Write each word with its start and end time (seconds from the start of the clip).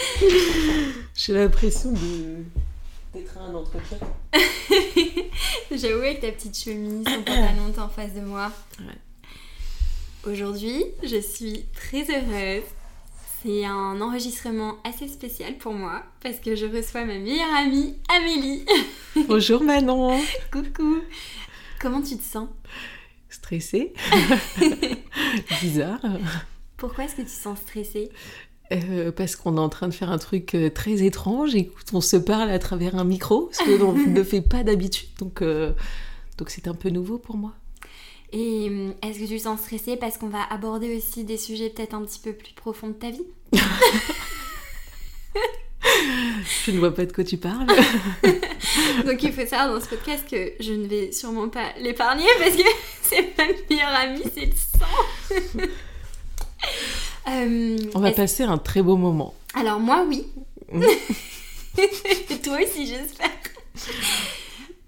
J'ai 1.14 1.32
l'impression 1.32 1.92
de 1.92 2.44
d'être 3.12 3.36
à 3.38 3.40
un 3.42 3.54
entretien. 3.54 3.98
J'avoue 5.70 6.02
avec 6.02 6.20
ta 6.20 6.30
petite 6.30 6.56
chemise, 6.56 7.04
ton 7.04 7.22
pantalon 7.22 7.72
en 7.76 7.88
face 7.88 8.14
de 8.14 8.20
moi. 8.20 8.52
Aujourd'hui, 10.24 10.84
je 11.02 11.20
suis 11.20 11.64
très 11.74 12.02
heureuse. 12.02 12.64
C'est 13.42 13.64
un 13.64 14.00
enregistrement 14.00 14.76
assez 14.84 15.08
spécial 15.08 15.56
pour 15.56 15.72
moi 15.72 16.02
parce 16.22 16.38
que 16.40 16.54
je 16.54 16.66
reçois 16.66 17.04
ma 17.04 17.18
meilleure 17.18 17.54
amie 17.56 17.96
Amélie. 18.14 18.64
Bonjour 19.28 19.62
Manon. 19.62 20.20
Coucou. 20.52 20.98
Comment 21.80 22.02
tu 22.02 22.18
te 22.18 22.22
sens? 22.22 22.48
Stressée. 23.30 23.94
Bizarre. 25.62 26.00
Pourquoi 26.76 27.04
est-ce 27.04 27.16
que 27.16 27.22
tu 27.22 27.28
te 27.28 27.30
sens 27.30 27.58
stressée? 27.60 28.10
Euh, 28.72 29.10
parce 29.10 29.34
qu'on 29.34 29.56
est 29.56 29.60
en 29.60 29.68
train 29.68 29.88
de 29.88 29.94
faire 29.94 30.10
un 30.10 30.18
truc 30.18 30.54
euh, 30.54 30.70
très 30.70 31.02
étrange. 31.02 31.54
Écoute, 31.56 31.86
on 31.92 32.00
se 32.00 32.16
parle 32.16 32.50
à 32.50 32.58
travers 32.60 32.94
un 32.96 33.04
micro, 33.04 33.48
ce 33.52 33.64
que 33.64 33.70
l'on 33.72 33.92
ne 34.06 34.22
fait 34.22 34.42
pas 34.42 34.62
d'habitude. 34.62 35.08
Donc, 35.18 35.42
euh, 35.42 35.72
donc 36.38 36.50
c'est 36.50 36.68
un 36.68 36.74
peu 36.74 36.90
nouveau 36.90 37.18
pour 37.18 37.36
moi. 37.36 37.52
Et 38.32 38.66
est-ce 39.02 39.18
que 39.18 39.26
tu 39.26 39.38
te 39.38 39.42
sens 39.42 39.58
stressée 39.58 39.96
parce 39.96 40.16
qu'on 40.16 40.28
va 40.28 40.44
aborder 40.50 40.96
aussi 40.96 41.24
des 41.24 41.36
sujets 41.36 41.68
peut-être 41.68 41.94
un 41.94 42.02
petit 42.02 42.20
peu 42.20 42.32
plus 42.32 42.52
profonds 42.52 42.88
de 42.88 42.92
ta 42.92 43.10
vie? 43.10 43.26
Je 46.64 46.70
ne 46.70 46.78
vois 46.78 46.94
pas 46.94 47.06
de 47.06 47.12
quoi 47.12 47.24
tu 47.24 47.38
parles. 47.38 47.66
donc 49.04 49.22
il 49.22 49.32
faut 49.32 49.46
savoir 49.46 49.74
dans 49.74 49.80
ce 49.80 49.88
podcast 49.88 50.24
que 50.30 50.52
je 50.60 50.72
ne 50.72 50.86
vais 50.86 51.10
sûrement 51.10 51.48
pas 51.48 51.72
l'épargner 51.80 52.26
parce 52.38 52.54
que 52.54 52.62
c'est 53.02 53.36
ma 53.36 53.46
meilleure 53.68 53.94
amie, 53.94 54.22
c'est 54.32 54.46
le 54.46 54.52
sang. 54.52 55.66
Euh, 57.28 57.78
On 57.94 58.00
va 58.00 58.12
passer 58.12 58.44
un 58.44 58.58
très 58.58 58.82
beau 58.82 58.96
moment. 58.96 59.34
Alors 59.54 59.80
moi 59.80 60.04
oui. 60.08 60.26
Mm. 60.72 60.82
Toi 62.42 62.58
aussi 62.62 62.86
j'espère. 62.86 63.30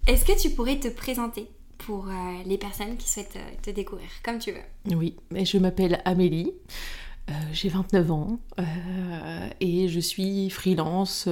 Est-ce 0.07 0.25
que 0.25 0.41
tu 0.41 0.51
pourrais 0.51 0.79
te 0.79 0.89
présenter 0.89 1.47
pour 1.79 2.09
euh, 2.09 2.13
les 2.47 2.59
personnes 2.59 2.97
qui 2.97 3.09
souhaitent 3.09 3.37
euh, 3.37 3.51
te 3.63 3.71
découvrir 3.71 4.09
comme 4.25 4.39
tu 4.39 4.53
veux? 4.53 4.97
Oui, 4.97 5.17
je 5.33 5.59
m'appelle 5.59 6.01
Amélie. 6.05 6.53
j'ai 7.53 7.69
29 7.69 8.11
ans 8.11 8.39
et 9.61 9.89
je 9.89 10.01
suis 10.01 10.51
freelance, 10.51 11.29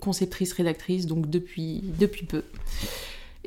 conceptrice, 0.00 0.52
rédactrice, 0.52 1.06
donc 1.06 1.28
depuis, 1.28 1.82
depuis 1.98 2.24
peu. 2.24 2.42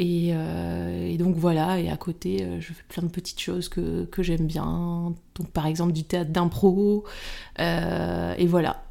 Euh, 0.01 1.07
et, 1.07 1.17
donc 1.17 1.35
voilà, 1.35 1.79
et 1.79 1.89
à 1.89 1.97
côté, 1.97 2.43
euh, 2.43 2.61
je 2.61 2.67
fais 2.67 2.83
plein 2.87 3.03
de 3.03 3.11
petites 3.11 3.39
choses 3.39 3.67
que, 3.67 4.05
que 4.05 4.23
j'aime 4.23 4.47
bien. 4.47 5.13
Donc 5.35 5.49
par 5.51 5.65
exemple 5.67 5.91
du 5.91 6.03
théâtre 6.03 6.31
d'impro. 6.31 7.03
Euh, 7.59 8.33
et 8.37 8.47
voilà. 8.47 8.83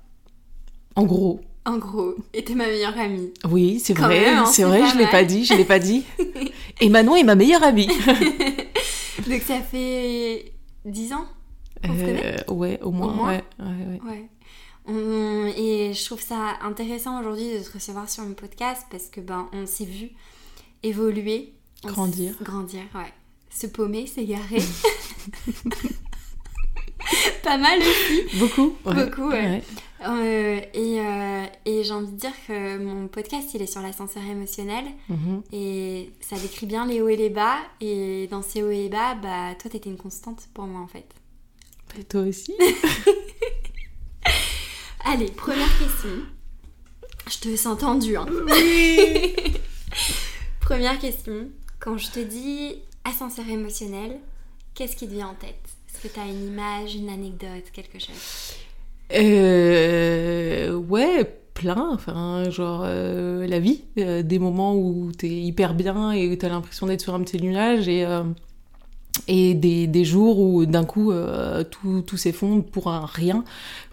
En 0.96 1.04
gros. 1.04 1.40
En 1.64 1.78
gros. 1.78 2.14
Et 2.34 2.44
t'es 2.44 2.54
ma 2.54 2.66
meilleure 2.66 2.98
amie. 2.98 3.32
Oui, 3.48 3.80
c'est 3.80 3.94
vrai, 3.94 4.28
hein, 4.28 4.46
c'est 4.46 4.64
vrai, 4.64 4.82
je 4.88 4.98
l'ai 4.98 5.06
pas 5.06 5.24
dit, 5.24 5.44
je 5.44 5.54
l'ai 5.54 5.64
pas 5.64 5.78
dit. 5.78 6.04
et 6.80 6.88
Manon 6.88 7.16
est 7.16 7.24
ma 7.24 7.34
meilleure 7.34 7.62
amie. 7.62 7.88
donc 9.28 9.42
ça 9.42 9.60
fait 9.60 10.52
10 10.84 11.12
ans 11.12 11.24
Ouais, 12.48 12.80
au 12.82 12.90
moins. 12.90 13.28
Ouais, 13.28 13.44
ouais, 13.60 14.00
ouais. 14.06 14.28
Et 15.56 15.92
je 15.92 16.04
trouve 16.04 16.20
ça 16.20 16.56
intéressant 16.62 17.20
aujourd'hui 17.20 17.58
de 17.58 17.62
te 17.62 17.72
recevoir 17.72 18.08
sur 18.08 18.24
un 18.24 18.32
podcast 18.32 18.86
parce 18.90 19.08
que 19.08 19.20
ben 19.20 19.48
on 19.52 19.66
s'est 19.66 19.84
vu 19.84 20.10
évoluer. 20.82 21.52
Grandir. 21.84 22.34
Grandir, 22.42 22.82
ouais. 22.94 23.12
Se 23.50 23.66
paumer, 23.66 24.06
s'égarer. 24.06 24.58
Pas 27.42 27.56
mal 27.56 27.78
aussi. 27.78 28.38
Beaucoup. 28.38 28.76
Beaucoup, 28.84 29.30
ouais. 29.30 29.62
Euh, 30.06 30.60
et, 30.74 31.00
euh, 31.00 31.44
et 31.64 31.82
j'ai 31.82 31.92
envie 31.92 32.12
de 32.12 32.16
dire 32.16 32.32
que 32.46 32.78
mon 32.78 33.08
podcast, 33.08 33.52
il 33.54 33.62
est 33.62 33.66
sur 33.66 33.80
l'ascenseur 33.80 34.22
émotionnel. 34.24 34.84
Mhm. 35.08 35.42
Et 35.52 36.12
ça 36.20 36.36
décrit 36.36 36.66
bien 36.66 36.86
les 36.86 37.00
hauts 37.00 37.08
et 37.08 37.16
les 37.16 37.30
bas. 37.30 37.58
Et 37.80 38.28
dans 38.30 38.42
ces 38.42 38.62
hauts 38.62 38.70
et 38.70 38.88
bas, 38.88 39.14
bah, 39.14 39.54
toi, 39.58 39.70
t'étais 39.70 39.90
une 39.90 39.96
constante 39.96 40.48
pour 40.54 40.66
moi, 40.66 40.80
en 40.80 40.86
fait. 40.88 41.06
Et 41.98 42.04
toi 42.04 42.20
aussi 42.20 42.54
Allez, 45.04 45.30
première 45.30 45.78
question. 45.78 46.10
Je 47.30 47.38
te 47.38 47.56
sens 47.56 47.78
tendue, 47.78 48.16
hein. 48.16 48.26
Oui 48.46 49.34
Première 50.68 50.98
question. 50.98 51.48
Quand 51.80 51.96
je 51.96 52.10
te 52.10 52.20
dis 52.20 52.74
ascenseur 53.02 53.48
émotionnel, 53.48 54.18
qu'est-ce 54.74 54.96
qui 54.96 55.08
te 55.08 55.14
vient 55.14 55.28
en 55.28 55.34
tête? 55.34 55.56
Est-ce 55.88 56.06
que 56.06 56.12
tu 56.12 56.20
as 56.20 56.26
une 56.26 56.46
image, 56.46 56.94
une 56.94 57.08
anecdote, 57.08 57.64
quelque 57.72 57.98
chose? 57.98 58.54
Euh, 59.14 60.74
Ouais, 60.74 61.24
plein. 61.54 61.88
Enfin, 61.94 62.50
genre 62.50 62.82
euh, 62.84 63.46
la 63.46 63.60
vie. 63.60 63.80
Euh, 63.96 64.22
des 64.22 64.38
moments 64.38 64.76
où 64.76 65.10
tu 65.18 65.24
es 65.24 65.40
hyper 65.40 65.72
bien 65.72 66.12
et 66.12 66.36
tu 66.36 66.44
as 66.44 66.50
l'impression 66.50 66.86
d'être 66.86 67.00
sur 67.00 67.14
un 67.14 67.22
petit 67.22 67.40
nuage 67.40 67.88
et. 67.88 68.04
Euh, 68.04 68.24
et 69.26 69.54
des, 69.54 69.88
des, 69.88 70.04
jours 70.04 70.38
où 70.38 70.64
d'un 70.64 70.84
coup 70.84 71.12
tout, 71.70 72.02
tout 72.02 72.16
s'effondre 72.16 72.62
pour 72.62 72.88
un 72.88 73.04
rien 73.04 73.44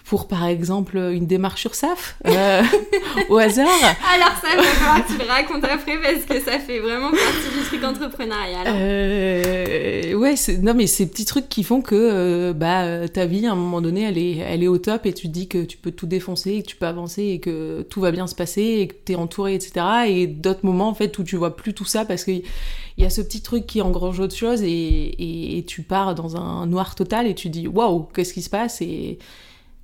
pour 0.06 0.28
par 0.28 0.46
exemple 0.46 0.98
une 0.98 1.26
démarche 1.26 1.62
sur 1.62 1.74
SAF 1.74 2.18
euh, 2.28 2.62
au 3.30 3.38
hasard 3.38 3.66
Alors 4.14 4.36
ça, 4.40 4.50
il 4.52 4.58
va 4.58 4.64
falloir 4.64 5.06
que 5.06 5.12
tu 5.12 5.18
le 5.18 5.26
racontes 5.26 5.64
après 5.64 5.98
parce 6.00 6.26
que 6.26 6.40
ça 6.40 6.60
fait 6.60 6.80
vraiment 6.80 7.10
partie 7.10 7.58
du 7.58 7.66
truc 7.66 7.84
entrepreneurial. 7.84 8.68
Euh, 8.68 10.14
ouais, 10.14 10.36
non 10.62 10.76
mais 10.76 10.86
ces 10.86 11.08
petits 11.08 11.26
trucs 11.26 11.50
qui 11.50 11.64
font 11.64 11.82
que 11.82 11.96
euh, 11.96 12.54
bah 12.54 13.08
ta 13.10 13.26
vie 13.26 13.48
à 13.48 13.54
un 13.54 13.56
moment 13.56 13.82
donné 13.82 14.04
elle 14.04 14.20
est 14.20 14.38
elle 14.38 14.62
est 14.62 14.68
au 14.68 14.78
top 14.78 15.08
et 15.08 15.14
tu 15.14 15.28
te 15.28 15.34
dis 15.34 15.48
que 15.48 15.64
tu 15.64 15.78
peux 15.78 15.92
tout 15.92 16.06
défoncer, 16.06 16.52
et 16.52 16.62
que 16.62 16.68
tu 16.68 16.76
peux 16.76 16.86
avancer 16.86 17.24
et 17.24 17.40
que 17.40 17.82
tout 17.90 18.00
va 18.00 18.12
bien 18.12 18.28
se 18.28 18.36
passer 18.36 18.62
et 18.62 18.88
que 18.88 18.96
tu 19.06 19.14
es 19.14 19.16
entouré 19.16 19.56
etc. 19.56 19.86
Et 20.08 20.28
d'autres 20.28 20.66
moments 20.66 20.90
en 20.90 20.94
fait 20.94 21.18
où 21.18 21.24
tu 21.24 21.36
vois 21.36 21.56
plus 21.56 21.74
tout 21.74 21.86
ça 21.86 22.06
parce 22.06 22.24
que 22.24 22.32
il 22.32 23.04
y 23.04 23.06
a 23.06 23.10
ce 23.10 23.22
petit 23.22 23.42
truc 23.42 23.66
qui 23.66 23.82
engrange 23.82 24.20
autre 24.20 24.36
chose 24.36 24.62
et, 24.62 25.58
et, 25.58 25.66
tu 25.66 25.82
pars 25.82 26.16
dans 26.16 26.38
un 26.38 26.66
noir 26.66 26.96
total 26.96 27.28
et 27.28 27.36
tu 27.36 27.50
dis 27.50 27.68
waouh 27.68 28.08
qu'est-ce 28.14 28.34
qui 28.34 28.42
se 28.42 28.50
passe? 28.50 28.82
Et 28.82 29.18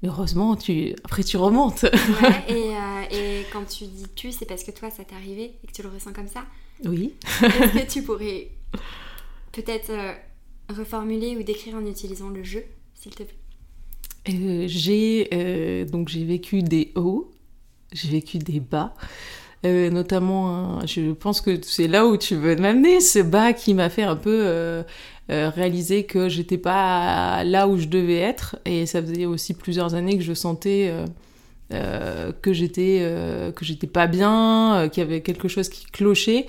heureusement, 0.03 0.55
tu... 0.55 0.95
après 1.03 1.23
tu 1.23 1.37
remontes. 1.37 1.85
Euh, 2.49 3.03
et, 3.11 3.45
quand 3.51 3.65
tu 3.65 3.85
dis 3.85 4.05
tu, 4.15 4.31
c'est 4.31 4.45
parce 4.45 4.63
que 4.63 4.71
toi, 4.71 4.89
ça 4.89 5.03
t'est 5.03 5.15
arrivé 5.15 5.55
et 5.63 5.67
que 5.67 5.71
tu 5.71 5.81
le 5.81 5.89
ressens 5.89 6.13
comme 6.13 6.27
ça? 6.27 6.45
Oui. 6.85 7.13
Est-ce 7.41 7.85
que 7.85 7.91
tu 7.91 8.03
pourrais 8.03 8.49
peut-être 9.51 9.89
euh, 9.89 10.13
reformuler 10.69 11.35
ou 11.35 11.43
décrire 11.43 11.75
en 11.75 11.85
utilisant 11.85 12.29
le 12.29 12.43
jeu, 12.43 12.63
s'il 12.93 13.13
te 13.13 13.23
plaît? 13.23 13.35
Euh, 14.29 14.65
J'ai 14.67 15.85
donc 15.85 16.09
j'ai 16.09 16.23
vécu 16.23 16.61
des 16.61 16.91
hauts, 16.95 17.31
j'ai 17.91 18.09
vécu 18.09 18.37
des 18.37 18.59
bas. 18.59 18.93
Notamment, 19.63 20.85
je 20.87 21.11
pense 21.11 21.41
que 21.41 21.59
c'est 21.61 21.87
là 21.87 22.07
où 22.07 22.17
tu 22.17 22.35
veux 22.35 22.55
m'amener, 22.55 22.99
ce 22.99 23.19
bas 23.19 23.53
qui 23.53 23.73
m'a 23.73 23.89
fait 23.89 24.03
un 24.03 24.15
peu 24.15 24.83
euh, 25.31 25.49
réaliser 25.49 26.03
que 26.03 26.27
j'étais 26.27 26.57
pas 26.57 27.45
là 27.45 27.67
où 27.67 27.77
je 27.77 27.87
devais 27.87 28.17
être. 28.17 28.57
Et 28.65 28.85
ça 28.85 29.01
faisait 29.01 29.25
aussi 29.25 29.53
plusieurs 29.53 29.95
années 29.95 30.17
que 30.17 30.23
je 30.23 30.33
sentais 30.33 30.89
euh, 30.91 31.05
euh, 31.73 32.33
que 32.41 32.51
j'étais 32.51 32.99
que 33.55 33.63
j'étais 33.63 33.87
pas 33.87 34.07
bien, 34.07 34.89
qu'il 34.91 35.03
y 35.03 35.05
avait 35.05 35.21
quelque 35.21 35.47
chose 35.47 35.69
qui 35.69 35.85
clochait. 35.85 36.47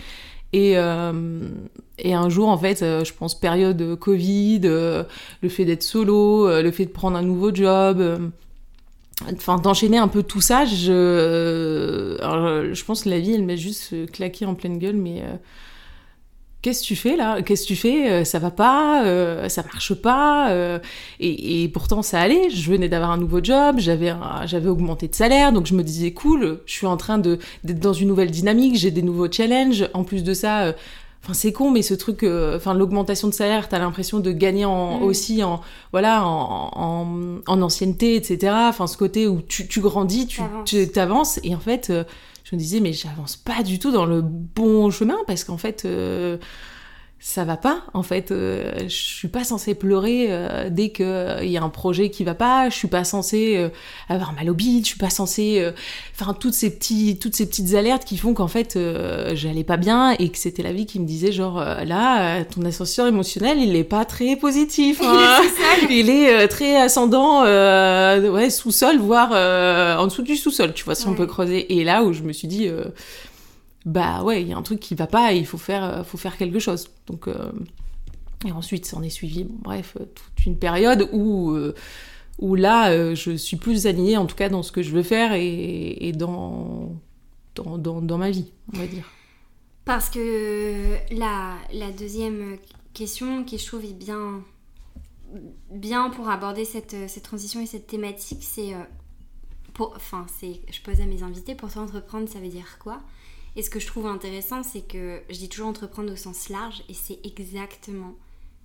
Et, 0.54 0.72
et 0.72 2.14
un 2.14 2.28
jour, 2.28 2.48
en 2.48 2.58
fait, 2.58 2.80
je 2.80 3.12
pense 3.12 3.38
période 3.38 3.96
Covid, 3.98 4.60
le 4.62 5.48
fait 5.48 5.64
d'être 5.64 5.82
solo, 5.82 6.48
le 6.60 6.70
fait 6.72 6.86
de 6.86 6.90
prendre 6.90 7.16
un 7.16 7.22
nouveau 7.22 7.54
job, 7.54 8.32
enfin 9.34 9.56
d'enchaîner 9.56 9.98
un 9.98 10.08
peu 10.08 10.22
tout 10.22 10.40
ça, 10.40 10.64
je, 10.64 12.16
je 12.20 12.84
pense 12.84 13.04
que 13.04 13.08
la 13.08 13.18
vie, 13.18 13.34
elle 13.34 13.44
m'a 13.44 13.56
juste 13.56 14.10
claqué 14.12 14.46
en 14.46 14.54
pleine 14.54 14.78
gueule, 14.78 14.96
mais 14.96 15.22
Qu'est-ce 16.62 16.82
que 16.82 16.86
tu 16.86 16.96
fais 16.96 17.16
là? 17.16 17.42
Qu'est-ce 17.42 17.62
que 17.62 17.66
tu 17.66 17.76
fais? 17.76 18.08
Euh, 18.08 18.24
Ça 18.24 18.38
va 18.38 18.52
pas 18.52 19.04
euh, 19.04 19.48
Ça 19.48 19.64
marche 19.64 19.94
pas 19.94 20.52
euh, 20.52 20.78
et, 21.18 21.68
pourtant 21.74 22.02
ça 22.02 22.20
allait. 22.20 22.50
Je 22.50 22.70
venais 22.70 22.88
d'avoir 22.88 23.10
un 23.10 23.16
nouveau 23.16 23.42
job, 23.42 23.76
j'avais 23.78 24.14
j'avais 24.46 24.68
augmenté 24.68 25.08
de 25.08 25.14
salaire, 25.14 25.52
donc 25.52 25.66
je 25.66 25.74
me 25.74 25.82
disais 25.82 26.12
cool. 26.12 26.60
Je 26.66 26.72
suis 26.72 26.86
en 26.86 26.96
train 26.96 27.18
de 27.18 27.38
d'être 27.64 27.80
dans 27.80 27.92
une 27.92 28.06
nouvelle 28.06 28.30
dynamique, 28.30 28.76
j'ai 28.76 28.92
des 28.92 29.02
nouveaux 29.02 29.30
challenges. 29.30 29.88
En 29.92 30.04
plus 30.04 30.22
de 30.22 30.34
ça, 30.34 30.72
Enfin, 31.24 31.34
c'est 31.34 31.52
con, 31.52 31.70
mais 31.70 31.82
ce 31.82 31.94
truc, 31.94 32.24
euh, 32.24 32.56
enfin, 32.56 32.74
l'augmentation 32.74 33.28
de 33.28 33.32
salaire, 33.34 33.68
t'as 33.68 33.78
l'impression 33.78 34.18
de 34.18 34.32
gagner 34.32 34.64
en, 34.64 34.98
Mm. 34.98 35.02
aussi 35.04 35.44
en, 35.44 35.60
voilà, 35.92 36.26
en, 36.26 36.70
en, 36.74 37.38
en 37.46 37.62
ancienneté, 37.62 38.16
etc. 38.16 38.52
Enfin, 38.68 38.88
ce 38.88 38.96
côté 38.96 39.28
où 39.28 39.40
tu, 39.40 39.68
tu 39.68 39.80
grandis, 39.80 40.26
tu- 40.64 40.88
t'avances. 40.88 41.38
Et 41.44 41.54
en 41.54 41.60
fait, 41.60 41.90
euh, 41.90 42.02
je 42.42 42.56
me 42.56 42.58
disais, 42.60 42.80
mais 42.80 42.92
j'avance 42.92 43.36
pas 43.36 43.62
du 43.62 43.78
tout 43.78 43.92
dans 43.92 44.04
le 44.04 44.20
bon 44.20 44.90
chemin 44.90 45.16
parce 45.28 45.44
qu'en 45.44 45.58
fait, 45.58 45.84
euh, 45.84 46.38
ça 47.24 47.44
va 47.44 47.56
pas. 47.56 47.84
En 47.94 48.02
fait, 48.02 48.32
euh, 48.32 48.88
je 48.88 48.94
suis 48.94 49.28
pas 49.28 49.44
censée 49.44 49.76
pleurer 49.76 50.26
euh, 50.30 50.68
dès 50.70 50.88
qu'il 50.88 51.06
y 51.44 51.56
a 51.56 51.62
un 51.62 51.68
projet 51.68 52.10
qui 52.10 52.24
va 52.24 52.34
pas. 52.34 52.68
Je 52.68 52.74
suis 52.74 52.88
pas 52.88 53.04
censée 53.04 53.54
euh, 53.56 53.68
avoir 54.08 54.32
mal 54.32 54.50
au 54.50 54.54
bide. 54.54 54.82
Je 54.82 54.88
suis 54.88 54.98
pas 54.98 55.08
censée, 55.08 55.60
euh, 55.60 55.70
enfin, 56.18 56.34
toutes 56.34 56.52
ces 56.52 56.68
petits, 56.68 57.20
toutes 57.20 57.36
ces 57.36 57.46
petites 57.46 57.74
alertes 57.74 58.04
qui 58.04 58.16
font 58.16 58.34
qu'en 58.34 58.48
fait, 58.48 58.74
euh, 58.74 59.36
j'allais 59.36 59.62
pas 59.62 59.76
bien 59.76 60.16
et 60.18 60.30
que 60.30 60.36
c'était 60.36 60.64
la 60.64 60.72
vie 60.72 60.84
qui 60.84 60.98
me 60.98 61.06
disait 61.06 61.30
genre 61.30 61.60
euh, 61.60 61.84
là, 61.84 62.40
euh, 62.40 62.44
ton 62.44 62.64
ascenseur 62.64 63.06
émotionnel, 63.06 63.60
il 63.60 63.76
est 63.76 63.84
pas 63.84 64.04
très 64.04 64.34
positif. 64.34 65.00
hein. 65.04 65.40
il 65.90 66.10
est 66.10 66.34
euh, 66.34 66.48
très 66.48 66.76
ascendant, 66.76 67.44
euh, 67.44 68.30
ouais, 68.30 68.50
sous-sol, 68.50 68.98
voire 68.98 69.30
euh, 69.32 69.96
en 69.96 70.08
dessous 70.08 70.22
du 70.22 70.34
sous-sol, 70.36 70.72
tu 70.74 70.84
vois, 70.84 70.96
si 70.96 71.06
on 71.06 71.14
peut 71.14 71.26
creuser. 71.26 71.78
Et 71.78 71.84
là 71.84 72.02
où 72.02 72.12
je 72.12 72.22
me 72.22 72.32
suis 72.32 72.48
dit, 72.48 72.66
euh, 72.66 72.86
bah 73.84 74.22
ouais, 74.22 74.42
il 74.42 74.48
y 74.48 74.52
a 74.52 74.56
un 74.56 74.62
truc 74.62 74.80
qui 74.80 74.94
va 74.94 75.06
pas 75.06 75.32
et 75.32 75.38
il 75.38 75.46
faut 75.46 75.58
faire, 75.58 75.84
euh, 75.84 76.04
faut 76.04 76.18
faire 76.18 76.36
quelque 76.36 76.58
chose. 76.58 76.88
Donc, 77.06 77.26
euh, 77.26 77.52
et 78.46 78.52
ensuite, 78.52 78.86
s'en 78.86 79.02
est 79.02 79.10
suivi, 79.10 79.44
bref, 79.44 79.96
euh, 80.00 80.04
toute 80.04 80.46
une 80.46 80.58
période 80.58 81.08
où, 81.12 81.56
où 82.38 82.54
là, 82.54 83.14
je 83.14 83.32
suis 83.32 83.56
plus 83.56 83.86
alignée, 83.86 84.16
en 84.16 84.26
tout 84.26 84.36
cas, 84.36 84.48
dans 84.48 84.62
ce 84.62 84.72
que 84.72 84.82
je 84.82 84.90
veux 84.90 85.02
faire 85.02 85.32
et, 85.32 86.08
et 86.08 86.12
dans, 86.12 86.92
dans, 87.54 87.78
dans, 87.78 88.18
ma 88.18 88.30
vie, 88.30 88.52
on 88.72 88.78
va 88.78 88.86
dire. 88.86 89.08
Parce 89.84 90.10
que 90.10 90.96
la, 91.12 91.56
la 91.72 91.90
deuxième 91.90 92.58
question 92.94 93.44
qui 93.44 93.58
je 93.58 93.66
trouve 93.66 93.84
est 93.84 93.94
bien, 93.94 94.42
bien 95.70 96.10
pour 96.10 96.28
aborder 96.28 96.64
cette, 96.64 96.96
cette 97.08 97.24
transition 97.24 97.60
et 97.60 97.66
cette 97.66 97.86
thématique, 97.86 98.42
c'est... 98.42 98.74
Enfin, 99.78 100.26
c'est, 100.38 100.60
je 100.70 100.80
pose 100.82 101.00
à 101.00 101.06
mes 101.06 101.22
invités, 101.22 101.54
pour 101.54 101.72
toi 101.72 101.82
entreprendre, 101.82 102.28
ça 102.28 102.38
veut 102.38 102.48
dire 102.48 102.78
quoi? 102.78 103.00
Et 103.56 103.62
ce 103.62 103.70
que 103.70 103.78
je 103.80 103.86
trouve 103.86 104.06
intéressant, 104.06 104.62
c'est 104.62 104.80
que 104.86 105.20
je 105.28 105.36
dis 105.36 105.48
toujours 105.48 105.68
entreprendre 105.68 106.12
au 106.12 106.16
sens 106.16 106.48
large, 106.48 106.82
et 106.88 106.94
c'est 106.94 107.18
exactement 107.24 108.14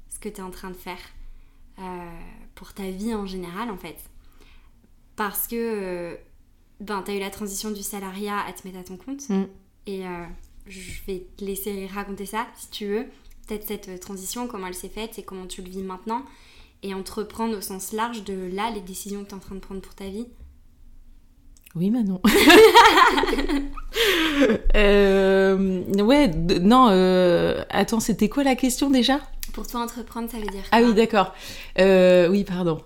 ce 0.10 0.20
que 0.20 0.30
tu 0.30 0.38
es 0.38 0.42
en 0.42 0.52
train 0.52 0.70
de 0.70 0.76
faire 0.78 1.00
euh, 1.80 2.20
pour 2.56 2.74
ta 2.74 2.90
vie 2.90 3.14
en 3.14 3.26
général, 3.26 3.70
en 3.70 3.78
fait. 3.78 3.98
Parce 5.16 5.48
que 5.48 5.56
euh, 5.56 6.16
ben, 6.80 7.02
tu 7.04 7.12
as 7.12 7.16
eu 7.16 7.20
la 7.20 7.30
transition 7.30 7.72
du 7.72 7.84
salariat 7.84 8.40
à 8.40 8.54
te 8.54 8.66
mettre 8.68 8.80
à 8.80 8.84
ton 8.84 8.98
compte, 8.98 9.28
Mm. 9.30 9.44
et 9.88 10.08
euh, 10.08 10.26
je 10.68 11.02
vais 11.06 11.28
te 11.38 11.44
laisser 11.44 11.88
raconter 11.88 12.26
ça 12.26 12.48
si 12.56 12.70
tu 12.70 12.86
veux. 12.86 13.06
Peut-être 13.48 13.66
cette 13.68 14.00
transition, 14.02 14.48
comment 14.48 14.68
elle 14.68 14.74
s'est 14.76 14.90
faite 14.90 15.18
et 15.20 15.24
comment 15.24 15.48
tu 15.48 15.62
le 15.62 15.70
vis 15.70 15.82
maintenant. 15.82 16.24
Et 16.84 16.94
entreprendre 16.94 17.58
au 17.58 17.62
sens 17.62 17.92
large 17.94 18.24
de 18.24 18.50
là, 18.54 18.70
les 18.72 18.82
décisions 18.82 19.24
que 19.24 19.30
tu 19.30 19.34
es 19.34 19.38
en 19.38 19.40
train 19.40 19.56
de 19.56 19.60
prendre 19.60 19.82
pour 19.82 19.96
ta 19.96 20.08
vie. 20.10 20.28
Oui, 21.78 21.92
Manon. 21.92 22.20
euh, 24.76 25.84
ouais, 26.02 26.28
non, 26.28 26.88
euh, 26.90 27.64
attends, 27.70 28.00
c'était 28.00 28.30
quoi 28.30 28.44
la 28.44 28.56
question 28.56 28.90
déjà? 28.90 29.20
Pour 29.54 29.68
toi, 29.68 29.82
entreprendre, 29.82 30.28
ça 30.28 30.38
veut 30.38 30.48
dire 30.48 30.64
Ah 30.72 30.80
quoi? 30.80 30.90
oui, 30.90 30.96
d'accord. 30.96 31.36
Euh, 31.80 32.28
oui, 32.30 32.44
pardon. 32.44 32.80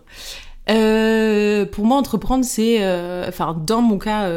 Pour 0.67 1.85
moi, 1.85 1.97
entreprendre, 1.97 2.43
c'est, 2.43 2.79
enfin, 3.27 3.57
dans 3.65 3.81
mon 3.81 3.97
cas 3.97 4.29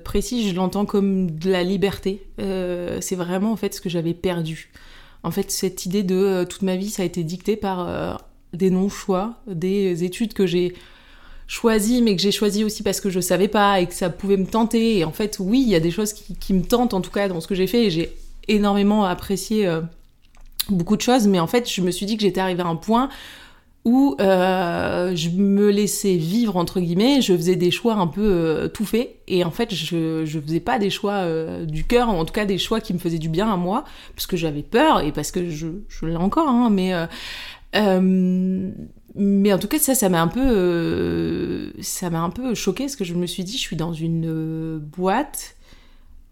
précis, 0.00 0.48
je 0.48 0.54
l'entends 0.54 0.84
comme 0.84 1.30
de 1.30 1.50
la 1.50 1.62
liberté. 1.62 2.26
C'est 2.38 3.16
vraiment 3.16 3.52
en 3.52 3.56
fait 3.56 3.74
ce 3.74 3.80
que 3.80 3.88
j'avais 3.88 4.14
perdu. 4.14 4.70
En 5.22 5.30
fait, 5.30 5.50
cette 5.50 5.86
idée 5.86 6.02
de 6.02 6.44
toute 6.44 6.62
ma 6.62 6.76
vie, 6.76 6.90
ça 6.90 7.02
a 7.02 7.06
été 7.06 7.24
dicté 7.24 7.56
par 7.56 8.20
des 8.52 8.70
non-choix, 8.70 9.36
des 9.46 10.04
études 10.04 10.34
que 10.34 10.46
j'ai 10.46 10.74
choisies, 11.52 12.00
mais 12.00 12.16
que 12.16 12.22
j'ai 12.22 12.32
choisies 12.32 12.64
aussi 12.64 12.82
parce 12.82 13.00
que 13.00 13.10
je 13.10 13.20
savais 13.20 13.48
pas 13.48 13.80
et 13.80 13.86
que 13.86 13.94
ça 13.94 14.08
pouvait 14.08 14.38
me 14.38 14.46
tenter. 14.46 14.98
Et 14.98 15.04
en 15.04 15.12
fait, 15.12 15.36
oui, 15.38 15.62
il 15.62 15.68
y 15.68 15.74
a 15.74 15.80
des 15.80 15.90
choses 15.90 16.14
qui, 16.14 16.54
me 16.54 16.62
tentent, 16.62 16.94
en 16.94 17.02
tout 17.02 17.10
cas, 17.10 17.28
dans 17.28 17.40
ce 17.40 17.46
que 17.46 17.54
j'ai 17.54 17.66
fait, 17.66 17.84
et 17.84 17.90
j'ai 17.90 18.16
énormément 18.48 19.04
apprécié 19.04 19.66
euh, 19.66 19.82
beaucoup 20.70 20.96
de 20.96 21.02
choses. 21.02 21.26
Mais 21.28 21.40
en 21.40 21.46
fait, 21.46 21.70
je 21.70 21.82
me 21.82 21.90
suis 21.90 22.06
dit 22.06 22.16
que 22.16 22.22
j'étais 22.22 22.40
arrivée 22.40 22.62
à 22.62 22.66
un 22.66 22.76
point 22.76 23.10
où 23.84 24.16
euh, 24.20 25.14
je 25.14 25.28
me 25.30 25.70
laissais 25.70 26.14
vivre 26.14 26.56
entre 26.56 26.78
guillemets, 26.78 27.20
je 27.20 27.36
faisais 27.36 27.56
des 27.56 27.72
choix 27.72 27.94
un 27.94 28.06
peu 28.06 28.22
euh, 28.22 28.68
tout 28.68 28.84
faits 28.84 29.16
et 29.26 29.42
en 29.42 29.50
fait 29.50 29.74
je 29.74 30.24
je 30.24 30.38
faisais 30.38 30.60
pas 30.60 30.78
des 30.78 30.88
choix 30.88 31.26
du 31.64 31.82
cœur, 31.82 32.08
en 32.08 32.24
tout 32.24 32.32
cas 32.32 32.44
des 32.44 32.58
choix 32.58 32.80
qui 32.80 32.94
me 32.94 33.00
faisaient 33.00 33.18
du 33.18 33.28
bien 33.28 33.52
à 33.52 33.56
moi 33.56 33.82
parce 34.14 34.28
que 34.28 34.36
j'avais 34.36 34.62
peur 34.62 35.00
et 35.00 35.10
parce 35.10 35.32
que 35.32 35.50
je 35.50 35.66
je 35.88 36.06
l'ai 36.06 36.14
encore 36.14 36.48
hein, 36.48 36.70
mais 36.70 36.92
mais 39.14 39.52
en 39.52 39.58
tout 39.58 39.68
cas 39.68 39.78
ça 39.78 39.94
ça 39.94 40.08
m'a 40.08 40.22
un 40.22 40.28
peu 40.28 40.40
euh, 40.42 41.70
ça 41.80 42.10
m'a 42.10 42.20
un 42.22 42.30
peu 42.30 42.54
choqué 42.54 42.84
parce 42.84 42.96
que 42.96 43.04
je 43.04 43.14
me 43.14 43.26
suis 43.26 43.44
dit 43.44 43.52
je 43.52 43.62
suis 43.62 43.76
dans 43.76 43.92
une 43.92 44.26
euh, 44.26 44.78
boîte 44.78 45.56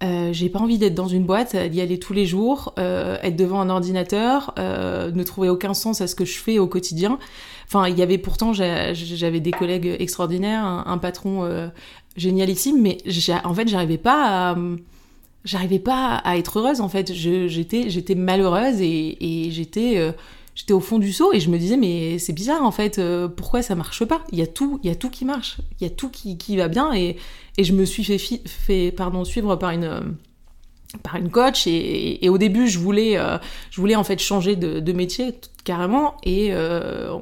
euh, 0.03 0.33
j'ai 0.33 0.49
pas 0.49 0.61
envie 0.61 0.79
d'être 0.79 0.95
dans 0.95 1.09
une 1.09 1.25
boîte, 1.25 1.55
d'y 1.55 1.81
aller 1.81 1.99
tous 1.99 2.15
les 2.15 2.25
jours, 2.25 2.73
euh, 2.79 3.19
être 3.23 3.37
devant 3.37 3.61
un 3.61 3.69
ordinateur, 3.69 4.55
euh, 4.59 5.11
ne 5.11 5.23
trouver 5.23 5.51
aucun 5.51 5.75
sens 5.75 6.01
à 6.01 6.07
ce 6.07 6.15
que 6.15 6.25
je 6.25 6.39
fais 6.39 6.59
au 6.59 6.67
quotidien. 6.67 7.19
Enfin, 7.67 7.87
il 7.87 7.99
y 7.99 8.03
avait 8.03 8.17
pourtant, 8.17 8.55
j'a- 8.55 8.95
j'avais 8.95 9.41
des 9.41 9.51
collègues 9.51 9.95
extraordinaires, 9.99 10.65
un, 10.65 10.97
patron 10.99 11.71
génialissime, 12.17 12.81
mais 12.81 12.99
en 13.45 13.55
fait, 13.55 13.69
j'arrivais 13.69 13.99
pas 13.99 14.53
à, 14.53 14.59
j'arrivais 15.45 15.79
pas 15.79 16.17
à 16.17 16.39
être 16.39 16.59
heureuse. 16.59 16.81
En 16.81 16.89
fait, 16.89 17.13
j'étais, 17.13 17.91
j'étais 17.91 18.15
malheureuse 18.15 18.81
et, 18.81 19.49
j'étais, 19.51 20.13
j'étais 20.61 20.73
au 20.75 20.81
fond 20.81 20.99
du 20.99 21.13
seau 21.13 21.33
et 21.33 21.41
je 21.41 21.49
me 21.51 21.59
disais 21.59 21.77
mais 21.77 22.19
c'est 22.19 22.33
bizarre 22.33 22.65
en 22.65 22.71
fait, 22.71 22.99
euh, 22.99 23.29
pourquoi 23.29 23.63
ça 23.63 23.75
marche 23.75 24.05
pas? 24.05 24.23
Il 24.33 24.39
y 24.39 24.43
a 24.43 24.47
tout, 24.47 24.79
il 24.83 24.89
y 24.89 24.93
a 24.93 24.95
tout 24.97 25.11
qui 25.11 25.25
marche, 25.25 25.59
il 25.81 25.85
y 25.85 25.87
a 25.87 25.91
tout 25.91 26.11
qui, 26.11 26.37
qui 26.39 26.57
va 26.57 26.69
bien 26.69 26.93
et 26.93 27.17
et 27.59 27.65
je 27.65 27.73
me 27.73 27.85
suis 27.85 28.05
fait, 28.05 28.19
fait 28.19 28.93
pardon, 28.93 29.25
suivre 29.25 29.57
par 29.57 29.71
une, 29.71 29.85
euh, 29.85 30.01
par 31.03 31.17
une 31.17 31.31
coach 31.31 31.67
et, 31.67 32.25
et 32.25 32.29
au 32.29 32.39
début 32.39 32.69
je 32.69 32.79
voulais, 32.79 33.17
euh, 33.19 33.39
je 33.71 33.81
voulais 33.81 33.97
en 33.97 34.05
fait 34.05 34.19
changer 34.19 34.57
de, 34.57 34.81
de 34.81 34.93
métier 34.93 35.35
carrément. 35.65 36.17
Et 36.25 36.53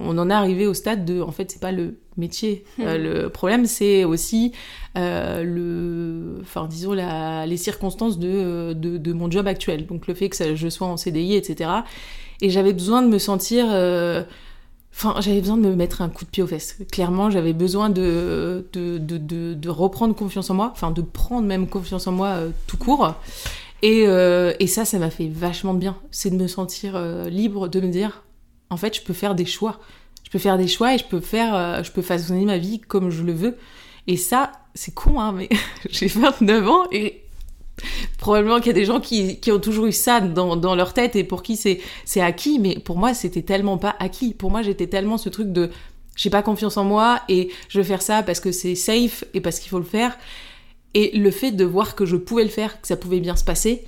on 0.00 0.16
en 0.18 0.30
est 0.30 0.32
arrivé 0.32 0.66
au 0.66 0.74
stade 0.74 1.04
de 1.04 1.20
en 1.20 1.32
fait 1.32 1.50
c'est 1.50 1.60
pas 1.60 1.72
le 1.72 1.98
métier 2.16 2.64
Euh, 2.80 2.98
le 3.24 3.28
problème 3.28 3.66
c'est 3.66 4.04
aussi 4.04 4.52
le 4.96 6.38
enfin 6.40 6.66
disons 6.66 6.92
la, 6.92 7.46
les 7.46 7.56
circonstances 7.56 8.18
de, 8.18 8.72
de, 8.72 8.96
de 8.98 9.12
mon 9.12 9.30
job 9.30 9.46
actuel. 9.46 9.86
Donc 9.86 10.06
le 10.06 10.14
fait 10.14 10.28
que 10.28 10.36
ça- 10.36 10.54
je 10.54 10.68
sois 10.68 10.86
en 10.86 10.96
CDI 10.96 11.34
etc 11.34 11.70
et 12.40 12.50
j'avais 12.50 12.72
besoin 12.72 13.02
de 13.02 13.08
me 13.08 13.18
sentir 13.18 13.66
euh, 13.70 14.22
Enfin, 14.92 15.20
j'avais 15.20 15.40
besoin 15.40 15.56
de 15.56 15.62
me 15.62 15.76
mettre 15.76 16.02
un 16.02 16.08
coup 16.08 16.24
de 16.24 16.30
pied 16.30 16.42
aux 16.42 16.48
fesses. 16.48 16.76
Clairement, 16.90 17.30
j'avais 17.30 17.52
besoin 17.52 17.88
de, 17.88 18.66
de, 18.72 18.98
de, 18.98 19.68
reprendre 19.68 20.12
confiance 20.12 20.50
en 20.50 20.54
moi, 20.54 20.70
enfin 20.72 20.90
de 20.90 21.02
prendre 21.02 21.46
même 21.46 21.68
confiance 21.68 22.08
en 22.08 22.12
moi 22.12 22.28
euh, 22.28 22.50
tout 22.66 22.78
court. 22.78 23.14
Et, 23.82 24.08
euh, 24.08 24.52
et 24.58 24.66
ça, 24.66 24.84
ça 24.84 24.98
m'a 24.98 25.10
fait 25.10 25.28
vachement 25.28 25.72
de 25.72 25.78
bien. 25.78 25.96
C'est 26.10 26.30
de 26.30 26.36
me 26.36 26.48
sentir 26.48 27.00
libre, 27.28 27.68
de 27.68 27.80
me 27.80 27.92
dire, 27.92 28.24
en 28.70 28.76
fait, 28.76 28.96
je 28.96 29.02
peux 29.02 29.12
faire 29.12 29.36
des 29.36 29.46
choix. 29.46 29.78
Je 30.24 30.30
peux 30.30 30.40
faire 30.40 30.58
des 30.58 30.66
choix 30.66 30.94
et 30.94 30.98
je 30.98 31.04
peux 31.04 31.20
faire, 31.20 31.84
je 31.84 31.92
peux 31.92 32.02
façonner 32.02 32.44
ma 32.44 32.58
vie 32.58 32.80
comme 32.80 33.10
je 33.10 33.22
le 33.22 33.32
veux. 33.32 33.56
Et 34.08 34.16
ça, 34.16 34.50
c'est 34.74 34.92
con, 34.92 35.20
hein, 35.20 35.32
mais 35.32 35.48
j'ai 35.90 36.08
29 36.08 36.68
ans 36.68 36.86
et 36.90 37.22
probablement 38.18 38.58
qu'il 38.58 38.68
y 38.68 38.70
a 38.70 38.74
des 38.74 38.84
gens 38.84 39.00
qui, 39.00 39.40
qui 39.40 39.52
ont 39.52 39.58
toujours 39.58 39.86
eu 39.86 39.92
ça 39.92 40.20
dans, 40.20 40.56
dans 40.56 40.74
leur 40.74 40.94
tête 40.94 41.16
et 41.16 41.24
pour 41.24 41.42
qui 41.42 41.56
c'est 41.56 41.80
c'est 42.04 42.20
acquis, 42.20 42.58
mais 42.58 42.78
pour 42.78 42.96
moi, 42.98 43.14
c'était 43.14 43.42
tellement 43.42 43.78
pas 43.78 43.94
acquis. 43.98 44.34
Pour 44.34 44.50
moi, 44.50 44.62
j'étais 44.62 44.86
tellement 44.86 45.18
ce 45.18 45.28
truc 45.28 45.52
de 45.52 45.70
j'ai 46.16 46.30
pas 46.30 46.42
confiance 46.42 46.76
en 46.76 46.84
moi 46.84 47.20
et 47.28 47.50
je 47.68 47.78
veux 47.78 47.84
faire 47.84 48.02
ça 48.02 48.22
parce 48.22 48.40
que 48.40 48.50
c'est 48.52 48.74
safe 48.74 49.24
et 49.34 49.40
parce 49.40 49.60
qu'il 49.60 49.70
faut 49.70 49.78
le 49.78 49.84
faire. 49.84 50.18
Et 50.94 51.16
le 51.16 51.30
fait 51.30 51.52
de 51.52 51.64
voir 51.64 51.94
que 51.94 52.06
je 52.06 52.16
pouvais 52.16 52.42
le 52.42 52.50
faire, 52.50 52.80
que 52.80 52.88
ça 52.88 52.96
pouvait 52.96 53.20
bien 53.20 53.36
se 53.36 53.44
passer, 53.44 53.84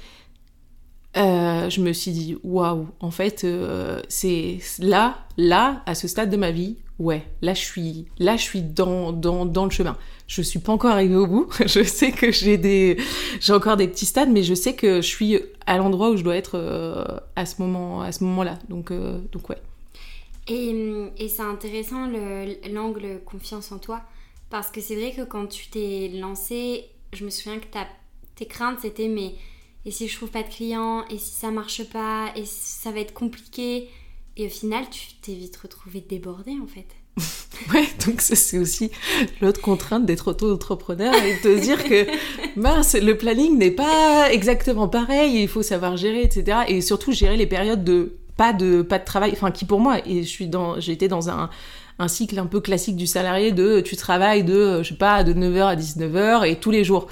euh, 1.17 1.69
je 1.71 1.81
me 1.81 1.93
suis 1.93 2.12
dit 2.12 2.37
waouh, 2.45 2.87
en 3.00 3.11
fait, 3.11 3.45
euh, 3.45 4.00
c'est 4.09 4.59
là, 4.79 5.19
là, 5.37 5.83
à 5.87 5.95
ce 5.95 6.07
stade 6.09 6.31
de 6.31 6.37
ma 6.37 6.50
vie, 6.52 6.76
ouais, 6.99 7.25
là 7.43 7.55
je 7.55 7.61
suis, 7.62 8.07
là 8.19 8.37
je 8.37 8.43
suis 8.43 8.62
dans, 8.62 9.12
dans, 9.12 9.45
dans 9.47 9.64
le 9.64 9.71
chemin. 9.71 9.97
Je 10.29 10.43
suis 10.43 10.61
pas 10.61 10.73
encore 10.73 10.93
arrivée 10.93 11.17
au 11.17 11.26
bout. 11.26 11.49
Je 11.67 11.83
sais 11.83 12.12
que 12.12 12.31
j'ai 12.31 12.57
des, 12.57 12.97
j'ai 13.40 13.52
encore 13.52 13.76
des 13.76 13.88
petits 13.88 14.07
stades, 14.07 14.31
mais 14.31 14.45
je 14.45 14.55
sais 14.55 14.75
que 14.76 14.97
je 15.02 15.07
suis 15.07 15.40
à 15.67 15.76
l'endroit 15.76 16.11
où 16.11 16.17
je 16.17 16.23
dois 16.23 16.37
être 16.37 16.52
euh, 16.57 17.05
à 17.35 17.45
ce 17.47 17.61
moment, 17.61 18.02
à 18.02 18.12
ce 18.12 18.23
moment-là. 18.23 18.57
Donc, 18.69 18.93
donc 19.33 19.50
ouais. 19.50 19.59
Et, 20.49 20.75
et 21.19 21.29
c'est 21.29 21.43
intéressant 21.43 22.07
le- 22.07 22.57
l'angle 22.73 23.21
confiance 23.25 23.73
en 23.73 23.79
toi. 23.79 24.02
Parce 24.50 24.71
que 24.71 24.81
c'est 24.81 24.97
vrai 24.97 25.12
que 25.12 25.23
quand 25.23 25.47
tu 25.47 25.69
t'es 25.71 26.09
lancé, 26.14 26.85
je 27.12 27.25
me 27.25 27.31
souviens 27.31 27.59
que 27.61 27.67
ta- 27.67 27.87
tes 28.35 28.47
craintes 28.47 28.79
c'était 28.83 29.09
mais 29.09 29.35
et 29.87 29.90
si 29.90 30.08
je 30.08 30.16
trouve 30.16 30.30
pas 30.30 30.42
de 30.42 30.49
clients 30.49 31.04
Et 31.08 31.18
si 31.18 31.30
ça 31.30 31.50
marche 31.50 31.84
pas 31.84 32.32
Et 32.37 32.44
si 32.44 32.80
ça 32.80 32.90
va 32.90 33.00
être 33.00 33.14
compliqué 33.14 33.88
Et 34.37 34.46
au 34.46 34.50
final, 34.50 34.84
tu 34.90 35.14
t'es 35.22 35.32
vite 35.32 35.56
retrouvé 35.56 36.00
débordé 36.00 36.52
en 36.62 36.66
fait. 36.66 36.87
Ouais, 37.75 37.87
donc 38.06 38.22
ça, 38.22 38.37
c'est 38.37 38.58
aussi 38.58 38.90
l'autre 39.42 39.60
contrainte 39.60 40.06
d'être 40.06 40.28
auto-entrepreneur 40.28 41.12
et 41.14 41.34
de 41.34 41.40
te 41.42 41.60
dire 41.60 41.84
que 41.84 42.06
mince, 42.56 42.94
le 42.94 43.18
planning 43.18 43.58
n'est 43.58 43.70
pas 43.70 44.32
exactement 44.32 44.88
pareil, 44.88 45.42
il 45.42 45.49
faut 45.49 45.62
savoir 45.62 45.96
gérer, 45.99 46.22
etc. 46.22 46.60
Et 46.68 46.80
surtout 46.80 47.12
gérer 47.12 47.37
les 47.37 47.46
périodes 47.46 47.84
de 47.84 48.16
pas 48.38 48.54
de 48.54 48.80
pas 48.80 48.99
de 48.99 49.04
travail, 49.04 49.32
enfin 49.32 49.50
qui 49.50 49.66
pour 49.66 49.78
moi, 49.78 49.99
et 50.06 50.22
je 50.22 50.28
suis 50.28 50.46
dans, 50.46 50.78
été 50.78 51.06
dans 51.06 51.28
un 51.28 51.50
un 51.99 52.08
cycle 52.08 52.38
un 52.38 52.46
peu 52.46 52.60
classique 52.60 52.96
du 52.96 53.06
salarié 53.06 53.52
de 53.52 53.80
tu 53.80 53.94
travailles 53.94 54.42
de 54.42 54.82
je 54.82 54.88
sais 54.88 54.94
pas 54.94 55.22
de 55.22 55.34
9h 55.34 55.64
à 55.66 55.76
19h 55.76 56.49
et 56.49 56.56
tous 56.56 56.70
les 56.70 56.82
jours. 56.82 57.08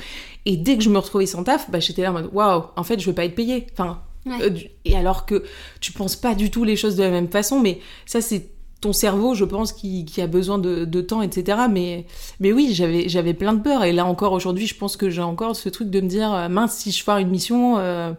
Et 0.47 0.57
dès 0.57 0.77
que 0.77 0.83
je 0.83 0.91
me 0.91 0.99
retrouvais 0.99 1.27
sans 1.27 1.45
taf, 1.45 1.71
bah, 1.71 1.81
j'étais 1.81 2.03
là 2.03 2.11
en 2.11 2.15
mode 2.15 2.31
waouh, 2.33 2.65
en 2.77 2.85
fait, 2.85 3.01
je 3.01 3.07
vais 3.07 3.15
pas 3.15 3.25
être 3.25 3.35
payée. 3.35 3.67
Enfin, 3.73 4.01
euh, 4.41 4.51
et 4.85 4.97
alors 4.97 5.27
que 5.27 5.45
tu 5.81 5.93
penses 5.93 6.17
pas 6.17 6.35
du 6.35 6.51
tout 6.51 6.65
les 6.65 6.77
choses 6.77 6.97
de 6.97 7.03
la 7.03 7.11
même 7.11 7.29
façon, 7.29 7.61
mais 7.61 7.81
ça, 8.07 8.21
c'est 8.21 8.51
ton 8.81 8.93
cerveau, 8.93 9.35
je 9.35 9.45
pense, 9.45 9.73
qui, 9.73 10.05
qui 10.05 10.21
a 10.21 10.27
besoin 10.27 10.59
de, 10.59 10.85
de, 10.85 11.01
temps, 11.01 11.23
etc. 11.23 11.59
Mais, 11.71 12.07
mais 12.39 12.53
oui, 12.53 12.71
j'avais, 12.73 13.09
j'avais 13.09 13.35
plein 13.35 13.53
de 13.53 13.61
peur. 13.61 13.85
Et 13.85 13.93
là 13.93 14.05
encore, 14.05 14.33
aujourd'hui, 14.33 14.67
je 14.67 14.77
pense 14.77 14.97
que 14.97 15.11
j'ai 15.11 15.23
encore 15.23 15.57
ce 15.57 15.69
truc 15.69 15.91
de 15.91 16.01
me 16.01 16.09
dire, 16.09 16.33
euh, 16.33 16.49
mince, 16.49 16.75
si 16.75 16.93
je 16.93 17.03
foire 17.03 17.19
une 17.19 17.29
mission, 17.29 17.79
euh, 17.79 18.13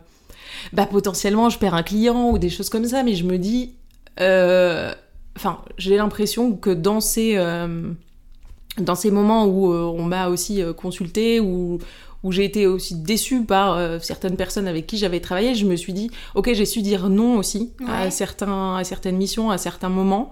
bah 0.73 0.85
potentiellement, 0.85 1.49
je 1.49 1.57
perds 1.57 1.75
un 1.75 1.83
client 1.83 2.31
ou 2.31 2.37
des 2.37 2.49
choses 2.49 2.69
comme 2.69 2.85
ça. 2.85 3.03
Mais 3.03 3.15
je 3.15 3.23
me 3.23 3.37
dis, 3.37 3.73
enfin, 4.17 5.59
j'ai 5.77 5.95
l'impression 5.95 6.53
que 6.53 6.71
dans 6.71 6.99
ces, 6.99 7.37
dans 8.77 8.95
ces 8.95 9.11
moments 9.11 9.45
où 9.45 9.71
on 9.71 10.03
m'a 10.03 10.27
aussi 10.27 10.61
consulté, 10.75 11.39
ou 11.39 11.79
où 12.23 12.31
j'ai 12.31 12.43
été 12.43 12.67
aussi 12.67 12.95
déçue 12.95 13.43
par 13.43 13.73
euh, 13.73 13.99
certaines 14.01 14.35
personnes 14.35 14.67
avec 14.67 14.87
qui 14.87 14.97
j'avais 14.97 15.19
travaillé, 15.19 15.55
je 15.55 15.65
me 15.65 15.75
suis 15.75 15.93
dit, 15.93 16.09
ok, 16.35 16.53
j'ai 16.53 16.65
su 16.65 16.81
dire 16.81 17.09
non 17.09 17.37
aussi 17.37 17.71
à, 17.87 18.11
certains, 18.11 18.75
à 18.75 18.83
certaines 18.83 19.17
missions, 19.17 19.51
à 19.51 19.57
certains 19.57 19.89
moments. 19.89 20.31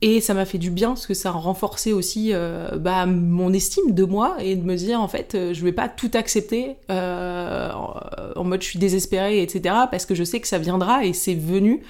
Et 0.00 0.20
ça 0.20 0.32
m'a 0.32 0.44
fait 0.44 0.58
du 0.58 0.70
bien 0.70 0.90
parce 0.90 1.08
que 1.08 1.14
ça 1.14 1.30
a 1.30 1.32
renforcé 1.32 1.92
aussi 1.92 2.30
euh, 2.32 2.78
bah, 2.78 3.04
mon 3.04 3.52
estime 3.52 3.94
de 3.94 4.04
moi 4.04 4.36
et 4.38 4.54
de 4.54 4.62
me 4.62 4.76
dire 4.76 5.00
en 5.00 5.08
fait 5.08 5.34
euh, 5.34 5.52
je 5.52 5.64
vais 5.64 5.72
pas 5.72 5.88
tout 5.88 6.12
accepter 6.14 6.76
en 6.88 8.44
mode 8.44 8.62
je 8.62 8.68
suis 8.68 8.78
désespérée 8.78 9.42
etc 9.42 9.74
parce 9.90 10.06
que 10.06 10.14
je 10.14 10.22
sais 10.22 10.38
que 10.38 10.46
ça 10.46 10.58
viendra 10.58 11.04
et 11.04 11.12
c'est 11.12 11.34
venu. 11.34 11.82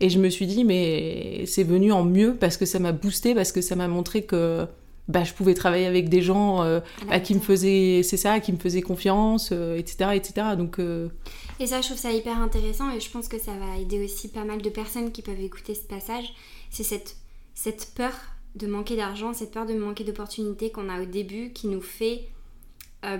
Et 0.00 0.10
je 0.10 0.18
me 0.18 0.28
suis 0.28 0.46
dit 0.48 0.64
mais 0.64 1.44
c'est 1.46 1.62
venu 1.62 1.92
en 1.92 2.02
mieux 2.02 2.34
parce 2.34 2.56
que 2.56 2.66
ça 2.66 2.80
m'a 2.80 2.90
boosté 2.90 3.32
parce 3.32 3.52
que 3.52 3.60
ça 3.60 3.76
m'a 3.76 3.86
montré 3.86 4.22
que 4.22 4.66
bah, 5.08 5.24
je 5.24 5.32
pouvais 5.32 5.54
travailler 5.54 5.86
avec 5.86 6.08
des 6.08 6.22
gens 6.22 6.62
euh, 6.62 6.80
à 7.10 7.20
qui 7.20 7.34
me 7.34 7.40
faisaient, 7.40 8.02
c'est 8.02 8.16
ça, 8.16 8.40
qui 8.40 8.52
me 8.52 8.58
faisaient 8.58 8.82
confiance, 8.82 9.52
etc., 9.52 9.96
euh, 10.02 10.10
etc. 10.12 10.46
Donc, 10.56 10.78
euh, 10.78 11.08
Et 11.58 11.66
ça, 11.66 11.80
je 11.80 11.86
trouve 11.86 11.98
ça 11.98 12.12
hyper 12.12 12.40
intéressant 12.40 12.90
et 12.90 13.00
je 13.00 13.10
pense 13.10 13.28
que 13.28 13.38
ça 13.38 13.52
va 13.52 13.78
aider 13.80 14.04
aussi 14.04 14.28
pas 14.28 14.44
mal 14.44 14.62
de 14.62 14.70
personnes 14.70 15.10
qui 15.10 15.22
peuvent 15.22 15.40
écouter 15.40 15.74
ce 15.74 15.82
passage. 15.82 16.32
C'est 16.70 16.84
cette, 16.84 17.16
cette 17.54 17.92
peur 17.94 18.12
de 18.54 18.66
manquer 18.66 18.96
d'argent, 18.96 19.32
cette 19.32 19.50
peur 19.50 19.66
de 19.66 19.74
manquer 19.74 20.04
d'opportunités 20.04 20.70
qu'on 20.70 20.88
a 20.88 21.02
au 21.02 21.06
début 21.06 21.52
qui 21.52 21.66
nous 21.66 21.80
fait 21.80 22.28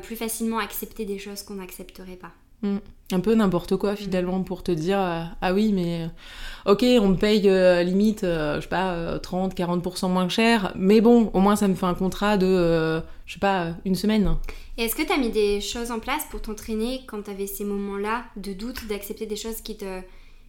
plus 0.03 0.15
facilement 0.15 0.59
accepter 0.59 1.05
des 1.05 1.19
choses 1.19 1.43
qu'on 1.43 1.55
n'accepterait 1.55 2.15
pas. 2.15 2.31
Mm. 2.62 2.78
Un 3.12 3.21
peu 3.21 3.35
n'importe 3.35 3.76
quoi 3.76 3.95
finalement 3.95 4.42
pour 4.42 4.62
te 4.62 4.73
dire 4.73 4.99
euh, 4.99 5.23
ah 5.42 5.52
oui 5.52 5.73
mais 5.75 6.04
euh, 6.04 6.73
ok 6.73 6.83
on 7.02 7.09
me 7.09 7.16
paye 7.16 7.47
euh, 7.47 7.83
limite 7.83 8.21
je 8.23 8.61
sais 8.61 8.69
pas 8.69 9.19
30 9.19 9.54
40% 9.54 10.09
moins 10.09 10.31
cher 10.31 10.73
mais 10.76 11.02
bon 11.02 11.31
au 11.35 11.40
moins 11.40 11.54
ça 11.54 11.69
me 11.69 11.75
fait 11.75 11.85
un 11.85 11.95
contrat 11.95 12.38
de 12.38 13.02
je 13.26 13.35
sais 13.35 13.38
pas 13.38 13.75
une 13.85 13.95
semaine. 13.95 14.37
Et 14.78 14.85
est-ce 14.85 14.95
que 14.95 15.02
tu 15.02 15.12
as 15.12 15.19
mis 15.19 15.31
des 15.31 15.61
choses 15.61 15.90
en 15.90 15.99
place 15.99 16.25
pour 16.31 16.40
t'entraîner 16.40 17.02
quand 17.07 17.23
tu 17.23 17.31
avais 17.31 17.47
ces 17.47 17.64
moments-là 17.64 18.25
de 18.37 18.54
doute 18.54 18.87
d'accepter 18.88 19.26
des 19.26 19.37
choses 19.37 19.61
qui 19.61 19.76
te 19.76 20.00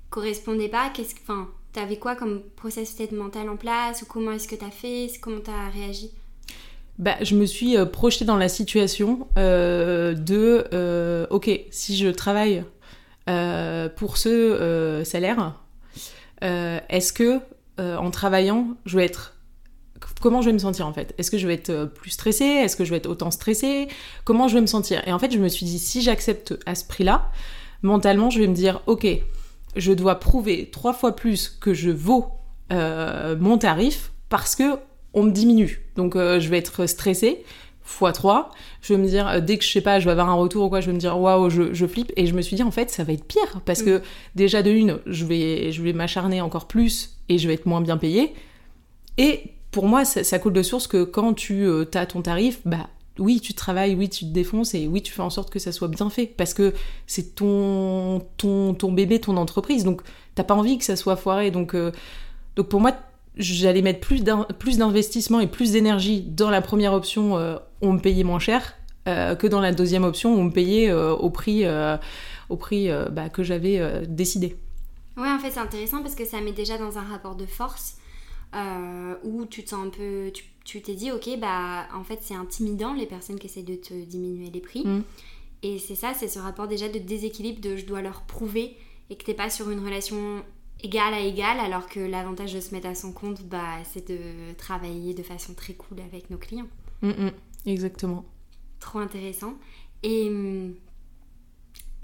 correspondaient 0.10 0.70
pas? 0.70 0.90
Qu'est-ce 0.90 1.16
enfin 1.22 1.50
avais 1.76 1.98
quoi 1.98 2.16
comme 2.16 2.42
process 2.56 2.92
peut-être 2.92 3.14
mental 3.14 3.50
en 3.50 3.58
place 3.58 4.04
ou 4.04 4.06
comment 4.06 4.32
est-ce 4.32 4.48
que 4.48 4.56
tu 4.56 4.64
as 4.64 4.72
fait? 4.72 5.08
Comment 5.22 5.42
tu 5.42 5.50
as 5.50 5.70
réagi? 5.70 6.12
Bah, 7.00 7.16
je 7.22 7.36
me 7.36 7.46
suis 7.46 7.76
euh, 7.76 7.86
projetée 7.86 8.26
dans 8.26 8.38
la 8.38 8.50
situation 8.50 9.28
euh, 9.38 10.14
de 10.14 10.68
euh, 10.74 11.26
ok 11.32 11.50
si 11.72 11.98
je 11.98 12.10
travaille 12.10 12.64
pour 13.96 14.18
ce 14.18 15.02
salaire 15.06 15.62
est-ce 16.42 17.14
que 17.14 17.40
en 17.78 18.12
travaillant 18.12 18.76
je 18.86 18.98
vais 18.98 19.06
être 19.06 19.36
comment 20.20 20.42
je 20.42 20.48
vais 20.48 20.54
me 20.54 20.60
sentir 20.60 20.86
en 20.88 20.94
fait? 20.94 21.16
Est-ce 21.18 21.32
que 21.32 21.38
je 21.38 21.48
vais 21.48 21.54
être 21.54 21.86
plus 21.86 22.12
stressée? 22.12 22.44
Est-ce 22.44 22.76
que 22.76 22.84
je 22.84 22.90
vais 22.90 22.98
être 22.98 23.08
autant 23.08 23.32
stressée? 23.32 23.88
Comment 24.26 24.50
je 24.50 24.56
vais 24.56 24.62
me 24.62 24.68
sentir? 24.68 25.02
Et 25.08 25.14
en 25.14 25.20
fait, 25.20 25.32
je 25.32 25.40
me 25.40 25.48
suis 25.48 25.66
dit, 25.66 25.80
si 25.80 26.02
j'accepte 26.02 26.60
à 26.66 26.76
ce 26.76 26.84
prix-là, 26.84 27.32
mentalement, 27.82 28.30
je 28.30 28.42
vais 28.42 28.48
me 28.48 28.54
dire, 28.54 28.82
ok, 28.88 29.08
je 29.78 29.94
dois 29.94 30.20
prouver 30.20 30.70
trois 30.70 30.92
fois 30.92 31.16
plus 31.16 31.48
que 31.48 31.74
je 31.74 31.92
vaux 31.92 32.28
mon 32.70 33.58
tarif 33.58 34.12
parce 34.28 34.56
que 34.56 34.78
on 35.14 35.24
me 35.24 35.32
diminue. 35.32 35.82
Donc 35.96 36.16
euh, 36.16 36.40
je 36.40 36.50
vais 36.50 36.58
être 36.58 36.86
stressée 36.86 37.44
x 37.86 38.14
3. 38.14 38.52
Je 38.82 38.94
vais 38.94 39.00
me 39.00 39.08
dire, 39.08 39.28
euh, 39.28 39.40
dès 39.40 39.58
que 39.58 39.64
je 39.64 39.72
sais 39.72 39.82
pas, 39.82 40.00
je 40.00 40.06
vais 40.06 40.12
avoir 40.12 40.30
un 40.30 40.36
retour 40.36 40.66
ou 40.66 40.70
quoi, 40.70 40.82
je 40.82 40.88
vais 40.88 40.94
me 40.94 41.00
dire, 41.00 41.20
waouh, 41.20 41.50
je, 41.50 41.86
flippe. 41.88 42.12
Et 42.16 42.26
je 42.26 42.34
me 42.34 42.42
suis 42.42 42.56
dit, 42.56 42.64
en 42.64 42.72
fait, 42.72 42.90
ça 42.90 43.04
va 43.04 43.14
être 43.14 43.26
pire. 43.26 43.62
Parce 43.66 43.82
mm. 43.82 43.86
que 43.86 44.02
déjà, 44.36 44.64
de 44.64 44.72
une, 44.72 45.00
je 45.06 45.26
vais, 45.26 45.72
je 45.72 45.82
vais 45.82 45.94
m'acharner 45.94 46.42
encore 46.42 46.68
plus 46.68 47.18
et 47.30 47.38
je 47.38 47.48
vais 47.48 47.54
être 47.54 47.66
moins 47.66 47.82
bien 47.82 47.98
payée. 47.98 48.34
Et 49.18 49.52
pour 49.72 49.88
moi, 49.88 50.06
ça, 50.06 50.40
coule 50.40 50.54
de 50.54 50.64
source 50.64 50.88
que 50.88 51.04
quand 51.04 51.34
tu 51.34 51.64
euh, 51.64 51.86
as 51.94 52.06
ton 52.06 52.22
tarif, 52.22 52.60
bah 52.66 52.90
oui, 53.20 53.40
tu 53.42 53.54
travailles, 53.54 53.96
oui, 53.96 54.10
tu 54.10 54.26
te 54.26 54.32
défonces 54.32 54.74
et 54.74 54.88
oui, 54.88 55.02
tu 55.02 55.12
fais 55.12 55.22
en 55.22 55.30
sorte 55.30 55.52
que 55.52 55.60
ça 55.60 55.72
soit 55.72 55.88
bien 55.88 56.10
fait. 56.10 56.26
Parce 56.26 56.54
que 56.54 56.74
c'est 57.06 57.36
ton, 57.36 58.26
ton, 58.38 58.74
ton 58.74 58.92
bébé, 58.92 59.20
ton 59.20 59.38
entreprise. 59.38 59.84
Donc, 59.84 60.02
t'as 60.36 60.44
pas 60.44 60.56
envie 60.56 60.78
que 60.78 60.86
ça 60.86 60.96
soit 60.96 61.16
foiré. 61.16 61.52
Donc, 61.52 61.76
donc 62.56 62.68
pour 62.70 62.82
moi, 62.82 62.94
j'allais 63.38 63.82
mettre 63.82 64.00
plus 64.00 64.78
d'investissement 64.78 65.40
et 65.40 65.48
plus 65.48 65.72
d'énergie 65.72 66.22
dans 66.22 66.50
la 66.50 66.62
première 66.62 66.94
option, 66.94 67.38
euh, 67.38 67.58
on 67.82 67.94
me 67.94 68.00
payait 68.00 68.24
moins 68.24 68.40
cher, 68.40 68.76
euh, 69.08 69.36
que 69.36 69.48
dans 69.48 69.60
la 69.60 69.72
deuxième 69.72 70.04
option, 70.04 70.34
on 70.34 70.46
me 70.46 70.52
payait 70.52 70.90
euh, 70.90 71.14
au 71.14 71.30
prix, 71.30 71.66
au 72.50 72.58
prix 72.58 72.90
bah, 73.12 73.30
que 73.30 73.44
j'avais 73.44 74.06
décidé. 74.08 74.56
Ouais, 75.18 75.30
en 75.30 75.40
fait, 75.40 75.52
c'est 75.52 75.60
intéressant 75.60 76.02
parce 76.02 76.16
que 76.16 76.26
ça 76.26 76.42
met 76.42 76.54
déjà 76.54 76.78
dans 76.78 76.98
un 76.98 77.04
rapport 77.04 77.36
de 77.36 77.46
force 77.46 77.98
où 79.24 79.46
tu 79.46 79.64
te 79.64 79.70
sens 79.70 79.88
un 79.88 79.90
peu. 79.90 80.32
Tu 80.64 80.82
t'es 80.82 80.94
dit, 80.94 81.12
ok, 81.12 81.38
bah 81.40 81.88
en 81.94 82.04
fait, 82.04 82.20
c'est 82.22 82.36
intimidant 82.36 82.94
les 82.94 83.06
personnes 83.06 83.38
qui 83.38 83.48
essaient 83.48 83.64
de 83.64 83.76
te 83.76 83.94
diminuer 83.94 84.50
les 84.50 84.62
prix. 84.62 84.86
Mm. 84.86 85.04
Et 85.64 85.80
c'est 85.80 85.96
ça, 85.96 86.14
c'est 86.14 86.28
ce 86.28 86.40
rapport 86.40 86.68
déjà 86.68 86.88
de 86.90 87.00
déséquilibre 87.00 87.62
de 87.62 87.76
je 87.76 87.86
dois 87.86 88.02
leur 88.02 88.22
prouver 88.22 88.76
et 89.10 89.16
que 89.16 89.24
t'es 89.24 89.34
pas 89.34 89.50
sur 89.50 89.70
une 89.70 89.84
relation 89.84 90.44
égal 90.84 91.14
à 91.14 91.22
égal, 91.22 91.60
alors 91.60 91.88
que 91.88 92.00
l'avantage 92.00 92.54
de 92.54 92.60
se 92.60 92.76
mettre 92.76 92.88
à 92.88 92.96
son 92.96 93.12
compte, 93.14 93.42
bah, 93.44 93.78
c'est 93.86 94.08
de 94.10 94.54
travailler 94.58 95.14
de 95.14 95.24
façon 95.24 95.54
très 95.54 95.74
cool 95.74 96.00
avec 96.02 96.30
nos 96.30 96.38
clients. 96.38 96.68
Mm, 97.02 97.10
mm, 97.10 97.32
exactement. 97.66 98.26
Trop 98.80 99.00
intéressant. 99.00 99.54
Et 100.04 100.28
hum, 100.30 100.76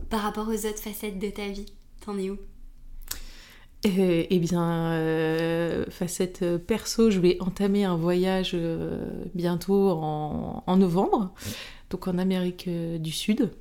par 0.10 0.22
rapport 0.22 0.48
aux 0.48 0.66
autres 0.66 0.80
facettes 0.80 1.20
de 1.20 1.30
ta 1.30 1.50
vie, 1.50 1.66
t'en 2.04 2.18
es 2.18 2.30
où? 2.30 2.38
Euh, 3.86 4.26
eh 4.30 4.40
bien, 4.40 4.92
euh, 4.92 5.86
facette 5.90 6.58
perso, 6.58 7.12
je 7.12 7.20
vais 7.20 7.38
entamer 7.40 7.86
un 7.86 7.96
voyage 7.96 8.52
euh, 8.54 9.06
bientôt 9.36 9.92
en, 9.92 10.64
en, 10.66 10.78
novembre, 10.78 11.34
donc 11.90 12.08
en 12.08 12.18
Amérique 12.18 12.70
du 12.70 13.12
Sud. 13.12 13.52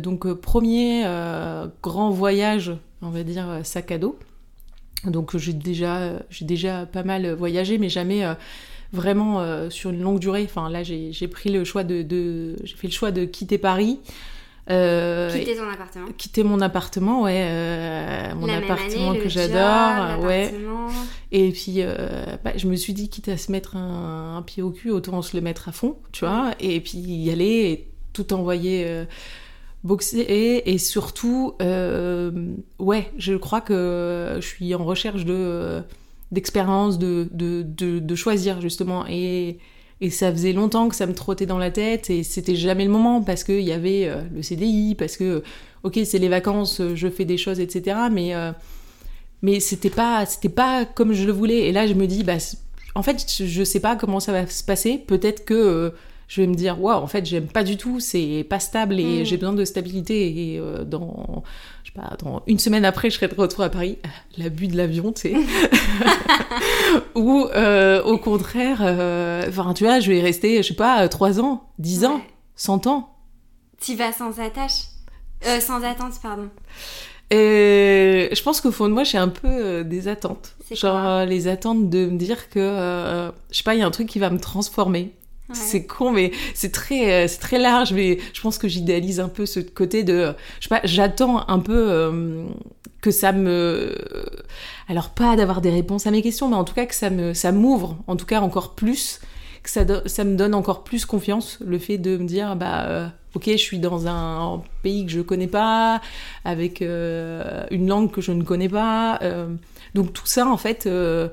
donc 0.00 0.32
premier 0.32 1.04
grand 1.82 2.10
voyage, 2.10 2.72
on 3.02 3.10
va 3.10 3.22
dire 3.22 3.60
sac 3.62 3.92
à 3.92 3.98
dos. 3.98 4.18
Donc 5.04 5.36
j'ai 5.36 5.52
déjà, 5.52 6.12
j'ai 6.30 6.44
déjà 6.44 6.86
pas 6.86 7.02
mal 7.02 7.32
voyagé, 7.34 7.78
mais 7.78 7.88
jamais 7.88 8.24
euh, 8.24 8.34
vraiment 8.92 9.40
euh, 9.40 9.70
sur 9.70 9.90
une 9.90 10.00
longue 10.00 10.18
durée. 10.18 10.44
Enfin 10.44 10.70
là, 10.70 10.82
j'ai, 10.82 11.28
pris 11.28 11.50
le 11.50 11.64
choix 11.64 11.84
de, 11.84 12.56
j'ai 12.64 12.76
fait 12.76 12.88
le 12.88 12.92
choix 12.92 13.10
de 13.10 13.24
quitter 13.24 13.58
Paris. 13.58 14.00
Euh, 14.68 15.30
quitter 15.30 15.56
ton 15.56 15.68
appartement. 15.68 16.06
Quitter 16.16 16.42
mon 16.42 16.60
appartement, 16.60 17.22
ouais, 17.22 18.34
mon 18.34 18.48
appartement 18.48 19.14
que 19.14 19.28
j'adore, 19.28 20.24
ouais. 20.24 20.52
Et 21.30 21.52
puis, 21.52 21.82
bah, 22.42 22.52
je 22.56 22.66
me 22.66 22.74
suis 22.74 22.92
dit, 22.92 23.08
quitte 23.08 23.28
à 23.28 23.36
se 23.36 23.52
mettre 23.52 23.76
un, 23.76 24.42
pied 24.44 24.62
au 24.62 24.70
cul, 24.70 24.90
autant 24.90 25.22
se 25.22 25.36
le 25.36 25.42
mettre 25.42 25.68
à 25.68 25.72
fond, 25.72 25.98
tu 26.10 26.24
vois. 26.24 26.52
Et 26.58 26.80
puis 26.80 26.98
y 26.98 27.30
aller 27.30 27.70
et 27.70 27.88
tout 28.12 28.32
envoyer 28.32 29.06
boxer 29.86 30.26
et, 30.28 30.78
surtout, 30.78 31.54
euh, 31.62 32.54
ouais, 32.78 33.10
je 33.16 33.34
crois 33.34 33.60
que 33.60 34.38
je 34.40 34.46
suis 34.46 34.74
en 34.74 34.84
recherche 34.84 35.24
de 35.24 35.82
d'expérience, 36.32 36.98
de, 36.98 37.28
de, 37.30 37.62
de, 37.62 38.14
choisir 38.16 38.60
justement. 38.60 39.06
Et, 39.08 39.58
et 40.00 40.10
ça 40.10 40.32
faisait 40.32 40.52
longtemps 40.52 40.88
que 40.88 40.96
ça 40.96 41.06
me 41.06 41.14
trottait 41.14 41.46
dans 41.46 41.56
la 41.56 41.70
tête 41.70 42.10
et 42.10 42.24
c'était 42.24 42.56
jamais 42.56 42.84
le 42.84 42.90
moment 42.90 43.22
parce 43.22 43.44
qu'il 43.44 43.60
y 43.60 43.72
avait 43.72 44.08
euh, 44.08 44.22
le 44.34 44.42
CDI, 44.42 44.96
parce 44.96 45.16
que, 45.16 45.44
ok, 45.84 46.00
c'est 46.04 46.18
les 46.18 46.28
vacances, 46.28 46.82
je 46.94 47.08
fais 47.08 47.24
des 47.24 47.38
choses, 47.38 47.60
etc. 47.60 47.96
Mais, 48.10 48.34
euh, 48.34 48.50
mais 49.40 49.60
c'était 49.60 49.88
pas, 49.88 50.26
c'était 50.26 50.48
pas 50.48 50.84
comme 50.84 51.12
je 51.12 51.24
le 51.24 51.32
voulais. 51.32 51.68
Et 51.68 51.72
là, 51.72 51.86
je 51.86 51.94
me 51.94 52.08
dis, 52.08 52.24
bah, 52.24 52.38
en 52.96 53.02
fait, 53.02 53.24
je 53.40 53.62
sais 53.62 53.80
pas 53.80 53.94
comment 53.94 54.18
ça 54.18 54.32
va 54.32 54.48
se 54.48 54.64
passer. 54.64 54.98
Peut-être 54.98 55.44
que 55.44 55.92
je 56.28 56.40
vais 56.40 56.46
me 56.48 56.54
dire 56.54 56.80
waouh 56.82 56.96
en 57.02 57.06
fait 57.06 57.24
j'aime 57.24 57.46
pas 57.46 57.62
du 57.62 57.76
tout 57.76 58.00
c'est 58.00 58.44
pas 58.50 58.58
stable 58.60 58.98
et 58.98 59.22
Mm. 59.22 59.24
j'ai 59.24 59.36
besoin 59.36 59.52
de 59.54 59.64
stabilité 59.64 60.52
et 60.54 60.58
euh, 60.58 60.84
dans 60.84 61.44
je 61.84 61.90
sais 61.92 61.94
pas 61.98 62.16
dans 62.18 62.42
une 62.48 62.58
semaine 62.58 62.84
après 62.84 63.10
je 63.10 63.16
serai 63.16 63.28
de 63.28 63.34
retour 63.34 63.62
à 63.62 63.68
Paris 63.68 63.98
l'abus 64.38 64.66
de 64.66 64.76
l'avion 64.76 65.12
tu 65.12 65.30
sais 65.30 65.34
ou 67.14 67.46
euh, 67.54 68.02
au 68.02 68.18
contraire 68.18 68.78
euh, 68.82 69.44
enfin 69.48 69.72
tu 69.74 69.84
vois 69.84 70.00
je 70.00 70.10
vais 70.10 70.20
rester 70.20 70.62
je 70.62 70.68
sais 70.68 70.74
pas 70.74 71.08
trois 71.08 71.40
ans 71.40 71.64
dix 71.78 72.04
ans 72.04 72.16
Ouais. 72.16 72.22
100 72.56 72.86
ans 72.86 73.10
Tu 73.80 73.94
vas 73.96 74.12
sans 74.12 74.40
attache. 74.40 74.84
Euh, 75.46 75.60
sans 75.60 75.82
attente, 75.84 76.14
pardon. 76.22 76.48
et 77.30 78.30
je 78.32 78.42
pense 78.42 78.62
qu'au 78.62 78.72
fond 78.72 78.88
de 78.88 78.94
moi 78.94 79.04
j'ai 79.04 79.18
un 79.18 79.28
peu 79.28 79.84
des 79.84 80.08
attentes 80.08 80.54
genre 80.72 81.26
les 81.26 81.48
attentes 81.48 81.90
de 81.90 82.06
me 82.06 82.16
dire 82.16 82.48
que 82.48 83.30
je 83.50 83.56
sais 83.56 83.62
pas 83.62 83.74
il 83.74 83.80
y 83.80 83.82
a 83.82 83.86
un 83.86 83.90
truc 83.90 84.08
qui 84.08 84.18
va 84.18 84.30
me 84.30 84.38
transformer 84.40 85.12
C'est 85.52 85.86
con, 85.86 86.10
mais 86.10 86.32
c'est 86.54 86.72
très, 86.72 87.24
euh, 87.24 87.28
c'est 87.28 87.38
très 87.38 87.58
large. 87.58 87.92
Mais 87.92 88.18
je 88.32 88.40
pense 88.40 88.58
que 88.58 88.68
j'idéalise 88.68 89.20
un 89.20 89.28
peu 89.28 89.46
ce 89.46 89.60
côté 89.60 90.02
de, 90.02 90.34
je 90.60 90.68
sais 90.68 90.68
pas, 90.68 90.80
j'attends 90.84 91.48
un 91.48 91.60
peu 91.60 91.90
euh, 91.90 92.44
que 93.00 93.10
ça 93.12 93.30
me, 93.32 93.94
alors 94.88 95.10
pas 95.10 95.36
d'avoir 95.36 95.60
des 95.60 95.70
réponses 95.70 96.06
à 96.06 96.10
mes 96.10 96.22
questions, 96.22 96.48
mais 96.48 96.56
en 96.56 96.64
tout 96.64 96.74
cas 96.74 96.86
que 96.86 96.94
ça 96.94 97.10
me, 97.10 97.34
ça 97.34 97.52
m'ouvre, 97.52 97.96
en 98.08 98.16
tout 98.16 98.26
cas 98.26 98.40
encore 98.40 98.74
plus, 98.74 99.20
que 99.62 99.70
ça, 99.70 99.84
ça 100.06 100.24
me 100.24 100.34
donne 100.36 100.54
encore 100.54 100.82
plus 100.82 101.04
confiance, 101.06 101.58
le 101.64 101.78
fait 101.78 101.98
de 101.98 102.16
me 102.16 102.26
dire, 102.26 102.56
bah, 102.56 102.86
euh, 102.88 103.08
ok, 103.34 103.44
je 103.52 103.56
suis 103.56 103.78
dans 103.78 104.08
un 104.08 104.62
pays 104.82 105.06
que 105.06 105.12
je 105.12 105.20
connais 105.20 105.46
pas, 105.46 106.00
avec 106.44 106.82
euh, 106.82 107.64
une 107.70 107.86
langue 107.88 108.10
que 108.10 108.20
je 108.20 108.32
ne 108.32 108.42
connais 108.42 108.68
pas, 108.68 109.20
euh, 109.22 109.48
donc 109.94 110.12
tout 110.12 110.26
ça 110.26 110.46
en 110.46 110.56
fait. 110.56 110.86
euh, 110.86 111.28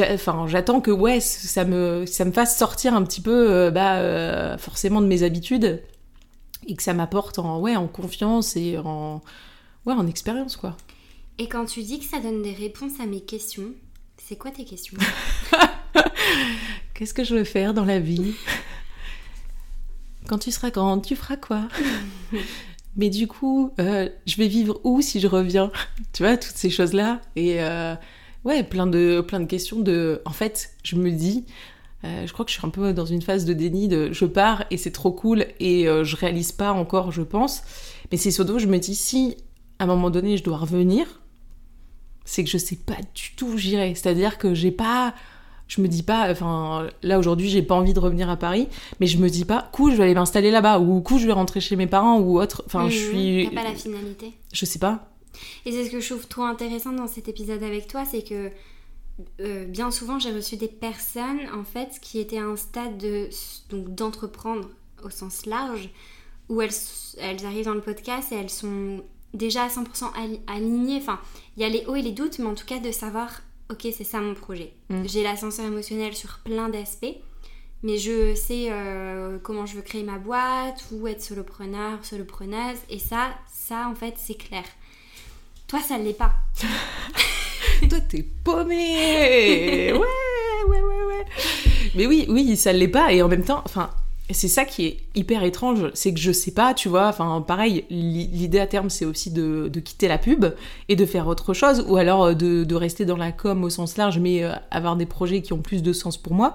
Enfin, 0.00 0.46
j'attends 0.48 0.80
que 0.80 0.90
ouais, 0.90 1.20
ça 1.20 1.64
me, 1.64 2.06
ça 2.06 2.24
me 2.24 2.32
fasse 2.32 2.58
sortir 2.58 2.94
un 2.94 3.04
petit 3.04 3.20
peu, 3.20 3.50
euh, 3.50 3.70
bah, 3.70 3.96
euh, 3.96 4.58
forcément 4.58 5.00
de 5.00 5.06
mes 5.06 5.22
habitudes 5.22 5.82
et 6.66 6.74
que 6.74 6.82
ça 6.82 6.92
m'apporte 6.92 7.38
en, 7.38 7.60
ouais, 7.60 7.76
en 7.76 7.86
confiance 7.86 8.56
et 8.56 8.78
en, 8.78 9.22
ouais, 9.84 9.94
en 9.94 10.06
expérience 10.06 10.56
quoi. 10.56 10.76
Et 11.38 11.48
quand 11.48 11.66
tu 11.66 11.82
dis 11.82 11.98
que 12.00 12.04
ça 12.04 12.18
donne 12.18 12.42
des 12.42 12.52
réponses 12.52 12.98
à 13.00 13.06
mes 13.06 13.20
questions, 13.20 13.70
c'est 14.16 14.36
quoi 14.36 14.50
tes 14.50 14.64
questions? 14.64 14.96
Qu'est-ce 16.94 17.14
que 17.14 17.24
je 17.24 17.34
veux 17.34 17.44
faire 17.44 17.74
dans 17.74 17.84
la 17.84 18.00
vie? 18.00 18.34
Quand 20.26 20.38
tu 20.38 20.50
seras 20.50 20.70
grande, 20.70 21.04
tu 21.04 21.14
feras 21.14 21.36
quoi? 21.36 21.68
Mais 22.96 23.10
du 23.10 23.28
coup, 23.28 23.72
euh, 23.78 24.08
je 24.26 24.36
vais 24.36 24.48
vivre 24.48 24.80
où 24.82 25.02
si 25.02 25.20
je 25.20 25.26
reviens? 25.28 25.70
Tu 26.12 26.22
vois, 26.22 26.36
toutes 26.38 26.56
ces 26.56 26.70
choses-là. 26.70 27.20
Et 27.36 27.62
euh, 27.62 27.94
ouais, 28.46 28.62
plein 28.62 28.86
de, 28.86 29.20
plein 29.20 29.40
de 29.40 29.44
questions 29.46 29.80
de... 29.80 30.22
En 30.24 30.30
fait, 30.32 30.70
je 30.82 30.96
me 30.96 31.10
dis, 31.10 31.44
euh, 32.04 32.26
je 32.26 32.32
crois 32.32 32.44
que 32.46 32.50
je 32.50 32.56
suis 32.56 32.66
un 32.66 32.70
peu 32.70 32.92
dans 32.94 33.04
une 33.04 33.20
phase 33.22 33.44
de 33.44 33.52
déni 33.52 33.88
de 33.88 34.10
je 34.12 34.24
pars 34.24 34.64
et 34.70 34.76
c'est 34.78 34.92
trop 34.92 35.12
cool 35.12 35.44
et 35.60 35.86
euh, 35.88 36.04
je 36.04 36.16
réalise 36.16 36.52
pas 36.52 36.72
encore, 36.72 37.12
je 37.12 37.22
pense. 37.22 37.62
Mais 38.10 38.16
c'est 38.16 38.30
surtout, 38.30 38.58
je 38.58 38.66
me 38.66 38.78
dis, 38.78 38.94
si 38.94 39.36
à 39.78 39.84
un 39.84 39.86
moment 39.86 40.08
donné 40.10 40.36
je 40.38 40.44
dois 40.44 40.56
revenir, 40.56 41.06
c'est 42.24 42.42
que 42.44 42.50
je 42.50 42.58
sais 42.58 42.76
pas 42.76 42.96
du 43.14 43.34
tout 43.36 43.46
où 43.46 43.58
j'irai. 43.58 43.94
C'est-à-dire 43.94 44.38
que 44.38 44.54
j'ai 44.54 44.70
pas 44.70 45.14
je 45.68 45.80
me 45.80 45.88
dis 45.88 46.04
pas, 46.04 46.30
enfin 46.30 46.86
là 47.02 47.18
aujourd'hui 47.18 47.48
j'ai 47.48 47.60
pas 47.60 47.74
envie 47.74 47.92
de 47.92 47.98
revenir 47.98 48.30
à 48.30 48.36
Paris, 48.36 48.68
mais 49.00 49.08
je 49.08 49.18
me 49.18 49.28
dis 49.28 49.44
pas, 49.44 49.68
coup 49.72 49.90
je 49.90 49.96
vais 49.96 50.04
aller 50.04 50.14
m'installer 50.14 50.52
là-bas, 50.52 50.78
ou 50.78 51.00
coup 51.00 51.18
je 51.18 51.26
vais 51.26 51.32
rentrer 51.32 51.60
chez 51.60 51.74
mes 51.74 51.88
parents, 51.88 52.20
ou 52.20 52.40
autre. 52.40 52.62
Enfin 52.66 52.88
je 52.88 52.96
Mhm, 52.96 53.10
suis. 53.10 53.48
T'as 53.50 53.62
pas 53.62 53.68
la 53.68 53.74
finalité. 53.74 54.32
Je 54.52 54.64
sais 54.64 54.78
pas. 54.78 55.08
Et 55.64 55.72
c'est 55.72 55.84
ce 55.84 55.90
que 55.90 56.00
je 56.00 56.08
trouve 56.14 56.26
trop 56.26 56.42
intéressant 56.42 56.92
dans 56.92 57.06
cet 57.06 57.28
épisode 57.28 57.62
avec 57.62 57.88
toi, 57.88 58.04
c'est 58.04 58.22
que 58.22 58.50
euh, 59.40 59.64
bien 59.64 59.90
souvent 59.90 60.18
j'ai 60.18 60.30
reçu 60.30 60.56
des 60.56 60.68
personnes 60.68 61.40
en 61.54 61.64
fait 61.64 61.98
qui 62.02 62.18
étaient 62.18 62.38
à 62.38 62.44
un 62.44 62.56
stade 62.56 62.98
de 62.98 63.30
donc 63.70 63.94
d'entreprendre 63.94 64.68
au 65.02 65.08
sens 65.08 65.46
large 65.46 65.88
où 66.48 66.60
elles, 66.60 66.70
elles 67.18 67.44
arrivent 67.46 67.64
dans 67.64 67.74
le 67.74 67.80
podcast 67.80 68.30
et 68.32 68.36
elles 68.36 68.50
sont 68.50 69.02
déjà 69.34 69.64
à 69.64 69.68
100% 69.68 70.12
ali- 70.14 70.40
alignées. 70.46 70.98
Enfin, 70.98 71.18
il 71.56 71.62
y 71.62 71.66
a 71.66 71.68
les 71.68 71.84
hauts 71.86 71.96
et 71.96 72.02
les 72.02 72.12
doutes, 72.12 72.38
mais 72.38 72.46
en 72.46 72.54
tout 72.54 72.66
cas 72.66 72.78
de 72.78 72.90
savoir, 72.92 73.42
ok, 73.70 73.80
c'est 73.96 74.04
ça 74.04 74.20
mon 74.20 74.34
projet. 74.34 74.72
Mm. 74.88 75.02
J'ai 75.06 75.22
l'ascenseur 75.22 75.66
émotionnel 75.66 76.14
sur 76.14 76.38
plein 76.44 76.68
d'aspects, 76.68 77.16
mais 77.82 77.98
je 77.98 78.34
sais 78.34 78.68
euh, 78.70 79.38
comment 79.42 79.66
je 79.66 79.76
veux 79.76 79.82
créer 79.82 80.02
ma 80.02 80.18
boîte 80.18 80.84
ou 80.92 81.06
être 81.08 81.22
solopreneur, 81.22 82.04
solopreneuse, 82.04 82.78
et 82.90 82.98
ça, 82.98 83.30
ça 83.52 83.88
en 83.88 83.94
fait, 83.94 84.14
c'est 84.16 84.36
clair. 84.36 84.64
Toi, 85.68 85.80
ça 85.80 85.98
l'est 85.98 86.12
pas. 86.16 86.32
Toi 87.88 87.98
t'es 88.08 88.24
paumé 88.44 89.92
Ouais, 89.92 89.98
ouais, 90.68 90.80
ouais, 90.82 91.04
ouais. 91.08 91.24
Mais 91.94 92.06
oui, 92.06 92.26
oui, 92.28 92.56
ça 92.56 92.72
l'est 92.72 92.88
pas, 92.88 93.12
et 93.12 93.22
en 93.22 93.28
même 93.28 93.44
temps, 93.44 93.62
enfin. 93.64 93.90
C'est 94.28 94.48
ça 94.48 94.64
qui 94.64 94.86
est 94.86 94.96
hyper 95.14 95.44
étrange, 95.44 95.88
c'est 95.94 96.12
que 96.12 96.18
je 96.18 96.32
sais 96.32 96.50
pas, 96.50 96.74
tu 96.74 96.88
vois, 96.88 97.06
enfin 97.06 97.40
pareil, 97.46 97.84
l'i- 97.90 98.26
l'idée 98.26 98.58
à 98.58 98.66
terme 98.66 98.90
c'est 98.90 99.04
aussi 99.04 99.30
de, 99.30 99.68
de 99.72 99.78
quitter 99.78 100.08
la 100.08 100.18
pub 100.18 100.46
et 100.88 100.96
de 100.96 101.06
faire 101.06 101.28
autre 101.28 101.54
chose, 101.54 101.84
ou 101.86 101.96
alors 101.96 102.24
euh, 102.24 102.34
de, 102.34 102.64
de 102.64 102.74
rester 102.74 103.04
dans 103.04 103.16
la 103.16 103.30
com 103.30 103.62
au 103.62 103.70
sens 103.70 103.96
large, 103.96 104.18
mais 104.18 104.42
euh, 104.42 104.50
avoir 104.72 104.96
des 104.96 105.06
projets 105.06 105.42
qui 105.42 105.52
ont 105.52 105.60
plus 105.62 105.80
de 105.80 105.92
sens 105.92 106.16
pour 106.16 106.34
moi. 106.34 106.54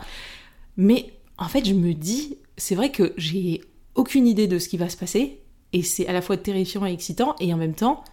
Mais 0.75 1.13
en 1.37 1.47
fait, 1.47 1.63
je 1.63 1.73
me 1.73 1.93
dis, 1.93 2.35
c'est 2.57 2.75
vrai 2.75 2.91
que 2.91 3.13
j'ai 3.15 3.61
aucune 3.95 4.27
idée 4.27 4.47
de 4.47 4.59
ce 4.59 4.67
qui 4.67 4.75
va 4.75 4.89
se 4.89 4.97
passer, 4.97 5.39
et 5.71 5.81
c'est 5.81 6.05
à 6.07 6.11
la 6.11 6.21
fois 6.21 6.35
terrifiant 6.35 6.85
et 6.85 6.91
excitant, 6.91 7.37
et 7.39 7.53
en 7.53 7.57
même 7.57 7.73
temps, 7.73 8.03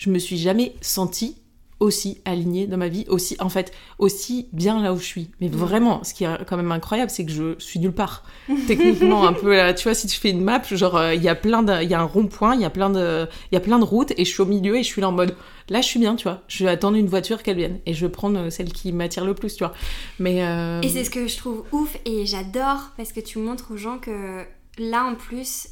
je 0.00 0.08
me 0.08 0.18
suis 0.18 0.38
jamais 0.38 0.74
sentie 0.80 1.36
aussi 1.78 2.20
alignée 2.26 2.66
dans 2.66 2.76
ma 2.76 2.88
vie, 2.88 3.06
aussi, 3.08 3.36
en 3.40 3.48
fait, 3.48 3.72
aussi 3.98 4.48
bien 4.52 4.82
là 4.82 4.92
où 4.92 4.98
je 4.98 5.04
suis. 5.04 5.30
Mais 5.40 5.48
vraiment, 5.48 6.04
ce 6.04 6.12
qui 6.12 6.24
est 6.24 6.44
quand 6.46 6.56
même 6.58 6.72
incroyable, 6.72 7.10
c'est 7.10 7.24
que 7.24 7.32
je 7.32 7.58
suis 7.58 7.78
nulle 7.80 7.92
part. 7.92 8.24
Techniquement, 8.66 9.26
un 9.26 9.32
peu 9.32 9.54
là, 9.56 9.72
tu 9.72 9.84
vois, 9.84 9.94
si 9.94 10.06
tu 10.06 10.18
fais 10.18 10.30
une 10.30 10.42
map, 10.42 10.62
genre, 10.62 10.96
euh, 10.96 11.14
il 11.14 11.22
y 11.22 11.28
a 11.28 11.34
plein 11.34 11.62
de, 11.62 11.82
il 11.82 11.90
y 11.90 11.94
a 11.94 12.00
un 12.00 12.04
rond-point, 12.04 12.54
il 12.54 12.60
y 12.60 12.66
a 12.66 12.70
plein 12.70 12.90
de, 12.90 13.26
il 13.50 13.54
y 13.54 13.58
a 13.58 13.60
plein 13.60 13.78
de 13.78 13.84
routes, 13.84 14.12
et 14.16 14.24
je 14.24 14.30
suis 14.30 14.42
au 14.42 14.46
milieu, 14.46 14.76
et 14.76 14.82
je 14.82 14.88
suis 14.88 15.00
là 15.00 15.08
en 15.08 15.12
mode, 15.12 15.34
là, 15.68 15.80
je 15.80 15.86
suis 15.86 16.00
bien, 16.00 16.16
tu 16.16 16.24
vois. 16.24 16.42
Je 16.48 16.64
vais 16.64 16.70
attendre 16.70 16.96
une 16.96 17.08
voiture 17.08 17.42
qu'elle 17.42 17.56
vienne, 17.56 17.80
et 17.86 17.94
je 17.94 18.06
vais 18.06 18.12
prendre 18.12 18.38
euh, 18.38 18.50
celle 18.50 18.72
qui 18.72 18.92
m'attire 18.92 19.24
le 19.24 19.34
plus, 19.34 19.54
tu 19.54 19.64
vois. 19.64 19.74
Mais, 20.18 20.44
euh, 20.44 20.80
Et 20.82 20.88
c'est 20.88 21.04
ce 21.04 21.10
que 21.10 21.26
je 21.26 21.36
trouve 21.36 21.64
ouf 21.72 21.96
et 22.04 22.26
j'adore 22.26 22.90
parce 22.96 23.12
que 23.12 23.20
tu 23.20 23.38
montres 23.38 23.70
aux 23.70 23.76
gens 23.76 23.98
que 23.98 24.44
là 24.78 25.04
en 25.04 25.14
plus 25.14 25.68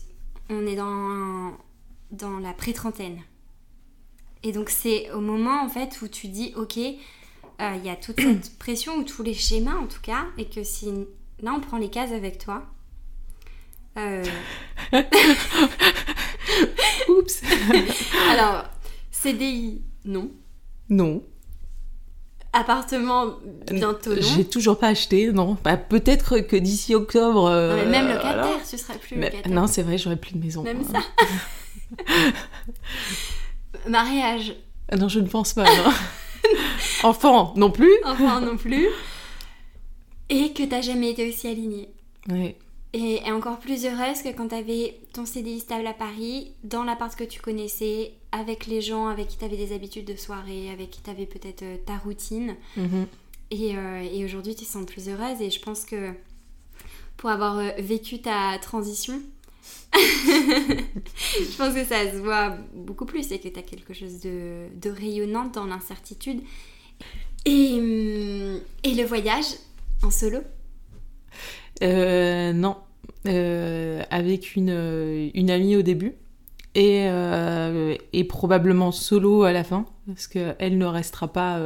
on 0.50 0.66
est 0.66 0.76
dans, 0.76 1.52
dans 2.10 2.38
la 2.38 2.52
pré-trentaine. 2.52 3.18
Et 4.42 4.52
donc 4.52 4.70
c'est 4.70 5.10
au 5.10 5.20
moment 5.20 5.62
en 5.62 5.68
fait 5.68 6.00
où 6.02 6.08
tu 6.08 6.28
dis 6.28 6.52
ok, 6.56 6.78
euh, 6.78 7.74
il 7.76 7.84
y 7.84 7.90
a 7.90 7.96
toute 7.96 8.20
cette 8.20 8.56
pression 8.58 8.96
ou 8.96 9.02
tous 9.04 9.22
les 9.22 9.34
schémas 9.34 9.76
en 9.76 9.86
tout 9.86 10.00
cas 10.00 10.26
et 10.38 10.46
que 10.46 10.62
si 10.62 10.90
là 11.42 11.52
on 11.56 11.60
prend 11.60 11.78
les 11.78 11.90
cases 11.90 12.12
avec 12.12 12.38
toi. 12.38 12.64
euh, 13.96 14.24
oups. 17.08 17.42
alors 18.30 18.64
CDI 19.10 19.82
non, 20.04 20.30
non. 20.88 21.22
appartement 22.52 23.34
bientôt 23.70 24.14
non. 24.14 24.22
J'ai 24.22 24.44
toujours 24.44 24.78
pas 24.78 24.88
acheté, 24.88 25.32
non. 25.32 25.56
Bah, 25.64 25.76
peut-être 25.76 26.38
que 26.38 26.56
d'ici 26.56 26.94
octobre. 26.94 27.46
euh, 27.46 27.76
Non, 27.76 27.82
mais 27.84 27.90
même 27.90 28.08
locataire, 28.08 28.46
voilà. 28.46 28.60
tu 28.68 28.78
serais 28.78 28.98
plus 28.98 29.16
Mais- 29.16 29.30
locataire. 29.30 29.52
non, 29.52 29.66
c'est 29.66 29.82
vrai, 29.82 29.98
j'aurais 29.98 30.16
plus 30.16 30.32
de 30.34 30.38
maison. 30.38 30.62
Même 30.62 30.82
ça. 30.84 31.00
Mariage, 33.86 34.54
Ah 34.90 34.96
Non, 34.96 35.08
je 35.08 35.20
ne 35.20 35.28
pense 35.28 35.52
pas. 35.52 35.64
non. 35.64 35.90
Enfant, 37.04 37.52
non 37.56 37.70
plus. 37.70 37.92
enfant 38.04 38.40
non 38.40 38.56
plus. 38.56 38.88
Et 40.30 40.52
que 40.52 40.62
t'as 40.64 40.80
jamais 40.80 41.10
été 41.10 41.28
aussi 41.28 41.46
alignée. 41.46 41.88
Ouais. 42.28 42.56
Et, 42.92 43.20
et 43.26 43.32
encore 43.32 43.58
plus 43.58 43.84
heureuse 43.84 44.22
que 44.22 44.30
quand 44.34 44.48
t'avais 44.48 44.98
ton 45.12 45.24
CDI 45.26 45.60
stable 45.60 45.86
à 45.86 45.92
Paris, 45.92 46.52
dans 46.64 46.84
l'appart 46.84 47.14
que 47.14 47.24
tu 47.24 47.40
connaissais, 47.40 48.12
avec 48.32 48.66
les 48.66 48.80
gens 48.80 49.06
avec 49.08 49.28
qui 49.28 49.36
t'avais 49.36 49.56
des 49.56 49.74
habitudes 49.74 50.06
de 50.06 50.16
soirée, 50.16 50.70
avec 50.70 50.90
qui 50.90 51.00
t'avais 51.00 51.26
peut-être 51.26 51.62
euh, 51.62 51.76
ta 51.86 51.96
routine. 51.98 52.56
Mhm. 52.76 53.06
Et, 53.50 53.76
euh, 53.76 54.02
et 54.12 54.24
aujourd'hui, 54.24 54.54
tu 54.54 54.64
te 54.64 54.70
sens 54.70 54.84
plus 54.86 55.08
heureuse. 55.08 55.40
Et 55.40 55.50
je 55.50 55.60
pense 55.60 55.84
que 55.84 56.12
pour 57.16 57.30
avoir 57.30 57.58
euh, 57.58 57.70
vécu 57.78 58.20
ta 58.20 58.58
transition, 58.60 59.20
je 59.94 61.56
pense 61.56 61.74
que 61.74 61.84
ça 61.84 62.10
se 62.12 62.18
voit 62.18 62.56
beaucoup 62.74 63.06
plus 63.06 63.32
et 63.32 63.38
que 63.38 63.48
tu 63.48 63.58
as 63.58 63.62
quelque 63.62 63.94
chose 63.94 64.20
de, 64.20 64.66
de 64.80 64.90
rayonnant 64.90 65.46
dans 65.46 65.64
l'incertitude. 65.64 66.40
Et, 67.44 67.74
hum, 67.78 68.60
et 68.84 68.94
le 68.94 69.04
voyage 69.04 69.46
en 70.02 70.10
solo? 70.10 70.38
Euh, 71.82 72.52
non. 72.52 72.76
Euh, 73.26 74.02
avec 74.10 74.56
une, 74.56 74.70
euh, 74.70 75.30
une 75.34 75.50
amie 75.50 75.76
au 75.76 75.82
début. 75.82 76.14
Et, 76.74 77.06
euh, 77.08 77.96
et 78.12 78.24
probablement 78.24 78.92
solo 78.92 79.42
à 79.44 79.52
la 79.52 79.64
fin. 79.64 79.86
Parce 80.06 80.26
qu'elle 80.26 80.78
ne 80.78 80.86
restera 80.86 81.28
pas 81.28 81.58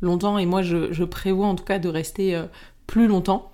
longtemps. 0.00 0.38
Et 0.38 0.46
moi, 0.46 0.62
je, 0.62 0.92
je 0.92 1.04
prévois 1.04 1.46
en 1.46 1.54
tout 1.54 1.64
cas 1.64 1.78
de 1.78 1.88
rester 1.88 2.40
plus 2.86 3.06
longtemps. 3.06 3.52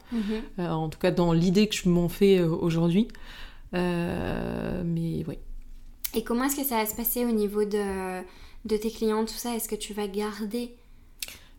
Euh, 0.59 0.69
en 0.69 0.89
tout 0.89 0.99
cas, 0.99 1.11
dans 1.11 1.33
l'idée 1.33 1.67
que 1.69 1.75
je 1.75 1.89
m'en 1.89 2.09
fais 2.09 2.41
aujourd'hui. 2.41 3.09
Euh, 3.75 4.83
mais 4.85 5.25
oui. 5.27 5.39
Et 6.15 6.25
comment 6.25 6.45
est-ce 6.45 6.57
que 6.57 6.65
ça 6.65 6.77
va 6.77 6.87
se 6.87 6.95
passer 6.95 7.25
au 7.25 7.33
niveau 7.33 7.65
de, 7.65 8.23
de 8.65 8.77
tes 8.77 8.91
clients, 8.91 9.25
tout 9.25 9.35
ça? 9.35 9.55
Est-ce 9.55 9.69
que 9.69 9.75
tu 9.75 9.93
vas 9.93 10.07
garder? 10.09 10.75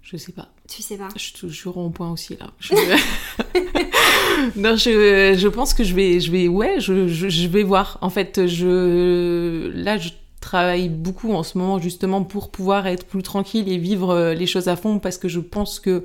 Je 0.01 0.17
sais 0.17 0.31
pas. 0.31 0.49
Tu 0.69 0.81
sais 0.81 0.97
pas? 0.97 1.09
Je 1.15 1.21
suis 1.21 1.33
toujours 1.33 1.77
en 1.77 1.89
point 1.89 2.11
aussi 2.11 2.37
là. 2.37 2.51
Je... 2.59 2.73
non, 4.55 4.77
je, 4.77 5.35
je, 5.37 5.47
pense 5.49 5.73
que 5.73 5.83
je 5.83 5.93
vais, 5.93 6.19
je 6.21 6.31
vais, 6.31 6.47
ouais, 6.47 6.79
je, 6.79 7.07
je, 7.07 7.27
je, 7.27 7.47
vais 7.47 7.63
voir. 7.63 7.97
En 8.01 8.09
fait, 8.09 8.47
je, 8.47 9.69
là, 9.73 9.97
je 9.97 10.09
travaille 10.39 10.87
beaucoup 10.87 11.33
en 11.33 11.43
ce 11.43 11.57
moment 11.57 11.77
justement 11.79 12.23
pour 12.23 12.51
pouvoir 12.51 12.87
être 12.87 13.05
plus 13.05 13.21
tranquille 13.21 13.69
et 13.69 13.77
vivre 13.77 14.11
euh, 14.11 14.33
les 14.33 14.45
choses 14.45 14.69
à 14.69 14.77
fond 14.77 14.99
parce 14.99 15.17
que 15.17 15.27
je 15.27 15.41
pense 15.41 15.79
que 15.81 16.03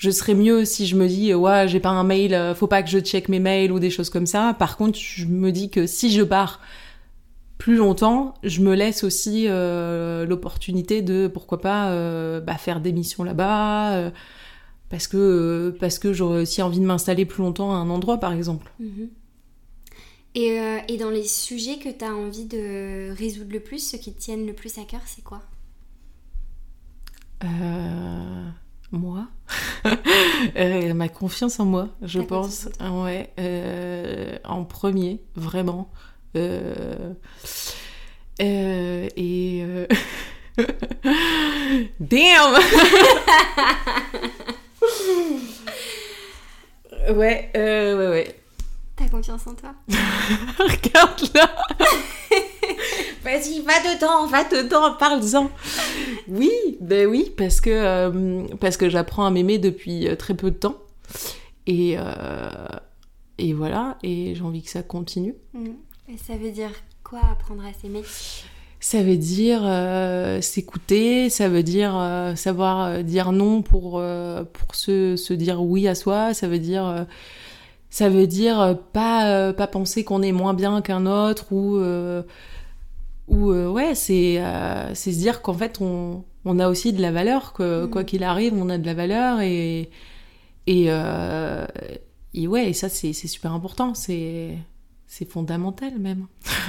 je 0.00 0.10
serais 0.10 0.34
mieux 0.34 0.64
si 0.64 0.86
je 0.86 0.96
me 0.96 1.06
dis 1.06 1.34
ouais 1.34 1.68
j'ai 1.68 1.78
pas 1.78 1.90
un 1.90 2.04
mail, 2.04 2.32
euh, 2.32 2.54
faut 2.54 2.66
pas 2.66 2.82
que 2.82 2.88
je 2.88 2.98
check 3.00 3.28
mes 3.28 3.38
mails 3.38 3.70
ou 3.70 3.78
des 3.78 3.90
choses 3.90 4.08
comme 4.08 4.24
ça. 4.24 4.56
Par 4.58 4.78
contre, 4.78 4.98
je 4.98 5.26
me 5.26 5.52
dis 5.52 5.68
que 5.68 5.86
si 5.86 6.10
je 6.10 6.22
pars 6.22 6.60
plus 7.58 7.76
longtemps, 7.76 8.32
je 8.42 8.62
me 8.62 8.74
laisse 8.74 9.04
aussi 9.04 9.44
euh, 9.46 10.24
l'opportunité 10.24 11.02
de 11.02 11.28
pourquoi 11.28 11.60
pas 11.60 11.90
euh, 11.90 12.40
bah, 12.40 12.56
faire 12.56 12.80
des 12.80 12.92
missions 12.92 13.24
là-bas 13.24 13.92
euh, 13.92 14.10
parce 14.88 15.06
que 15.06 15.76
parce 15.78 15.98
que 15.98 16.14
j'aurais 16.14 16.40
aussi 16.40 16.62
envie 16.62 16.80
de 16.80 16.86
m'installer 16.86 17.26
plus 17.26 17.42
longtemps 17.42 17.72
à 17.72 17.76
un 17.76 17.90
endroit 17.90 18.16
par 18.18 18.32
exemple. 18.32 18.72
Mhm. 18.80 19.10
Et, 20.34 20.56
et, 20.88 20.96
dans 20.96 21.10
les 21.10 21.24
sujets 21.24 21.78
que 21.78 21.88
tu 21.88 22.04
as 22.04 22.14
envie 22.14 22.44
de 22.44 23.10
résoudre 23.10 23.52
le 23.52 23.58
plus, 23.58 23.80
ceux 23.80 23.98
qui 23.98 24.12
te 24.14 24.20
tiennent 24.20 24.46
le 24.46 24.52
plus 24.52 24.78
à 24.78 24.84
cœur, 24.84 25.00
c'est 25.04 25.24
quoi? 25.24 25.42
Moi 28.92 29.26
Ma 30.94 31.08
confiance 31.08 31.60
en 31.60 31.64
moi, 31.64 31.88
je 32.02 32.20
pense. 32.20 32.68
Ouais, 32.80 33.30
en 34.44 34.64
premier, 34.64 35.22
vraiment. 35.36 35.90
Euh, 36.36 37.14
euh, 38.40 39.08
et. 39.16 39.62
Euh, 39.64 39.86
damn 42.00 42.54
Ouais, 47.16 47.50
ouais, 47.54 47.94
ouais. 48.08 48.40
T'as 48.96 49.08
confiance 49.08 49.46
en 49.46 49.54
toi 49.54 49.74
Regarde 50.58 51.34
là 51.34 51.50
Vas-y, 53.22 53.60
va 53.60 53.78
dedans, 53.94 54.26
va 54.26 54.44
dedans, 54.44 54.94
parle-en. 54.98 55.50
Oui, 56.28 56.50
ben 56.80 57.06
oui, 57.06 57.32
parce 57.36 57.60
que, 57.60 58.54
parce 58.56 58.76
que 58.76 58.88
j'apprends 58.88 59.26
à 59.26 59.30
m'aimer 59.30 59.58
depuis 59.58 60.08
très 60.18 60.34
peu 60.34 60.50
de 60.50 60.56
temps. 60.56 60.76
Et, 61.66 61.96
et 63.38 63.52
voilà, 63.52 63.98
et 64.02 64.34
j'ai 64.34 64.42
envie 64.42 64.62
que 64.62 64.70
ça 64.70 64.82
continue. 64.82 65.34
Mm. 65.52 65.70
Et 66.12 66.16
ça 66.16 66.36
veut 66.36 66.50
dire 66.50 66.72
quoi 67.04 67.20
apprendre 67.30 67.64
à 67.64 67.72
s'aimer? 67.72 68.02
Ça 68.82 69.02
veut 69.02 69.16
dire 69.16 69.60
euh, 69.64 70.40
s'écouter, 70.40 71.28
ça 71.28 71.48
veut 71.48 71.62
dire 71.62 71.94
euh, 71.96 72.34
savoir 72.34 72.86
euh, 72.86 73.02
dire 73.02 73.30
non 73.30 73.60
pour, 73.60 74.02
pour 74.52 74.74
se, 74.74 75.16
se, 75.16 75.34
dire 75.34 75.62
oui 75.62 75.86
à 75.86 75.94
soi, 75.94 76.32
ça 76.32 76.48
veut 76.48 76.58
dire, 76.58 77.06
ça 77.90 78.08
veut 78.08 78.26
dire 78.26 78.78
pas, 78.92 79.52
pas 79.52 79.66
penser 79.66 80.02
qu'on 80.02 80.22
est 80.22 80.32
moins 80.32 80.54
bien 80.54 80.80
qu'un 80.80 81.06
autre 81.06 81.52
ou, 81.52 81.78
ou 83.30 83.52
ouais, 83.52 83.94
c'est 83.94 84.36
se 84.94 85.10
dire 85.10 85.40
qu'en 85.40 85.54
fait 85.54 85.80
on, 85.80 86.24
on, 86.44 86.58
a 86.58 86.68
aussi 86.68 86.92
de 86.92 87.00
la 87.00 87.12
valeur, 87.12 87.52
que 87.52 87.86
mm. 87.86 87.90
quoi 87.90 88.04
qu'il 88.04 88.22
arrive, 88.22 88.54
on 88.54 88.68
a 88.68 88.76
de 88.76 88.86
la 88.86 88.94
valeur 88.94 89.40
et, 89.40 89.90
et, 90.66 90.88
et 92.34 92.48
ouais, 92.48 92.68
et 92.68 92.72
ça 92.72 92.88
c'est 92.88 93.12
super 93.12 93.52
important, 93.52 93.94
c'est 93.94 94.56
c'est 95.10 95.28
fondamental 95.28 95.98
même. 95.98 96.28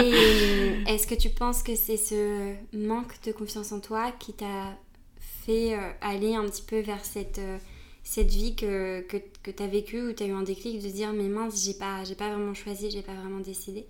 et 0.00 0.82
est-ce 0.88 1.06
que 1.06 1.14
tu 1.14 1.28
penses 1.28 1.62
que 1.62 1.74
c'est 1.76 1.98
ce 1.98 2.54
manque 2.74 3.22
de 3.26 3.32
confiance 3.32 3.70
en 3.70 3.80
toi 3.80 4.12
qui 4.18 4.32
t'a 4.32 4.78
fait 5.44 5.74
euh, 5.74 5.90
aller 6.00 6.34
un 6.34 6.44
petit 6.44 6.62
peu 6.62 6.80
vers 6.80 7.04
cette, 7.04 7.38
euh, 7.38 7.58
cette 8.02 8.30
vie 8.30 8.56
que, 8.56 9.02
que, 9.02 9.18
que 9.42 9.50
tu 9.50 9.62
as 9.62 9.66
vécue 9.66 10.08
où 10.08 10.12
tu 10.14 10.22
as 10.22 10.26
eu 10.26 10.32
un 10.32 10.42
déclic 10.42 10.82
de 10.82 10.88
dire 10.88 11.12
mais 11.12 11.28
mince, 11.28 11.66
j'ai 11.66 11.74
pas, 11.74 12.02
j'ai 12.04 12.14
pas 12.14 12.30
vraiment 12.30 12.54
choisi, 12.54 12.90
j'ai 12.90 13.02
pas 13.02 13.12
vraiment 13.12 13.40
décidé? 13.40 13.84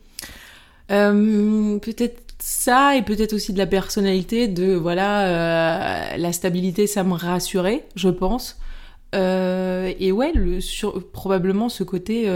Euh, 0.91 1.79
peut-être 1.79 2.23
ça 2.39 2.97
et 2.97 3.03
peut-être 3.03 3.33
aussi 3.33 3.53
de 3.53 3.59
la 3.59 3.67
personnalité 3.67 4.47
de 4.47 4.75
voilà 4.75 6.17
la 6.17 6.33
stabilité 6.33 6.87
ça 6.87 7.03
me 7.03 7.15
rassurait 7.15 7.87
je 7.97 8.09
pense. 8.09 8.59
Et 9.15 10.13
ouais 10.13 10.33
le 10.35 10.61
sur, 10.61 11.11
probablement 11.11 11.71
ce 11.71 11.83
côté 11.83 12.29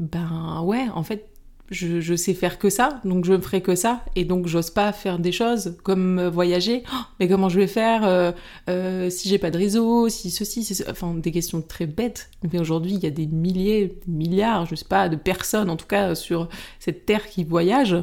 ben 0.00 0.62
ouais, 0.64 0.86
en 0.94 1.02
fait, 1.02 1.28
je, 1.70 2.00
je, 2.00 2.14
sais 2.14 2.34
faire 2.34 2.58
que 2.58 2.68
ça, 2.68 3.00
donc 3.04 3.24
je 3.24 3.32
ne 3.32 3.38
ferai 3.38 3.60
que 3.60 3.76
ça, 3.76 4.04
et 4.16 4.24
donc 4.24 4.48
j'ose 4.48 4.70
pas 4.70 4.92
faire 4.92 5.18
des 5.18 5.30
choses 5.30 5.76
comme 5.84 6.18
euh, 6.18 6.30
voyager. 6.30 6.82
Oh, 6.92 6.96
mais 7.20 7.28
comment 7.28 7.48
je 7.48 7.60
vais 7.60 7.68
faire 7.68 8.04
euh, 8.04 8.32
euh, 8.68 9.08
si 9.08 9.28
j'ai 9.28 9.38
pas 9.38 9.50
de 9.50 9.58
réseau, 9.58 10.08
si 10.08 10.30
ceci, 10.30 10.82
enfin 10.90 11.14
des 11.14 11.30
questions 11.30 11.62
très 11.62 11.86
bêtes. 11.86 12.30
Mais 12.52 12.58
aujourd'hui, 12.58 12.94
il 12.94 13.02
y 13.02 13.06
a 13.06 13.10
des 13.10 13.26
milliers, 13.26 13.98
des 14.04 14.12
milliards, 14.12 14.66
je 14.66 14.74
sais 14.74 14.84
pas, 14.84 15.08
de 15.08 15.16
personnes 15.16 15.70
en 15.70 15.76
tout 15.76 15.86
cas 15.86 16.14
sur 16.16 16.48
cette 16.80 17.06
terre 17.06 17.26
qui 17.28 17.44
voyagent. 17.44 18.02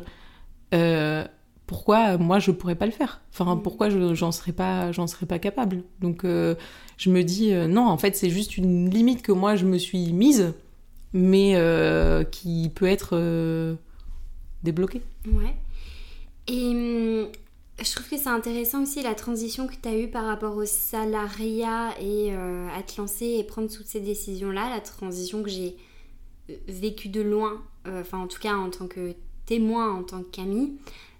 pourquoi 1.66 2.18
moi 2.18 2.40
je 2.40 2.52
pourrais 2.52 2.76
pas 2.76 2.86
le 2.86 2.94
faire? 2.94 3.22
Enfin, 3.34 3.56
mm. 3.56 3.62
pourquoi 3.64 3.90
j'en 3.90 4.32
serais 4.32 4.54
pas, 4.54 4.94
j'en 4.94 5.08
serais 5.08 5.26
pas 5.26 5.40
capable? 5.40 5.84
Donc 6.00 6.24
je 6.24 7.10
me 7.10 7.22
dis 7.24 7.54
non, 7.54 7.86
en 7.86 7.98
fait, 7.98 8.16
c'est 8.16 8.30
juste 8.30 8.58
une 8.58 8.90
limite 8.90 9.22
que 9.22 9.34
moi 9.34 9.58
je 9.58 9.66
me 9.66 9.78
suis 9.78 10.14
mise 10.14 10.54
mais 11.14 11.54
euh, 11.56 12.24
qui 12.24 12.72
peut 12.74 12.86
être 12.86 13.12
euh, 13.14 13.76
débloqué. 14.64 15.02
Ouais. 15.28 15.56
Et 16.48 16.70
hum, 16.70 17.28
je 17.82 17.92
trouve 17.92 18.10
que 18.10 18.18
c'est 18.18 18.30
intéressant 18.30 18.84
aussi 18.84 19.02
la 19.04 19.16
transition 19.16 19.68
que 19.68 19.76
tu 19.82 19.88
as 19.88 19.98
eue 19.98 20.10
par 20.10 20.26
rapport 20.26 20.56
au 20.56 20.66
salariat 20.66 21.94
et 22.00 22.30
euh, 22.32 22.68
à 22.76 22.84
te 22.84 23.00
lancer 23.00 23.26
et 23.26 23.44
prendre 23.44 23.70
toutes 23.70 23.88
ces 23.88 24.00
décisions-là, 24.00 24.70
la 24.70 24.80
transition 24.80 25.44
que 25.44 25.50
j'ai 25.50 25.76
vécue 26.68 27.10
de 27.10 27.22
loin, 27.22 27.62
enfin 27.86 28.20
en 28.20 28.28
tout 28.28 28.40
cas 28.40 28.56
en 28.56 28.70
tant 28.70 28.88
que 28.88 29.14
témoin, 29.46 29.94
en 29.94 30.04
tant 30.04 30.24
que 30.24 30.30
Camille, 30.30 30.78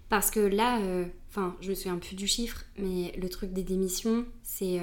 parce 0.08 0.30
que 0.30 0.40
là, 0.40 0.80
enfin 1.28 1.54
je 1.60 1.68
me 1.68 1.74
souviens 1.74 1.98
plus 1.98 2.16
du 2.16 2.26
chiffre, 2.26 2.64
mais 2.78 3.12
le 3.20 3.28
truc 3.28 3.52
des 3.52 3.62
démissions, 3.62 4.24
c'est 4.42 4.80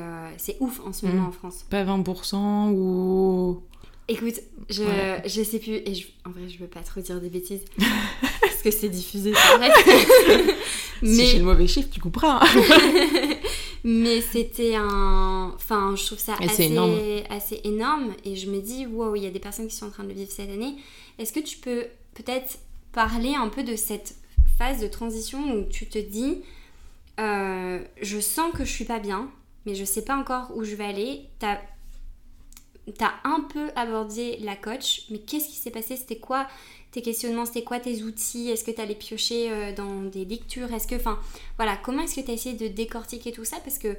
ouf 0.60 0.80
en 0.86 0.94
ce 0.94 1.08
moment 1.08 1.24
mmh. 1.24 1.28
en 1.28 1.32
France. 1.32 1.66
Pas 1.68 1.84
20% 1.84 2.74
ou... 2.74 3.64
Écoute, 4.08 4.36
je, 4.70 4.84
je 5.26 5.42
sais 5.42 5.58
plus, 5.58 5.74
et 5.74 6.06
en 6.26 6.30
vrai, 6.30 6.48
je 6.48 6.60
veux 6.60 6.68
pas 6.68 6.82
trop 6.82 7.02
dire 7.02 7.20
des 7.20 7.30
bêtises, 7.30 7.62
parce 8.42 8.62
que 8.62 8.70
c'est 8.70 8.90
diffusé, 8.90 9.34
c'est 9.34 9.58
vrai. 9.58 9.70
Mais... 11.02 11.16
Si 11.16 11.26
j'ai 11.26 11.40
le 11.40 11.46
mauvais 11.46 11.68
chiffre, 11.68 11.90
tu 11.92 12.00
couperas. 12.00 12.40
Hein. 12.42 13.36
Mais 13.84 14.22
c'était 14.22 14.76
un. 14.76 15.52
Enfin, 15.56 15.96
je 15.96 16.06
trouve 16.06 16.20
ça 16.20 16.36
assez 16.40 16.66
énorme. 16.66 17.00
assez 17.30 17.62
énorme, 17.64 18.14
et 18.24 18.36
je 18.36 18.50
me 18.50 18.60
dis, 18.60 18.86
wow, 18.86 19.16
il 19.16 19.24
y 19.24 19.28
a 19.28 19.32
des 19.32 19.40
personnes 19.40 19.68
qui 19.68 19.76
sont 19.76 19.88
en 19.88 19.92
train 19.92 20.04
de 20.04 20.10
le 20.10 20.16
vivre 20.16 20.32
cette 20.32 20.50
année. 20.52 20.76
Est-ce 21.18 21.34
que 21.34 21.40
tu 21.40 21.58
peux 21.58 21.86
peut-être 22.14 22.60
parler 22.92 23.34
un 23.34 23.50
peu 23.50 23.64
de 23.64 23.76
cette 23.76 24.16
phase 24.58 24.80
de 24.82 24.88
transition 24.88 25.54
où 25.56 25.64
tu 25.64 25.88
te 25.88 25.98
dis, 25.98 26.42
euh, 27.20 27.80
je 28.02 28.20
sens 28.20 28.52
que 28.54 28.66
je 28.66 28.72
suis 28.72 28.86
pas 28.86 29.00
bien, 29.00 29.30
mais 29.66 29.74
je 29.76 29.84
sais 29.84 30.04
pas 30.04 30.16
encore 30.16 30.52
où 30.56 30.64
je 30.64 30.76
vais 30.76 30.86
aller. 30.86 31.22
T'as 31.40 31.58
t'as 32.92 33.14
un 33.24 33.42
peu 33.42 33.72
abordé 33.76 34.38
la 34.42 34.56
coach, 34.56 35.04
mais 35.10 35.20
qu'est-ce 35.20 35.48
qui 35.48 35.56
s'est 35.56 35.72
passé? 35.72 35.96
C'était 35.96 36.18
quoi 36.18 36.48
tes 36.92 37.02
questionnements? 37.02 37.46
C'était 37.46 37.64
quoi 37.64 37.80
tes 37.80 38.04
outils? 38.04 38.50
Est-ce 38.50 38.64
que 38.64 38.72
tu 38.72 38.82
allais 38.82 38.96
piocher 38.96 39.52
euh, 39.52 39.74
dans 39.74 40.04
des 40.04 40.26
lectures? 40.26 40.72
Est-ce 40.74 40.88
que, 40.88 40.96
enfin, 40.96 41.20
voilà, 41.58 41.78
comment 41.78 42.04
est-ce 42.04 42.16
que 42.16 42.22
tu 42.22 42.32
as 42.32 42.36
essayé 42.36 42.56
de 42.56 42.68
décortiquer 42.68 43.32
tout 43.32 43.46
ça? 43.46 43.58
Parce 43.64 43.80
que 43.80 43.96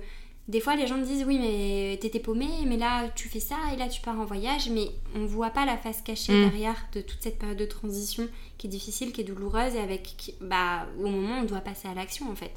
des 0.49 0.61
fois, 0.61 0.77
les 0.77 0.87
gens 0.87 0.97
me 0.97 1.05
disent 1.05 1.25
oui, 1.27 1.39
mais 1.41 1.99
t'étais 2.01 2.21
paumé, 2.21 2.47
mais 2.67 2.77
là 2.77 3.09
tu 3.17 3.29
fais 3.29 3.41
ça 3.41 3.57
et 3.75 3.77
là 3.77 3.89
tu 3.89 4.01
pars 4.01 4.19
en 4.19 4.25
voyage, 4.25 4.69
mais 4.71 4.89
on 5.17 5.27
voit 5.27 5.51
pas 5.51 5.67
la 5.67 5.77
face 5.77 6.03
cachée 6.03 6.33
mm. 6.33 6.51
derrière 6.51 6.87
de 6.93 7.01
toute 7.01 7.21
cette 7.21 7.39
période 7.39 7.59
de 7.59 7.65
transition 7.65 8.29
qui 8.57 8.69
est 8.69 8.71
difficile, 8.71 9.11
qui 9.11 9.23
est 9.23 9.25
douloureuse 9.25 9.75
et 9.75 9.81
avec, 9.81 10.35
bah, 10.41 10.87
au 11.01 11.09
moment 11.09 11.41
on 11.41 11.45
doit 11.45 11.61
passer 11.61 11.89
à 11.89 11.95
l'action 11.95 12.31
en 12.31 12.37
fait. 12.37 12.53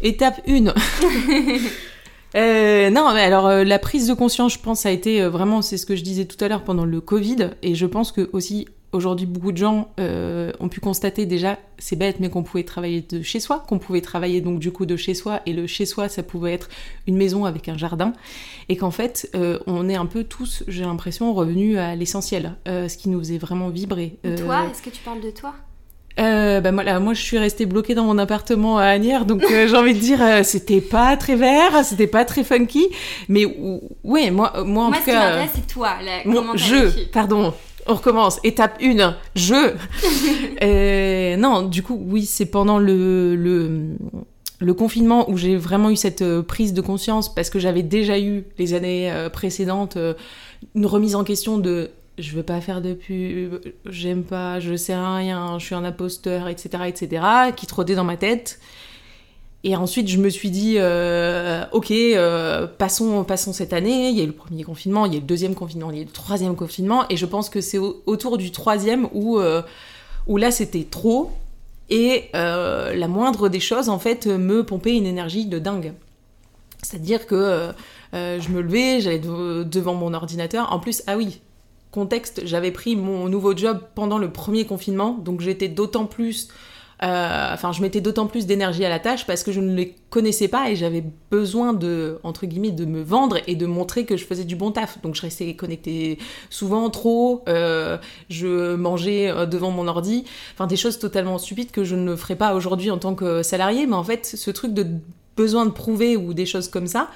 Étape 0.00 0.40
1 0.48 0.74
Euh, 2.34 2.90
non, 2.90 3.12
mais 3.14 3.22
alors 3.22 3.46
euh, 3.46 3.64
la 3.64 3.78
prise 3.78 4.06
de 4.06 4.14
conscience, 4.14 4.54
je 4.54 4.58
pense, 4.58 4.86
a 4.86 4.90
été 4.90 5.22
euh, 5.22 5.30
vraiment, 5.30 5.62
c'est 5.62 5.76
ce 5.76 5.86
que 5.86 5.96
je 5.96 6.02
disais 6.02 6.26
tout 6.26 6.42
à 6.44 6.48
l'heure 6.48 6.64
pendant 6.64 6.84
le 6.84 7.00
Covid, 7.00 7.50
et 7.62 7.74
je 7.74 7.86
pense 7.86 8.12
que 8.12 8.28
aussi 8.32 8.68
aujourd'hui 8.92 9.26
beaucoup 9.26 9.52
de 9.52 9.58
gens 9.58 9.90
ont 9.98 10.68
pu 10.70 10.80
constater 10.80 11.26
déjà, 11.26 11.58
c'est 11.76 11.96
bête, 11.96 12.20
mais 12.20 12.30
qu'on 12.30 12.42
pouvait 12.42 12.64
travailler 12.64 13.02
de 13.02 13.20
chez 13.20 13.38
soi, 13.38 13.62
qu'on 13.68 13.78
pouvait 13.78 14.00
travailler 14.00 14.40
donc 14.40 14.60
du 14.60 14.72
coup 14.72 14.86
de 14.86 14.96
chez 14.96 15.12
soi, 15.12 15.42
et 15.44 15.52
le 15.52 15.66
chez 15.66 15.84
soi, 15.84 16.08
ça 16.08 16.22
pouvait 16.22 16.54
être 16.54 16.70
une 17.06 17.18
maison 17.18 17.44
avec 17.44 17.68
un 17.68 17.76
jardin, 17.76 18.14
et 18.70 18.78
qu'en 18.78 18.90
fait, 18.90 19.30
on 19.66 19.90
est 19.90 19.96
un 19.96 20.06
peu 20.06 20.24
tous, 20.24 20.64
j'ai 20.68 20.84
l'impression, 20.84 21.34
revenus 21.34 21.76
à 21.76 21.94
l'essentiel, 21.96 22.54
ce 22.66 22.96
qui 22.96 23.10
nous 23.10 23.18
faisait 23.18 23.36
vraiment 23.36 23.68
vibrer. 23.68 24.16
Toi, 24.38 24.64
est-ce 24.70 24.80
que 24.80 24.88
tu 24.88 25.02
parles 25.02 25.20
de 25.20 25.30
toi? 25.30 25.54
Euh, 26.18 26.60
bah, 26.60 26.72
moi, 26.72 27.00
moi, 27.00 27.14
je 27.14 27.22
suis 27.22 27.38
restée 27.38 27.66
bloquée 27.66 27.94
dans 27.94 28.04
mon 28.04 28.18
appartement 28.18 28.78
à 28.78 28.84
Agnières, 28.84 29.24
donc 29.24 29.44
euh, 29.44 29.68
j'ai 29.68 29.76
envie 29.76 29.94
de 29.94 29.98
dire, 29.98 30.22
euh, 30.22 30.42
c'était 30.42 30.80
pas 30.80 31.16
très 31.16 31.36
vert, 31.36 31.84
c'était 31.84 32.06
pas 32.06 32.24
très 32.24 32.44
funky, 32.44 32.88
mais 33.28 33.44
ouais, 34.04 34.30
moi, 34.30 34.64
moi 34.64 34.84
en 34.84 34.88
moi, 34.88 34.96
tout 34.96 35.04
ce 35.04 35.10
cas. 35.10 35.44
Qui 35.44 35.50
c'est 35.54 35.66
toi, 35.66 35.90
la, 36.04 36.56
je, 36.56 37.06
pardon, 37.10 37.52
on 37.86 37.94
recommence. 37.94 38.40
Étape 38.44 38.78
1, 38.82 39.16
je. 39.34 39.74
non, 41.40 41.62
du 41.62 41.82
coup, 41.82 42.00
oui, 42.08 42.26
c'est 42.26 42.46
pendant 42.46 42.78
le, 42.78 43.36
le, 43.36 43.96
le 44.60 44.74
confinement 44.74 45.30
où 45.30 45.36
j'ai 45.36 45.56
vraiment 45.56 45.90
eu 45.90 45.96
cette 45.96 46.22
euh, 46.22 46.42
prise 46.42 46.72
de 46.72 46.80
conscience 46.80 47.32
parce 47.32 47.50
que 47.50 47.58
j'avais 47.58 47.82
déjà 47.82 48.18
eu 48.18 48.44
les 48.58 48.74
années 48.74 49.10
euh, 49.10 49.30
précédentes 49.30 49.96
euh, 49.96 50.14
une 50.74 50.86
remise 50.86 51.14
en 51.14 51.22
question 51.22 51.58
de 51.58 51.90
je 52.18 52.36
veux 52.36 52.42
pas 52.42 52.60
faire 52.60 52.80
de 52.80 52.94
pub, 52.94 53.60
j'aime 53.86 54.24
pas, 54.24 54.60
je 54.60 54.76
sais 54.76 54.94
rien, 54.94 55.58
je 55.58 55.64
suis 55.64 55.74
un 55.74 55.84
imposteur, 55.84 56.48
etc., 56.48 56.84
etc., 56.86 57.22
qui 57.56 57.66
trottait 57.66 57.94
dans 57.94 58.04
ma 58.04 58.16
tête. 58.16 58.60
Et 59.64 59.74
ensuite, 59.76 60.08
je 60.08 60.18
me 60.18 60.28
suis 60.28 60.50
dit, 60.50 60.78
ok, 61.72 61.92
passons, 62.78 63.24
passons 63.24 63.52
cette 63.52 63.72
année. 63.72 64.10
Il 64.10 64.16
y 64.16 64.20
a 64.20 64.24
eu 64.24 64.28
le 64.28 64.32
premier 64.32 64.62
confinement, 64.62 65.06
il 65.06 65.12
y 65.12 65.14
a 65.16 65.18
eu 65.18 65.20
le 65.20 65.26
deuxième 65.26 65.54
confinement, 65.54 65.90
il 65.90 65.96
y 65.96 65.98
a 65.98 66.02
eu 66.02 66.06
le 66.06 66.12
troisième 66.12 66.54
confinement. 66.54 67.04
Et 67.10 67.16
je 67.16 67.26
pense 67.26 67.48
que 67.48 67.60
c'est 67.60 67.78
autour 67.78 68.38
du 68.38 68.52
troisième 68.52 69.08
où, 69.12 69.40
où 70.28 70.36
là, 70.36 70.50
c'était 70.50 70.84
trop. 70.84 71.32
Et 71.90 72.24
euh, 72.34 72.94
la 72.94 73.08
moindre 73.08 73.48
des 73.48 73.60
choses, 73.60 73.88
en 73.88 73.98
fait, 73.98 74.26
me 74.26 74.64
pompait 74.64 74.96
une 74.96 75.06
énergie 75.06 75.46
de 75.46 75.58
dingue. 75.58 75.94
C'est-à-dire 76.82 77.26
que 77.26 77.34
euh, 77.34 77.72
euh, 78.14 78.40
je 78.40 78.50
me 78.50 78.60
levais, 78.60 79.00
j'allais 79.00 79.18
devant 79.18 79.94
mon 79.94 80.14
ordinateur. 80.14 80.72
En 80.72 80.78
plus, 80.78 81.02
ah 81.06 81.16
oui, 81.16 81.40
j'avais 82.44 82.70
pris 82.70 82.96
mon 82.96 83.28
nouveau 83.28 83.56
job 83.56 83.80
pendant 83.94 84.18
le 84.18 84.30
premier 84.30 84.66
confinement, 84.66 85.12
donc 85.12 85.40
j'étais 85.40 85.68
d'autant 85.68 86.06
plus 86.06 86.48
euh, 87.02 87.54
enfin, 87.54 87.70
je 87.70 87.80
mettais 87.80 88.00
d'autant 88.00 88.26
plus 88.26 88.46
d'énergie 88.46 88.84
à 88.84 88.88
la 88.88 88.98
tâche 88.98 89.24
parce 89.24 89.44
que 89.44 89.52
je 89.52 89.60
ne 89.60 89.74
les 89.74 89.94
connaissais 90.10 90.48
pas 90.48 90.70
et 90.70 90.76
j'avais 90.76 91.04
besoin 91.30 91.72
de, 91.72 92.18
entre 92.24 92.46
guillemets, 92.46 92.72
de 92.72 92.84
me 92.84 93.02
vendre 93.02 93.38
et 93.46 93.54
de 93.54 93.66
montrer 93.66 94.04
que 94.04 94.16
je 94.16 94.24
faisais 94.24 94.44
du 94.44 94.56
bon 94.56 94.72
taf. 94.72 95.00
Donc 95.02 95.14
je 95.14 95.22
restais 95.22 95.54
connectée 95.54 96.18
souvent 96.50 96.90
trop, 96.90 97.44
euh, 97.48 97.98
je 98.30 98.74
mangeais 98.74 99.28
euh, 99.30 99.46
devant 99.46 99.70
mon 99.70 99.86
ordi, 99.86 100.24
enfin 100.54 100.66
des 100.66 100.76
choses 100.76 100.98
totalement 100.98 101.38
stupides 101.38 101.70
que 101.70 101.84
je 101.84 101.94
ne 101.94 102.16
ferais 102.16 102.36
pas 102.36 102.54
aujourd'hui 102.54 102.90
en 102.90 102.98
tant 102.98 103.14
que 103.14 103.42
salarié, 103.44 103.86
mais 103.86 103.96
en 103.96 104.04
fait, 104.04 104.26
ce 104.26 104.50
truc 104.50 104.74
de 104.74 104.86
besoin 105.36 105.66
de 105.66 105.70
prouver 105.70 106.16
ou 106.16 106.34
des 106.34 106.46
choses 106.46 106.68
comme 106.68 106.88
ça. 106.88 107.10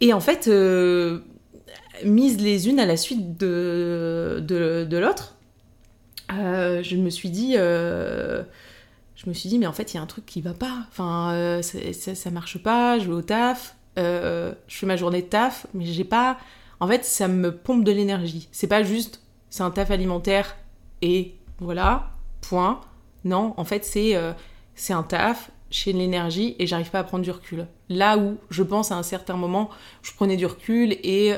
Et 0.00 0.12
en 0.12 0.20
fait, 0.20 0.48
mises 2.04 2.40
les 2.40 2.68
unes 2.68 2.80
à 2.80 2.86
la 2.86 2.96
suite 2.96 3.36
de, 3.38 4.42
de, 4.46 4.96
l'autre, 4.96 5.36
je 6.30 6.96
me 6.96 7.10
suis 7.10 7.30
dit 7.30 7.56
je 9.18 9.28
me 9.28 9.34
suis 9.34 9.48
dit, 9.48 9.58
mais 9.58 9.66
en 9.66 9.72
fait, 9.72 9.92
il 9.92 9.96
y 9.96 9.98
a 9.98 10.02
un 10.02 10.06
truc 10.06 10.24
qui 10.24 10.40
va 10.40 10.54
pas. 10.54 10.86
Enfin, 10.88 11.32
euh, 11.32 11.60
ça, 11.60 12.14
ça, 12.14 12.30
marche 12.30 12.62
pas, 12.62 13.00
je 13.00 13.06
vais 13.06 13.14
au 13.14 13.22
taf, 13.22 13.74
euh, 13.98 14.54
je 14.68 14.78
fais 14.78 14.86
ma 14.86 14.96
journée 14.96 15.22
de 15.22 15.26
taf, 15.26 15.66
mais 15.74 15.84
j'ai 15.84 16.04
pas. 16.04 16.38
En 16.78 16.86
fait, 16.86 17.04
ça 17.04 17.26
me 17.26 17.50
pompe 17.50 17.82
de 17.82 17.90
l'énergie. 17.90 18.48
C'est 18.52 18.68
pas 18.68 18.84
juste, 18.84 19.20
c'est 19.50 19.64
un 19.64 19.72
taf 19.72 19.90
alimentaire 19.90 20.56
et 21.02 21.34
voilà, 21.58 22.12
point. 22.42 22.80
Non, 23.24 23.54
en 23.56 23.64
fait, 23.64 23.84
c'est 23.84 24.14
euh, 24.14 24.32
c'est 24.76 24.92
un 24.92 25.02
taf, 25.02 25.50
de 25.70 25.98
l'énergie 25.98 26.56
et 26.58 26.66
j'arrive 26.66 26.90
pas 26.90 27.00
à 27.00 27.04
prendre 27.04 27.24
du 27.24 27.30
recul. 27.30 27.66
Là 27.88 28.18
où 28.18 28.38
je 28.50 28.62
pense 28.62 28.92
à 28.92 28.96
un 28.96 29.02
certain 29.02 29.36
moment, 29.36 29.70
je 30.02 30.12
prenais 30.12 30.36
du 30.36 30.46
recul 30.46 30.92
et 31.02 31.34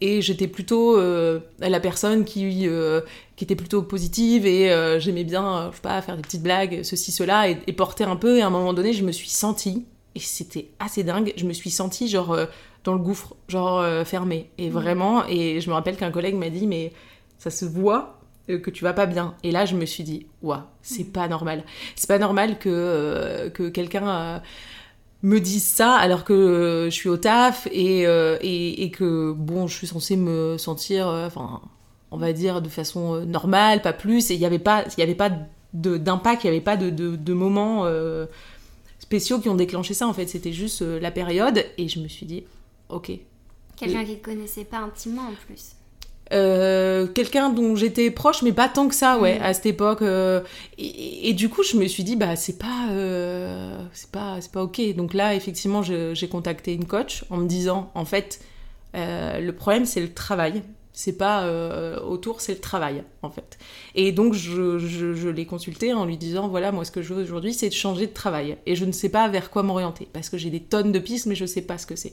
et 0.00 0.22
j'étais 0.22 0.46
plutôt 0.46 0.96
euh, 0.96 1.40
la 1.58 1.80
personne 1.80 2.24
qui, 2.24 2.66
euh, 2.66 3.02
qui 3.36 3.44
était 3.44 3.56
plutôt 3.56 3.82
positive 3.82 4.46
et 4.46 4.72
euh, 4.72 4.98
j'aimais 4.98 5.24
bien, 5.24 5.68
je 5.70 5.76
sais 5.76 5.82
pas, 5.82 6.00
faire 6.00 6.16
des 6.16 6.22
petites 6.22 6.42
blagues, 6.42 6.82
ceci, 6.82 7.12
cela, 7.12 7.48
et, 7.48 7.72
porter 7.72 8.04
un 8.04 8.16
peu. 8.16 8.38
Et 8.38 8.42
à 8.42 8.46
un 8.46 8.50
moment 8.50 8.72
donné, 8.72 8.92
je 8.92 9.04
me 9.04 9.12
suis 9.12 9.28
sentie, 9.28 9.84
et 10.14 10.20
c'était 10.20 10.68
assez 10.78 11.04
dingue, 11.04 11.32
je 11.36 11.44
me 11.44 11.52
suis 11.52 11.70
sentie 11.70 12.08
genre 12.08 12.36
dans 12.84 12.94
le 12.94 12.98
gouffre, 12.98 13.36
genre 13.48 13.84
fermé. 14.06 14.48
Et 14.56 14.70
mmh. 14.70 14.72
vraiment, 14.72 15.26
et 15.26 15.60
je 15.60 15.68
me 15.68 15.74
rappelle 15.74 15.96
qu'un 15.96 16.10
collègue 16.10 16.34
m'a 16.34 16.48
dit, 16.48 16.66
mais 16.66 16.92
ça 17.38 17.50
se 17.50 17.66
voit 17.66 18.19
que 18.56 18.70
tu 18.70 18.84
vas 18.84 18.92
pas 18.92 19.06
bien. 19.06 19.34
Et 19.42 19.50
là, 19.50 19.64
je 19.64 19.76
me 19.76 19.86
suis 19.86 20.04
dit, 20.04 20.26
waouh, 20.42 20.60
c'est 20.82 21.04
mmh. 21.04 21.12
pas 21.12 21.28
normal. 21.28 21.64
C'est 21.96 22.08
pas 22.08 22.18
normal 22.18 22.58
que, 22.58 23.48
que 23.54 23.68
quelqu'un 23.68 24.42
me 25.22 25.38
disent 25.40 25.64
ça 25.64 25.94
alors 25.94 26.24
que 26.24 26.32
euh, 26.32 26.84
je 26.86 26.94
suis 26.94 27.08
au 27.08 27.16
taf 27.16 27.68
et, 27.72 28.06
euh, 28.06 28.38
et, 28.40 28.84
et, 28.84 28.90
que 28.90 29.32
bon 29.32 29.66
je 29.66 29.76
suis 29.76 29.86
censée 29.86 30.16
me 30.16 30.56
sentir 30.56 31.08
euh, 31.08 31.26
enfin 31.26 31.60
on 32.10 32.16
va 32.16 32.32
dire 32.32 32.62
de 32.62 32.68
façon 32.68 33.24
normale 33.26 33.82
pas 33.82 33.92
plus 33.92 34.30
et 34.30 34.34
il 34.34 34.40
n'y 34.40 34.46
avait 34.46 34.58
pas 34.58 34.84
y 34.96 35.02
avait 35.02 35.14
pas 35.14 35.30
d'impact 35.74 36.44
il 36.44 36.46
n'y 36.46 36.56
avait 36.56 36.64
pas 36.64 36.76
de, 36.76 36.90
de, 36.90 37.16
de 37.16 37.32
moments 37.34 37.86
spéciaux 38.98 39.38
qui 39.40 39.48
ont 39.48 39.54
déclenché 39.54 39.94
ça 39.94 40.08
en 40.08 40.12
fait 40.12 40.26
c'était 40.26 40.52
juste 40.52 40.82
la 40.82 41.10
période 41.10 41.64
et 41.78 41.88
je 41.88 42.00
me 42.00 42.08
suis 42.08 42.26
dit 42.26 42.44
ok 42.88 43.12
quelqu'un 43.76 44.04
qui 44.04 44.12
ne 44.12 44.16
connaissait 44.16 44.64
pas 44.64 44.78
intimement 44.78 45.22
en 45.22 45.34
plus 45.46 45.76
euh, 46.32 47.06
quelqu'un 47.08 47.50
dont 47.50 47.74
j'étais 47.74 48.10
proche, 48.10 48.42
mais 48.42 48.52
pas 48.52 48.68
tant 48.68 48.88
que 48.88 48.94
ça, 48.94 49.18
ouais, 49.18 49.38
mm. 49.38 49.42
à 49.42 49.54
cette 49.54 49.66
époque. 49.66 50.02
Euh, 50.02 50.40
et, 50.78 51.32
du 51.34 51.48
coup, 51.48 51.62
je 51.62 51.76
me 51.76 51.86
suis 51.86 52.04
dit, 52.04 52.16
bah, 52.16 52.36
c'est 52.36 52.58
pas, 52.58 52.88
euh, 52.90 53.78
c'est 53.92 54.10
pas, 54.10 54.40
c'est 54.40 54.52
pas 54.52 54.62
ok. 54.62 54.94
Donc 54.94 55.14
là, 55.14 55.34
effectivement, 55.34 55.82
j'ai 55.82 56.28
contacté 56.28 56.74
une 56.74 56.86
coach 56.86 57.24
en 57.30 57.38
me 57.38 57.46
disant, 57.46 57.90
en 57.94 58.04
fait, 58.04 58.40
le 58.94 59.50
problème, 59.50 59.86
c'est 59.86 60.00
le 60.00 60.12
travail. 60.12 60.62
C'est 60.92 61.16
pas 61.16 61.48
autour, 62.02 62.40
c'est 62.40 62.52
le 62.52 62.60
travail, 62.60 63.04
en 63.22 63.30
fait. 63.30 63.58
Et 63.94 64.12
donc, 64.12 64.34
je, 64.34 64.78
je, 64.78 65.14
je 65.14 65.28
l'ai 65.28 65.46
consulté 65.46 65.92
en 65.94 66.04
lui 66.04 66.16
disant, 66.16 66.48
voilà, 66.48 66.72
moi, 66.72 66.84
ce 66.84 66.90
que 66.90 67.00
je 67.00 67.14
veux 67.14 67.22
aujourd'hui, 67.22 67.54
c'est 67.54 67.68
de 67.68 67.74
changer 67.74 68.06
de 68.06 68.12
travail. 68.12 68.56
Et 68.66 68.76
je 68.76 68.84
ne 68.84 68.92
sais 68.92 69.08
pas 69.08 69.28
vers 69.28 69.50
quoi 69.50 69.62
m'orienter, 69.62 70.08
parce 70.12 70.28
que 70.28 70.36
j'ai 70.36 70.50
des 70.50 70.60
tonnes 70.60 70.92
de 70.92 70.98
pistes, 70.98 71.26
mais 71.26 71.36
je 71.36 71.46
sais 71.46 71.62
pas 71.62 71.78
ce 71.78 71.86
que 71.86 71.96
c'est. 71.96 72.12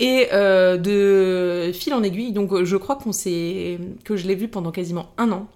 Et 0.00 0.28
euh, 0.32 0.78
de 0.78 1.72
fil 1.72 1.92
en 1.92 2.02
aiguille, 2.02 2.32
donc 2.32 2.64
je 2.64 2.76
crois 2.78 2.96
que 2.96 4.16
je 4.16 4.26
l'ai 4.26 4.34
vu 4.34 4.48
pendant 4.48 4.72
quasiment 4.72 5.12
un 5.18 5.30
an. 5.30 5.46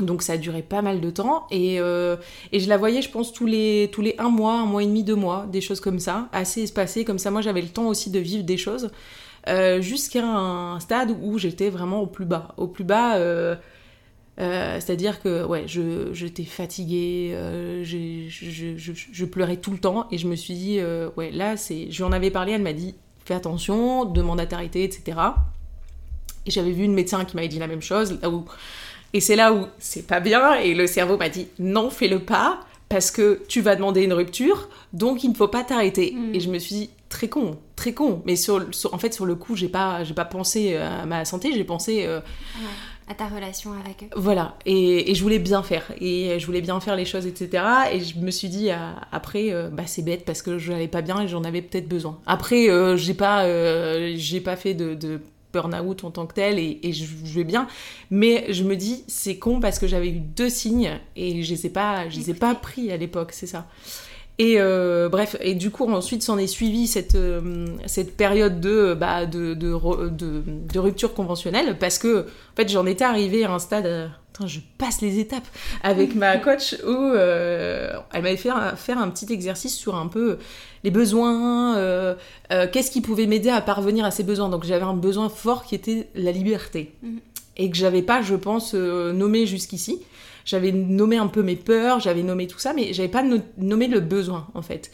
Donc 0.00 0.22
ça 0.22 0.32
a 0.32 0.36
duré 0.38 0.62
pas 0.62 0.82
mal 0.82 1.00
de 1.00 1.10
temps 1.10 1.46
et, 1.52 1.78
euh, 1.78 2.16
je 2.52 2.68
la 2.68 2.76
voyais, 2.76 3.00
je 3.00 3.10
pense, 3.10 3.32
tous 3.32 3.46
les, 3.46 3.88
un 4.18 4.28
mois, 4.28 4.54
un 4.54 4.66
mois 4.66 4.82
et 4.82 4.86
demi, 4.86 5.04
deux 5.04 5.14
mois, 5.14 5.46
des 5.52 5.60
choses 5.60 5.78
comme 5.78 6.00
ça, 6.00 6.28
assez 6.32 6.62
espacées, 6.62 7.04
comme 7.04 7.20
ça 7.20 7.30
moi 7.30 7.42
j'avais 7.42 7.62
le 7.62 7.68
temps 7.68 7.86
aussi 7.86 8.10
de 8.10 8.18
vivre 8.18 8.42
des 8.42 8.56
choses, 8.56 8.90
euh, 9.46 9.80
jusqu'à 9.80 10.26
un 10.26 10.80
stade 10.80 11.14
où 11.22 11.38
j'étais 11.38 11.70
vraiment 11.70 12.00
au 12.00 12.06
plus 12.08 12.24
bas. 12.24 12.54
Au 12.56 12.66
plus 12.66 12.84
bas, 12.84 13.18
c'est-à-dire 14.36 15.22
que 15.22 15.44
ouais, 15.44 15.66
j'étais 16.12 16.44
fatiguée, 16.44 17.36
je, 17.84 19.24
pleurais 19.26 19.58
tout 19.58 19.70
le 19.70 19.78
temps 19.78 20.08
et 20.10 20.18
je 20.18 20.26
me 20.26 20.34
suis 20.34 20.54
dit, 20.54 20.80
ouais, 21.16 21.30
là, 21.30 21.56
c'est. 21.56 21.88
Je 21.92 22.04
lui 22.04 22.14
avais 22.14 22.32
parlé, 22.32 22.52
elle 22.52 22.62
m'a 22.62 22.72
dit, 22.72 22.96
fais 23.30 23.36
attention, 23.36 24.04
demande 24.04 24.40
à 24.40 24.46
t'arrêter, 24.46 24.82
etc. 24.82 25.18
Et 26.46 26.50
j'avais 26.50 26.72
vu 26.72 26.84
une 26.84 26.94
médecin 26.94 27.24
qui 27.24 27.36
m'avait 27.36 27.48
dit 27.48 27.60
la 27.60 27.68
même 27.68 27.82
chose, 27.82 28.18
et 29.12 29.20
c'est 29.20 29.36
là 29.36 29.52
où 29.52 29.66
c'est 29.78 30.06
pas 30.06 30.20
bien, 30.20 30.54
et 30.54 30.74
le 30.74 30.86
cerveau 30.86 31.16
m'a 31.16 31.28
dit 31.28 31.46
non, 31.58 31.90
fais-le 31.90 32.20
pas, 32.20 32.60
parce 32.88 33.12
que 33.12 33.42
tu 33.46 33.60
vas 33.60 33.76
demander 33.76 34.02
une 34.02 34.12
rupture, 34.12 34.68
donc 34.92 35.22
il 35.22 35.30
ne 35.30 35.34
faut 35.34 35.48
pas 35.48 35.62
t'arrêter. 35.62 36.12
Mm. 36.12 36.34
Et 36.34 36.40
je 36.40 36.50
me 36.50 36.58
suis 36.58 36.74
dit, 36.74 36.90
très 37.08 37.28
con, 37.28 37.58
très 37.76 37.94
con. 37.94 38.22
Mais 38.24 38.34
sur, 38.34 38.66
en 38.92 38.98
fait, 38.98 39.14
sur 39.14 39.26
le 39.26 39.36
coup, 39.36 39.54
j'ai 39.54 39.68
pas, 39.68 40.02
j'ai 40.02 40.14
pas 40.14 40.24
pensé 40.24 40.76
à 40.76 41.06
ma 41.06 41.24
santé, 41.24 41.52
j'ai 41.52 41.64
pensé 41.64 42.04
euh, 42.04 42.20
à 43.10 43.14
ta 43.14 43.26
relation 43.26 43.72
avec 43.72 44.04
eux. 44.04 44.06
Voilà, 44.14 44.54
et, 44.64 45.14
je 45.14 45.22
voulais 45.22 45.40
bien 45.40 45.64
faire, 45.64 45.92
et 46.00 46.38
je 46.38 46.46
voulais 46.46 46.60
bien 46.60 46.78
faire 46.78 46.94
les 46.94 47.04
choses, 47.04 47.26
etc. 47.26 47.64
Et 47.92 48.00
je 48.00 48.16
me 48.18 48.30
suis 48.30 48.48
dit, 48.48 48.70
euh, 48.70 48.76
après, 49.10 49.52
euh, 49.52 49.68
bah, 49.68 49.82
c'est 49.86 50.02
bête 50.02 50.24
parce 50.24 50.42
que 50.42 50.58
je 50.58 50.70
n'allais 50.70 50.88
pas 50.88 51.02
bien 51.02 51.20
et 51.20 51.26
j'en 51.26 51.42
avais 51.42 51.60
peut-être 51.60 51.88
besoin. 51.88 52.20
Après, 52.26 52.70
euh, 52.70 52.96
j'ai 52.96 53.14
pas, 53.14 53.46
j'ai 54.14 54.40
pas 54.40 54.54
fait 54.54 54.74
de, 54.74 55.20
burn-out 55.52 56.04
en 56.04 56.12
tant 56.12 56.26
que 56.26 56.34
tel, 56.34 56.60
et, 56.60 56.92
je, 56.92 57.34
vais 57.34 57.42
bien, 57.42 57.66
mais 58.12 58.52
je 58.52 58.62
me 58.62 58.76
dis, 58.76 59.02
c'est 59.08 59.38
con 59.38 59.58
parce 59.58 59.80
que 59.80 59.88
j'avais 59.88 60.10
eu 60.10 60.20
deux 60.20 60.48
signes 60.48 61.00
et 61.16 61.42
je 61.42 61.50
les 61.50 61.66
ai 61.66 61.70
pas, 61.70 62.08
je 62.08 62.16
les 62.16 62.30
ai 62.30 62.34
pas 62.34 62.54
pris 62.54 62.92
à 62.92 62.96
l'époque, 62.96 63.32
c'est 63.32 63.48
ça. 63.48 63.66
Et 64.40 64.54
euh, 64.56 65.10
bref, 65.10 65.36
et 65.42 65.54
du 65.54 65.70
coup, 65.70 65.84
ensuite 65.92 66.22
s'en 66.22 66.38
est 66.38 66.46
suivi 66.46 66.86
cette, 66.86 67.14
euh, 67.14 67.66
cette 67.84 68.16
période 68.16 68.58
de, 68.58 68.96
bah, 68.98 69.26
de, 69.26 69.52
de, 69.52 69.76
de, 70.08 70.78
rupture 70.78 71.12
conventionnelle 71.12 71.76
parce 71.78 71.98
que, 71.98 72.22
en 72.22 72.56
fait, 72.56 72.70
j'en 72.70 72.86
étais 72.86 73.04
arrivée 73.04 73.44
à 73.44 73.52
un 73.52 73.58
stade. 73.58 73.84
Euh, 73.84 74.08
je 74.46 74.60
passe 74.78 75.02
les 75.02 75.18
étapes 75.18 75.46
avec 75.82 76.14
ma 76.14 76.36
coach 76.38 76.74
où 76.86 77.12
elle 77.12 78.22
m'avait 78.22 78.38
fait 78.38 78.48
faire 78.76 78.96
un 78.96 79.10
petit 79.10 79.30
exercice 79.30 79.76
sur 79.76 79.96
un 79.96 80.06
peu 80.06 80.38
les 80.82 80.90
besoins, 80.90 82.16
qu'est-ce 82.48 82.90
qui 82.90 83.02
pouvait 83.02 83.26
m'aider 83.26 83.50
à 83.50 83.60
parvenir 83.60 84.06
à 84.06 84.10
ces 84.10 84.22
besoins. 84.22 84.48
Donc 84.48 84.64
j'avais 84.64 84.86
un 84.86 84.94
besoin 84.94 85.28
fort 85.28 85.64
qui 85.64 85.74
était 85.74 86.08
la 86.14 86.32
liberté. 86.32 86.94
Mhm. 87.02 87.18
Et 87.58 87.70
que 87.70 87.76
j'avais 87.76 88.00
pas, 88.00 88.22
je 88.22 88.34
pense, 88.34 88.72
nommé 88.72 89.44
jusqu'ici. 89.44 90.00
J'avais 90.50 90.72
nommé 90.72 91.16
un 91.16 91.28
peu 91.28 91.44
mes 91.44 91.54
peurs, 91.54 92.00
j'avais 92.00 92.24
nommé 92.24 92.48
tout 92.48 92.58
ça, 92.58 92.72
mais 92.72 92.92
j'avais 92.92 93.08
pas 93.08 93.22
nommé 93.56 93.86
le 93.86 94.00
besoin 94.00 94.48
en 94.54 94.62
fait. 94.62 94.90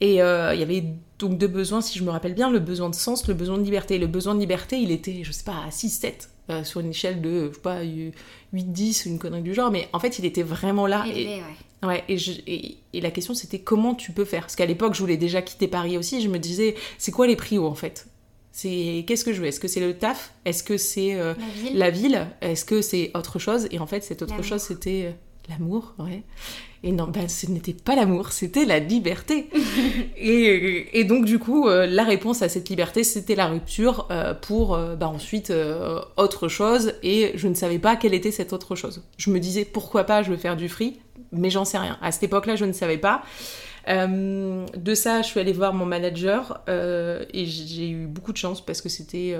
Et 0.00 0.22
euh, 0.22 0.54
il 0.54 0.60
y 0.60 0.62
avait 0.62 0.84
donc 1.18 1.36
deux 1.36 1.48
besoins, 1.48 1.80
si 1.80 1.98
je 1.98 2.04
me 2.04 2.10
rappelle 2.10 2.34
bien, 2.34 2.48
le 2.48 2.60
besoin 2.60 2.90
de 2.90 2.94
sens, 2.94 3.26
le 3.26 3.34
besoin 3.34 3.58
de 3.58 3.64
liberté. 3.64 3.98
Le 3.98 4.06
besoin 4.06 4.36
de 4.36 4.38
liberté, 4.38 4.78
il 4.78 4.92
était, 4.92 5.24
je 5.24 5.32
sais 5.32 5.42
pas, 5.42 5.64
à 5.66 5.70
6-7, 5.70 6.28
euh, 6.50 6.62
sur 6.62 6.78
une 6.78 6.90
échelle 6.90 7.20
de, 7.20 7.48
je 7.48 7.54
sais 7.54 7.60
pas, 7.60 7.82
8-10, 7.82 9.08
une 9.08 9.18
connerie 9.18 9.42
du 9.42 9.52
genre, 9.52 9.72
mais 9.72 9.88
en 9.92 9.98
fait, 9.98 10.20
il 10.20 10.26
était 10.26 10.44
vraiment 10.44 10.86
là. 10.86 11.04
et, 11.08 11.26
ouais. 11.26 11.42
Ouais, 11.82 12.04
et, 12.08 12.78
et, 12.94 13.00
la 13.00 13.10
question 13.10 13.34
c'était 13.34 13.58
comment 13.58 13.94
tu 13.94 14.12
peux 14.12 14.24
faire? 14.24 14.42
Parce 14.42 14.56
qu'à 14.56 14.64
l'époque, 14.64 14.94
je 14.94 15.00
voulais 15.00 15.18
déjà 15.18 15.42
quitter 15.42 15.68
Paris 15.68 15.98
aussi, 15.98 16.22
je 16.22 16.28
me 16.28 16.38
disais, 16.38 16.76
c'est 16.96 17.12
quoi 17.12 17.26
les 17.26 17.36
prios 17.36 17.66
en 17.66 17.74
fait? 17.74 18.06
C'est 18.54 19.04
qu'est-ce 19.06 19.24
que 19.24 19.32
je 19.32 19.40
veux? 19.40 19.48
Est-ce 19.48 19.60
que 19.60 19.68
c'est 19.68 19.80
le 19.80 19.94
taf? 19.94 20.32
Est-ce 20.44 20.62
que 20.62 20.76
c'est 20.76 21.14
euh, 21.14 21.34
la 21.74 21.90
ville, 21.90 22.28
Est-ce 22.40 22.64
que 22.64 22.80
c'est 22.82 23.10
autre 23.14 23.38
chose? 23.38 23.66
Et 23.70 23.78
en 23.80 23.86
fait, 23.86 24.02
cette 24.02 24.22
autre 24.22 24.42
chose, 24.42 24.62
c'était 24.62 25.14
L'amour, 25.48 25.94
ouais. 25.98 26.22
Et 26.82 26.92
non, 26.92 27.06
bah, 27.06 27.28
ce 27.28 27.46
n'était 27.46 27.74
pas 27.74 27.94
l'amour, 27.96 28.32
c'était 28.32 28.64
la 28.64 28.78
liberté. 28.78 29.50
et, 30.16 30.98
et, 30.98 31.04
donc, 31.04 31.26
du 31.26 31.38
coup, 31.38 31.68
euh, 31.68 31.86
la 31.86 32.04
réponse 32.04 32.40
à 32.40 32.48
cette 32.48 32.68
liberté, 32.70 33.04
c'était 33.04 33.34
la 33.34 33.46
rupture 33.46 34.06
euh, 34.10 34.32
pour 34.32 34.74
euh, 34.74 34.96
bah, 34.96 35.08
ensuite 35.08 35.52
autre 36.16 36.48
chose. 36.48 36.94
Et 37.02 37.32
je 37.34 37.48
ne 37.48 37.54
savais 37.54 37.78
pas 37.78 37.96
quelle 37.96 38.14
était 38.14 38.30
cette 38.30 38.52
autre 38.52 38.74
chose. 38.74 39.02
Je 39.18 39.30
me 39.30 39.38
disais, 39.38 39.64
pourquoi 39.66 40.04
pas, 40.04 40.22
je 40.22 40.30
veux 40.30 40.36
faire 40.38 40.56
du 40.56 40.68
free, 40.68 40.98
mais 41.30 41.50
j'en 41.50 41.66
sais 41.66 41.78
rien. 41.78 41.98
À 42.00 42.10
cette 42.10 42.22
époque-là, 42.22 42.56
je 42.56 42.64
ne 42.64 42.72
savais 42.72 42.98
pas. 42.98 43.22
De 43.86 44.94
ça, 44.94 45.22
je 45.22 45.26
suis 45.26 45.40
allée 45.40 45.52
voir 45.52 45.74
mon 45.74 45.86
manager 45.86 46.62
et 46.68 47.46
j'ai 47.46 47.90
eu 47.90 48.06
beaucoup 48.06 48.32
de 48.32 48.38
chance 48.38 48.64
parce 48.64 48.80
que 48.80 48.88
c'était 48.88 49.36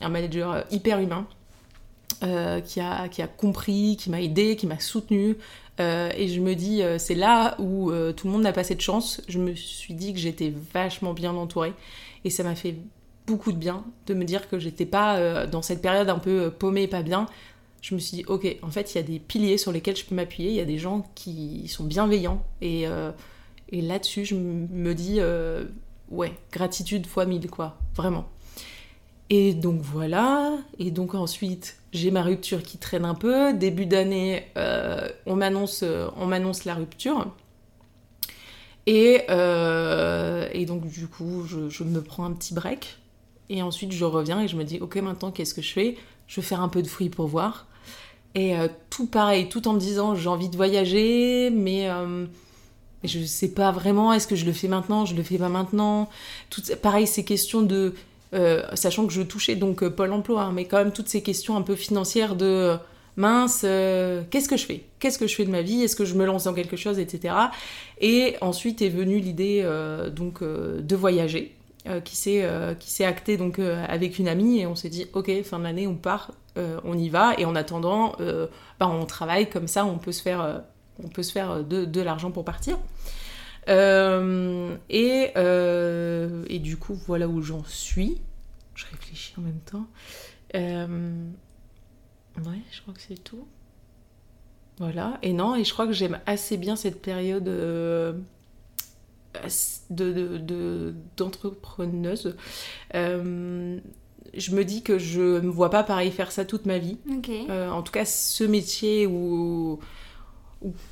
un 0.00 0.08
manager 0.08 0.64
hyper 0.70 1.00
humain. 1.00 1.26
qui, 2.20 2.80
a, 2.80 3.08
qui 3.08 3.22
a 3.22 3.26
compris, 3.26 3.96
qui 3.98 4.10
m'a 4.10 4.22
aidé, 4.22 4.56
qui 4.56 4.66
m'a 4.66 4.78
soutenu, 4.78 5.36
euh, 5.78 6.10
et 6.16 6.28
je 6.28 6.40
me 6.40 6.54
dis, 6.54 6.82
euh, 6.82 6.98
c'est 6.98 7.14
là 7.14 7.54
où 7.58 7.90
euh, 7.90 8.12
tout 8.12 8.26
le 8.26 8.32
monde 8.32 8.42
n'a 8.42 8.52
pas 8.52 8.64
cette 8.64 8.80
chance. 8.80 9.20
Je 9.28 9.38
me 9.38 9.54
suis 9.54 9.94
dit 9.94 10.12
que 10.12 10.18
j'étais 10.18 10.52
vachement 10.72 11.12
bien 11.12 11.34
entourée. 11.34 11.74
Et 12.24 12.30
ça 12.30 12.42
m'a 12.42 12.54
fait 12.54 12.76
beaucoup 13.26 13.52
de 13.52 13.58
bien 13.58 13.84
de 14.06 14.14
me 14.14 14.24
dire 14.24 14.48
que 14.48 14.58
j'étais 14.58 14.86
pas 14.86 15.46
dans 15.46 15.62
cette 15.62 15.82
période 15.82 16.08
un 16.08 16.18
peu 16.18 16.50
paumée, 16.50 16.86
pas 16.86 17.02
bien. 17.02 17.26
Je 17.82 17.94
me 17.94 18.00
suis 18.00 18.18
dit, 18.18 18.24
ok, 18.26 18.56
en 18.62 18.70
fait, 18.70 18.94
il 18.94 18.98
y 18.98 19.00
a 19.00 19.04
des 19.04 19.18
piliers 19.18 19.58
sur 19.58 19.72
lesquels 19.72 19.96
je 19.96 20.04
peux 20.04 20.14
m'appuyer. 20.14 20.50
Il 20.50 20.56
y 20.56 20.60
a 20.60 20.64
des 20.64 20.78
gens 20.78 21.08
qui 21.14 21.68
sont 21.68 21.84
bienveillants. 21.84 22.42
Et, 22.62 22.86
et 23.70 23.82
là-dessus, 23.82 24.24
je 24.24 24.34
me 24.34 24.94
dis, 24.94 25.20
ouais, 26.10 26.32
gratitude 26.52 27.06
fois 27.06 27.26
mille, 27.26 27.50
quoi. 27.50 27.76
Vraiment. 27.94 28.26
Et 29.30 29.54
donc 29.54 29.80
voilà. 29.80 30.58
Et 30.78 30.90
donc 30.90 31.14
ensuite, 31.14 31.76
j'ai 31.92 32.10
ma 32.10 32.22
rupture 32.22 32.62
qui 32.62 32.78
traîne 32.78 33.04
un 33.04 33.14
peu. 33.14 33.52
Début 33.52 33.86
d'année, 33.86 34.44
euh, 34.56 35.08
on 35.26 35.36
m'annonce, 35.36 35.80
euh, 35.82 36.08
on 36.16 36.26
m'annonce 36.26 36.64
la 36.64 36.74
rupture. 36.74 37.26
Et, 38.86 39.22
euh, 39.30 40.48
et, 40.52 40.64
donc 40.64 40.86
du 40.86 41.08
coup, 41.08 41.44
je, 41.44 41.82
me 41.82 42.00
prends 42.00 42.24
un 42.24 42.32
petit 42.32 42.54
break. 42.54 42.98
Et 43.48 43.62
ensuite, 43.62 43.92
je 43.92 44.04
reviens 44.04 44.40
et 44.40 44.48
je 44.48 44.56
me 44.56 44.64
dis, 44.64 44.78
ok, 44.80 44.96
maintenant, 44.96 45.32
qu'est-ce 45.32 45.54
que 45.54 45.62
je 45.62 45.72
fais? 45.72 45.96
Je 46.28 46.40
vais 46.40 46.46
faire 46.46 46.60
un 46.60 46.68
peu 46.68 46.82
de 46.82 46.88
fruits 46.88 47.10
pour 47.10 47.26
voir. 47.26 47.66
Et 48.34 48.54
tout 48.90 49.06
pareil, 49.06 49.48
tout 49.48 49.66
en 49.66 49.72
me 49.72 49.80
disant, 49.80 50.14
j'ai 50.14 50.28
envie 50.28 50.50
de 50.50 50.56
voyager, 50.56 51.48
mais 51.50 51.88
je 53.04 53.20
sais 53.24 53.48
pas 53.48 53.70
vraiment, 53.72 54.12
est-ce 54.12 54.26
que 54.26 54.36
je 54.36 54.44
le 54.44 54.52
fais 54.52 54.68
maintenant, 54.68 55.04
je 55.04 55.14
le 55.14 55.22
fais 55.22 55.38
pas 55.38 55.48
maintenant? 55.48 56.08
Tout, 56.50 56.62
pareil, 56.82 57.06
ces 57.06 57.24
questions 57.24 57.62
de 57.62 57.94
euh, 58.34 58.62
sachant 58.74 59.06
que 59.06 59.12
je 59.12 59.22
touchais 59.22 59.54
donc 59.54 59.82
euh, 59.82 59.90
Pôle 59.90 60.12
emploi, 60.12 60.42
hein, 60.42 60.52
mais 60.52 60.64
quand 60.64 60.78
même 60.78 60.92
toutes 60.92 61.08
ces 61.08 61.22
questions 61.22 61.56
un 61.56 61.62
peu 61.62 61.76
financières 61.76 62.34
de 62.34 62.44
euh, 62.44 62.76
mince, 63.16 63.62
qu'est-ce 64.30 64.48
que 64.48 64.56
je 64.56 64.66
fais? 64.66 64.82
Qu'est-ce 64.98 65.18
que 65.18 65.26
je 65.26 65.34
fais 65.34 65.44
de 65.44 65.50
ma 65.50 65.62
vie? 65.62 65.82
Est-ce 65.82 65.96
que 65.96 66.04
je 66.04 66.14
me 66.14 66.26
lance 66.26 66.44
dans 66.44 66.54
quelque 66.54 66.76
chose, 66.76 66.98
etc. 66.98 67.34
Et 68.00 68.36
ensuite 68.40 68.82
est 68.82 68.90
venue 68.90 69.20
l'idée 69.20 69.66
donc 70.14 70.42
de 70.42 70.96
voyager, 70.96 71.54
qui 72.04 72.14
s'est 72.14 72.46
qui 72.78 73.04
actée 73.04 73.38
donc 73.38 73.58
avec 73.58 74.18
une 74.18 74.28
amie 74.28 74.60
et 74.60 74.66
on 74.66 74.74
s'est 74.74 74.90
dit 74.90 75.06
ok 75.14 75.30
fin 75.44 75.58
de 75.58 75.64
l'année 75.64 75.86
on 75.86 75.94
part, 75.94 76.32
on 76.56 76.98
y 76.98 77.08
va 77.08 77.32
et 77.38 77.46
en 77.46 77.56
attendant 77.56 78.16
bah, 78.78 78.86
on 78.86 79.06
travaille 79.06 79.48
comme 79.48 79.66
ça 79.66 79.86
on 79.86 79.96
peut 79.96 80.12
se 80.12 80.20
faire 80.20 80.60
on 81.02 81.08
peut 81.08 81.22
se 81.22 81.32
faire 81.32 81.64
de, 81.64 81.84
de 81.84 82.00
l'argent 82.00 82.30
pour 82.30 82.44
partir. 82.44 82.78
Euh, 83.68 84.76
et, 84.88 85.30
euh, 85.36 86.44
et, 86.48 86.58
du 86.58 86.76
coup, 86.76 86.94
voilà 86.94 87.28
où 87.28 87.42
j'en 87.42 87.64
suis. 87.64 88.20
Je 88.74 88.86
réfléchis 88.90 89.34
en 89.38 89.42
même 89.42 89.60
temps. 89.60 89.86
Euh, 90.54 91.26
ouais, 92.38 92.60
je 92.70 92.80
crois 92.82 92.94
que 92.94 93.00
c'est 93.00 93.22
tout. 93.22 93.46
Voilà. 94.78 95.18
Et 95.22 95.32
non, 95.32 95.54
et 95.54 95.64
je 95.64 95.72
crois 95.72 95.86
que 95.86 95.92
j'aime 95.92 96.20
assez 96.26 96.56
bien 96.56 96.76
cette 96.76 97.00
période 97.00 97.44
de, 97.44 98.14
d'entrepreneuse. 101.16 102.36
je 102.92 103.80
me 104.54 104.64
dis 104.64 104.82
que 104.82 104.98
je 104.98 105.40
me 105.40 105.48
vois 105.48 105.70
pas 105.70 105.82
pareil 105.82 106.10
faire 106.10 106.30
ça 106.30 106.44
toute 106.44 106.66
ma 106.66 106.78
vie. 106.78 106.98
en 107.48 107.82
tout 107.82 107.92
cas, 107.92 108.04
ce 108.04 108.44
métier 108.44 109.06
où 109.06 109.80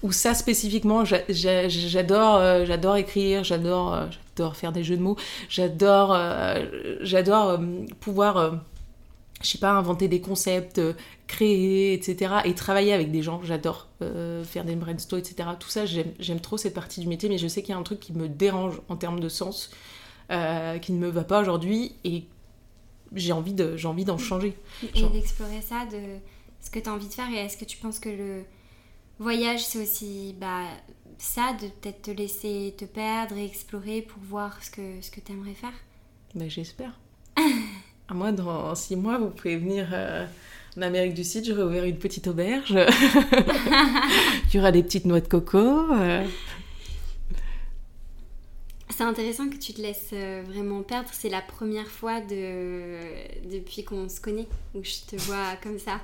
ou, 0.03 0.13
ça 0.13 0.35
spécifiquement, 0.35 1.05
j'adore, 1.05 2.37
euh, 2.37 2.65
j'adore 2.67 2.97
écrire, 2.97 3.45
j'adore, 3.45 3.95
euh, 3.95 4.07
j'adore 4.11 4.57
faire 4.57 4.73
des 4.73 4.85
jeux 4.85 4.97
de 4.97 5.03
mots, 5.03 5.17
j'adore, 5.49 6.13
euh, 6.15 6.99
j'adore 7.01 7.59
pouvoir, 8.01 8.61
je 9.41 9.49
sais 9.49 9.59
pas, 9.59 9.73
inventer 9.73 10.09
des 10.09 10.21
concepts, 10.21 10.81
créer, 11.27 11.95
etc. 11.95 12.35
Et 12.45 12.55
travailler 12.55 12.93
avec 12.93 13.11
des 13.11 13.23
gens, 13.23 13.41
j'adore 13.43 13.89
faire 14.45 14.65
des 14.65 14.77
brainstorms, 14.77 15.21
etc. 15.21 15.49
Tout 15.59 15.71
ça, 15.71 15.87
j'aime 15.87 16.41
trop 16.41 16.59
cette 16.59 16.75
partie 16.75 17.01
du 17.01 17.09
métier, 17.09 17.29
mais 17.29 17.39
je 17.39 17.49
sais 17.49 17.63
qu'il 17.63 17.73
y 17.73 17.77
a 17.77 17.81
un 17.81 17.85
truc 17.85 18.01
qui 18.01 18.13
me 18.13 18.29
dérange 18.29 18.81
en 18.89 18.97
termes 18.97 19.21
de 19.21 19.31
sens, 19.31 19.71
qui 20.29 20.93
ne 20.93 20.99
me 20.99 21.09
va 21.09 21.25
pas 21.25 21.41
aujourd'hui, 21.41 21.95
et 22.05 22.25
j'ai 23.15 23.33
envie 23.33 23.55
de, 23.55 23.77
j'ai 23.77 23.89
envie 23.89 24.05
d'en 24.05 24.19
changer. 24.19 24.57
Et 24.95 25.03
d'explorer 25.05 25.63
ça, 25.63 25.87
de 25.87 26.19
ce 26.61 26.71
que 26.71 26.79
tu 26.79 26.89
as 26.89 26.93
envie 26.93 27.09
de 27.09 27.15
faire, 27.15 27.31
et 27.31 27.37
est-ce 27.37 27.57
que 27.57 27.65
tu 27.65 27.79
penses 27.79 27.99
que 27.99 28.11
le 28.11 28.45
Voyage, 29.19 29.65
c'est 29.65 29.81
aussi 29.81 30.35
bah, 30.41 30.65
ça, 31.19 31.53
de 31.61 31.69
peut-être 31.69 32.03
te 32.03 32.11
laisser 32.11 32.75
te 32.77 32.85
perdre 32.85 33.37
et 33.37 33.45
explorer 33.45 34.03
pour 34.03 34.23
voir 34.23 34.63
ce 34.63 34.71
que, 34.71 35.01
ce 35.01 35.11
que 35.11 35.21
tu 35.21 35.33
aimerais 35.33 35.55
faire. 35.55 35.73
Bah, 36.35 36.49
j'espère. 36.49 36.93
moi, 38.11 38.33
dans 38.33 38.75
six 38.75 38.97
mois, 38.97 39.19
vous 39.19 39.31
pouvez 39.31 39.57
venir 39.57 39.89
euh, 39.93 40.27
en 40.77 40.83
Amérique 40.83 41.15
du 41.15 41.25
Sud, 41.25 41.45
j'aurai 41.45 41.63
ouvert 41.63 41.85
une 41.85 41.99
petite 41.99 42.27
auberge. 42.27 42.75
Il 44.49 44.57
y 44.57 44.59
aura 44.59 44.73
des 44.73 44.83
petites 44.83 45.05
noix 45.05 45.21
de 45.21 45.29
coco. 45.29 45.59
Euh. 45.59 46.27
C'est 48.97 49.03
intéressant 49.03 49.49
que 49.49 49.57
tu 49.57 49.73
te 49.73 49.81
laisses 49.81 50.11
euh, 50.13 50.45
vraiment 50.47 50.83
perdre. 50.83 51.09
C'est 51.13 51.29
la 51.29 51.41
première 51.41 51.89
fois 51.89 52.21
de... 52.21 53.01
depuis 53.51 53.83
qu'on 53.83 54.09
se 54.09 54.21
connaît 54.21 54.47
où 54.73 54.85
je 54.85 54.93
te 55.09 55.17
vois 55.23 55.57
comme 55.65 55.81
ça. 55.81 55.99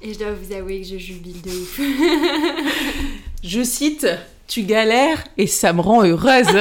Et 0.00 0.12
je 0.12 0.18
dois 0.18 0.32
vous 0.32 0.52
avouer 0.52 0.80
que 0.80 0.88
je 0.88 0.98
jubile 0.98 1.40
de 1.40 1.50
ouf. 1.50 1.80
je 3.44 3.62
cite 3.62 4.08
Tu 4.48 4.62
galères 4.62 5.22
et 5.38 5.46
ça 5.46 5.72
me 5.72 5.80
rend 5.80 6.04
heureuse. 6.04 6.48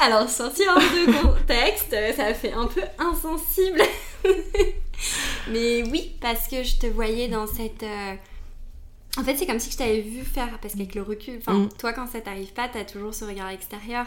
Alors, 0.00 0.28
sorti 0.28 0.62
hors 0.66 0.80
de 0.80 1.12
contexte, 1.22 1.94
ça 2.16 2.34
fait 2.34 2.54
un 2.54 2.66
peu 2.66 2.82
insensible. 2.98 3.82
Mais 5.48 5.84
oui, 5.84 6.16
parce 6.20 6.48
que 6.48 6.64
je 6.64 6.76
te 6.76 6.86
voyais 6.86 7.28
dans 7.28 7.46
cette. 7.46 7.84
Euh, 7.84 8.14
en 9.18 9.24
fait, 9.24 9.36
c'est 9.36 9.46
comme 9.46 9.58
si 9.58 9.70
je 9.70 9.76
t'avais 9.76 10.00
vu 10.00 10.24
faire, 10.24 10.58
parce 10.60 10.74
qu'avec 10.74 10.94
le 10.94 11.02
recul, 11.02 11.38
enfin, 11.38 11.54
mm. 11.54 11.68
toi, 11.78 11.92
quand 11.92 12.06
ça 12.06 12.20
t'arrive 12.20 12.52
pas, 12.52 12.68
t'as 12.68 12.84
toujours 12.84 13.14
ce 13.14 13.24
regard 13.24 13.48
extérieur. 13.48 14.06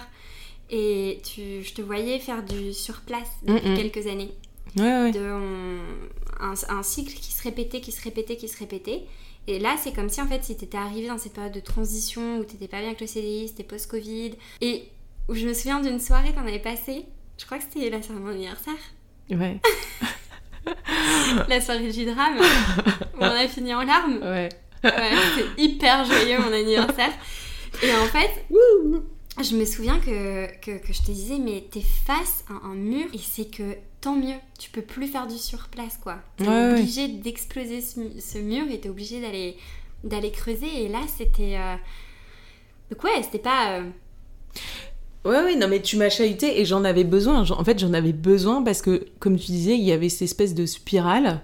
Et 0.70 1.22
tu, 1.24 1.62
je 1.62 1.74
te 1.74 1.82
voyais 1.82 2.20
faire 2.20 2.44
du 2.44 2.74
sur 2.74 3.02
place 3.02 3.30
depuis 3.44 3.70
mm, 3.70 3.74
mm. 3.74 3.78
quelques 3.78 4.08
années. 4.08 4.34
Ouais, 4.78 4.84
ouais. 4.84 5.12
De, 5.12 5.80
un, 6.40 6.84
cycle 6.84 7.14
qui 7.14 7.32
se 7.32 7.44
répétait, 7.44 7.82
qui 7.82 7.92
se 7.92 8.02
répétait, 8.02 8.38
qui 8.38 8.48
se 8.48 8.58
répétait. 8.58 9.04
Et 9.48 9.60
là, 9.60 9.76
c'est 9.78 9.94
comme 9.94 10.10
si, 10.10 10.22
en 10.22 10.28
fait, 10.28 10.44
si 10.44 10.56
t'étais 10.56 10.78
arrivé 10.78 11.08
dans 11.08 11.18
cette 11.18 11.34
période 11.34 11.54
de 11.54 11.60
transition 11.60 12.40
où 12.40 12.46
t'étais 12.46 12.68
pas 12.68 12.78
bien 12.78 12.88
avec 12.88 13.02
le 13.02 13.08
CDI, 13.08 13.50
c'était 13.50 13.64
post-Covid, 13.64 14.36
et 14.62 14.86
où 15.28 15.36
je 15.36 15.46
me 15.46 15.54
souviens 15.54 15.82
d'une 15.82 16.00
soirée 16.00 16.32
qu'on 16.32 16.48
avait 16.48 16.60
passée, 16.60 17.06
je 17.38 17.46
crois 17.46 17.58
que 17.58 17.66
c'était 17.66 17.90
la 17.90 18.02
soirée 18.02 18.20
de 18.20 18.26
mon 18.26 18.32
anniversaire. 18.32 18.74
Ouais. 19.30 19.60
la 21.50 21.60
soirée 21.60 21.92
du 21.92 22.06
drame, 22.06 22.38
où 23.16 23.20
on 23.20 23.24
a 23.24 23.48
fini 23.50 23.76
en 23.76 23.84
larmes. 23.84 24.20
Ouais. 24.22 24.50
Ouais, 24.84 25.12
c'était 25.36 25.62
hyper 25.62 26.06
joyeux 26.06 26.40
mon 26.40 26.52
anniversaire. 26.52 27.12
Et 27.82 27.92
en 27.92 28.06
fait, 28.06 28.46
je 29.42 29.56
me 29.56 29.66
souviens 29.66 30.00
que, 30.00 30.46
que, 30.62 30.94
je 30.94 31.02
te 31.02 31.12
disais, 31.12 31.40
mais 31.40 31.66
t'es 31.72 31.82
face 31.82 32.44
à 32.50 32.68
un 32.68 32.76
mur 32.76 33.06
et 33.14 33.18
c'est 33.18 33.50
que 33.50 33.76
tant 34.02 34.16
mieux, 34.16 34.36
tu 34.60 34.70
peux 34.70 34.82
plus 34.82 35.08
faire 35.08 35.28
du 35.28 35.38
surplace 35.38 35.98
quoi. 36.02 36.18
T'es 36.38 36.48
obligé 36.48 37.08
d'exploser 37.08 37.82
ce, 37.82 38.38
mur 38.38 38.66
et 38.70 38.80
t'es 38.80 38.90
obligé 38.90 39.22
d'aller 39.22 39.58
d'aller 40.04 40.32
creuser. 40.32 40.84
Et 40.84 40.90
là, 40.90 41.00
c'était. 41.08 41.58
Euh, 41.58 41.76
donc, 42.92 43.04
ouais, 43.04 43.24
c'était 43.24 43.40
pas. 43.40 43.80
Euh, 43.80 43.90
ouais, 45.26 45.44
ouais, 45.44 45.56
non, 45.56 45.68
mais 45.68 45.82
tu 45.82 45.98
m'as 45.98 46.10
chahuté 46.10 46.60
et 46.60 46.66
j'en 46.66 46.84
avais 46.84 47.06
besoin. 47.06 47.50
En 47.50 47.64
fait, 47.64 47.80
j'en 47.80 47.94
avais 47.94 48.14
besoin 48.14 48.62
parce 48.64 48.82
que, 48.82 49.08
comme 49.20 49.38
tu 49.38 49.48
disais, 49.48 49.76
il 49.76 49.84
y 49.84 49.92
avait 49.92 50.10
cette 50.10 50.24
espèce 50.24 50.54
de 50.54 50.66
spirale 50.66 51.42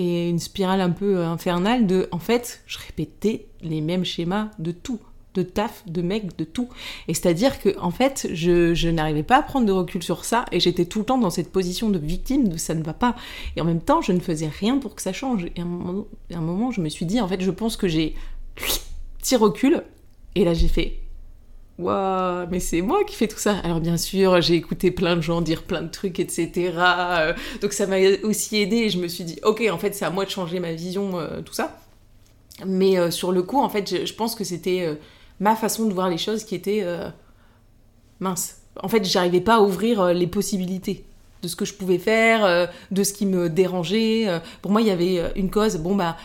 et 0.00 0.30
une 0.30 0.38
spirale 0.38 0.80
un 0.80 0.90
peu 0.90 1.18
euh, 1.18 1.28
infernale 1.28 1.86
de, 1.86 2.08
en 2.10 2.18
fait, 2.18 2.62
je 2.66 2.78
répétais 2.78 3.46
les 3.60 3.82
mêmes 3.82 4.04
schémas 4.04 4.48
de 4.58 4.72
tout, 4.72 4.98
de 5.34 5.42
taf, 5.42 5.82
de 5.86 6.00
mec, 6.00 6.38
de 6.38 6.44
tout. 6.44 6.70
Et 7.06 7.12
c'est-à-dire 7.12 7.60
que, 7.60 7.78
en 7.78 7.90
fait, 7.90 8.26
je, 8.32 8.88
n'arrivais 8.88 9.22
pas 9.22 9.36
à 9.36 9.42
prendre 9.42 9.66
de 9.66 9.72
recul 9.72 10.02
sur 10.02 10.24
ça 10.24 10.46
et 10.52 10.58
j'étais 10.58 10.86
tout 10.86 11.00
le 11.00 11.04
temps 11.04 11.18
dans 11.18 11.28
cette 11.28 11.52
position 11.52 11.90
de 11.90 11.98
victime 11.98 12.48
de 12.48 12.56
ça 12.56 12.74
ne 12.74 12.82
va 12.82 12.94
pas. 12.94 13.14
Et 13.56 13.60
en 13.60 13.64
même 13.66 13.82
temps, 13.82 14.00
je 14.00 14.12
ne 14.12 14.20
faisais 14.20 14.48
rien 14.48 14.78
pour 14.78 14.94
que 14.94 15.02
ça 15.02 15.12
change. 15.12 15.44
Et 15.54 15.60
un 15.60 15.66
moment, 15.66 16.06
à 16.32 16.38
un 16.38 16.40
moment 16.40 16.70
je 16.70 16.80
me 16.80 16.88
suis 16.88 17.04
dit, 17.04 17.20
en 17.20 17.28
fait, 17.28 17.42
je 17.42 17.50
pense 17.50 17.76
que 17.76 17.86
j'ai 17.86 18.14
petit 19.18 19.36
recul 19.36 19.84
et 20.34 20.44
là 20.44 20.54
j'ai 20.54 20.68
fait 20.68 20.99
waouh, 21.80 22.46
mais 22.50 22.60
c'est 22.60 22.82
moi 22.82 23.04
qui 23.04 23.16
fais 23.16 23.28
tout 23.28 23.38
ça. 23.38 23.56
Alors 23.64 23.80
bien 23.80 23.96
sûr, 23.96 24.40
j'ai 24.40 24.54
écouté 24.54 24.90
plein 24.90 25.16
de 25.16 25.20
gens 25.20 25.40
dire 25.40 25.62
plein 25.62 25.82
de 25.82 25.88
trucs, 25.88 26.20
etc. 26.20 26.72
Euh, 26.76 27.32
donc 27.60 27.72
ça 27.72 27.86
m'a 27.86 27.96
aussi 28.22 28.58
aidé. 28.58 28.76
Et 28.76 28.90
je 28.90 28.98
me 28.98 29.08
suis 29.08 29.24
dit, 29.24 29.38
ok, 29.42 29.62
en 29.70 29.78
fait, 29.78 29.94
c'est 29.94 30.04
à 30.04 30.10
moi 30.10 30.24
de 30.24 30.30
changer 30.30 30.60
ma 30.60 30.72
vision, 30.72 31.18
euh, 31.18 31.40
tout 31.42 31.54
ça. 31.54 31.78
Mais 32.66 32.98
euh, 32.98 33.10
sur 33.10 33.32
le 33.32 33.42
coup, 33.42 33.60
en 33.60 33.68
fait, 33.68 34.06
je, 34.06 34.12
pense 34.12 34.34
que 34.34 34.44
c'était 34.44 34.98
ma 35.38 35.56
façon 35.56 35.86
de 35.86 35.94
voir 35.94 36.08
les 36.08 36.18
choses 36.18 36.44
qui 36.44 36.54
était 36.54 36.84
mince. 38.20 38.58
En 38.82 38.88
fait, 38.88 39.04
j'arrivais 39.04 39.40
pas 39.40 39.56
à 39.56 39.60
ouvrir 39.60 40.12
les 40.12 40.26
possibilités 40.26 41.04
de 41.42 41.48
ce 41.48 41.56
que 41.56 41.64
je 41.64 41.72
pouvais 41.72 41.98
faire, 41.98 42.68
de 42.90 43.02
ce 43.02 43.14
qui 43.14 43.24
me 43.24 43.48
dérangeait. 43.48 44.40
Pour 44.60 44.70
moi, 44.70 44.82
il 44.82 44.88
y 44.88 44.90
avait 44.90 45.32
une 45.36 45.50
cause. 45.50 45.76
Bon 45.78 45.94
bah 45.96 46.16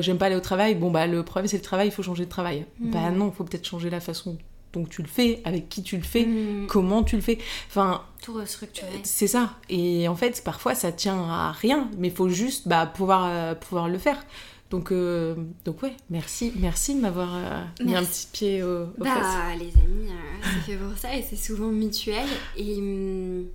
j'aime 0.00 0.16
pas 0.16 0.26
aller 0.26 0.36
au 0.36 0.40
travail, 0.40 0.74
bon 0.74 0.90
bah 0.90 1.06
le 1.06 1.22
problème 1.22 1.48
c'est 1.48 1.56
le 1.56 1.62
travail, 1.62 1.88
il 1.88 1.90
faut 1.90 2.02
changer 2.02 2.24
de 2.24 2.30
travail. 2.30 2.64
Mm. 2.80 2.90
Bah 2.90 3.10
non, 3.10 3.28
il 3.28 3.36
faut 3.36 3.44
peut-être 3.44 3.66
changer 3.66 3.90
la 3.90 4.00
façon 4.00 4.38
dont 4.76 4.84
tu 4.84 5.02
le 5.02 5.08
fais, 5.08 5.40
avec 5.44 5.68
qui 5.68 5.82
tu 5.82 5.96
le 5.96 6.02
fais, 6.02 6.24
mm. 6.24 6.66
comment 6.68 7.02
tu 7.02 7.16
le 7.16 7.22
fais. 7.22 7.38
Enfin, 7.68 8.02
tout 8.22 8.34
restructurer. 8.34 8.88
Euh, 8.88 9.00
c'est 9.02 9.26
ça. 9.26 9.54
Et 9.68 10.08
en 10.08 10.16
fait, 10.16 10.42
parfois 10.44 10.74
ça 10.74 10.92
tient 10.92 11.22
à 11.28 11.52
rien, 11.52 11.90
mais 11.98 12.08
il 12.08 12.14
faut 12.14 12.28
juste 12.28 12.68
bah, 12.68 12.86
pouvoir, 12.86 13.26
euh, 13.28 13.54
pouvoir 13.54 13.88
le 13.88 13.98
faire. 13.98 14.24
Donc, 14.70 14.92
donc 15.64 15.82
ouais, 15.84 15.94
merci, 16.10 16.52
merci 16.56 16.96
de 16.96 17.00
m'avoir 17.00 17.38
mis 17.80 17.94
un 17.94 18.02
petit 18.02 18.26
pied 18.32 18.64
au, 18.64 18.82
au 18.82 18.86
bah, 18.98 19.54
les 19.56 19.68
amis, 19.80 20.10
c'est 20.42 20.72
fait 20.72 20.76
pour 20.76 20.98
ça 20.98 21.14
et 21.14 21.22
c'est 21.22 21.36
souvent 21.36 21.68
mutuel. 21.68 22.26
Et 22.56 22.74
hum, 22.78 23.46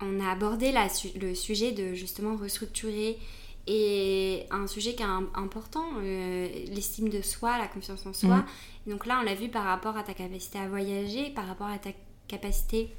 on 0.00 0.20
a 0.20 0.30
abordé 0.30 0.72
la, 0.72 0.86
le 1.20 1.34
sujet 1.34 1.72
de 1.72 1.94
justement 1.94 2.36
restructurer 2.36 3.18
et 3.66 4.46
un 4.50 4.66
sujet 4.66 4.94
qui 4.94 5.02
est 5.02 5.06
important, 5.34 5.84
euh, 5.96 6.48
l'estime 6.68 7.08
de 7.08 7.22
soi, 7.22 7.56
la 7.58 7.66
confiance 7.66 8.04
en 8.04 8.12
soi. 8.12 8.36
Mm. 8.36 8.90
Donc 8.90 9.06
là, 9.06 9.18
on 9.20 9.24
l'a 9.24 9.34
vu 9.34 9.48
par 9.48 9.64
rapport 9.64 9.96
à 9.96 10.02
ta 10.02 10.12
capacité 10.12 10.58
à 10.58 10.68
voyager, 10.68 11.30
par 11.30 11.46
rapport 11.46 11.68
à 11.68 11.78
ta 11.78 11.90
capacité 12.28 12.94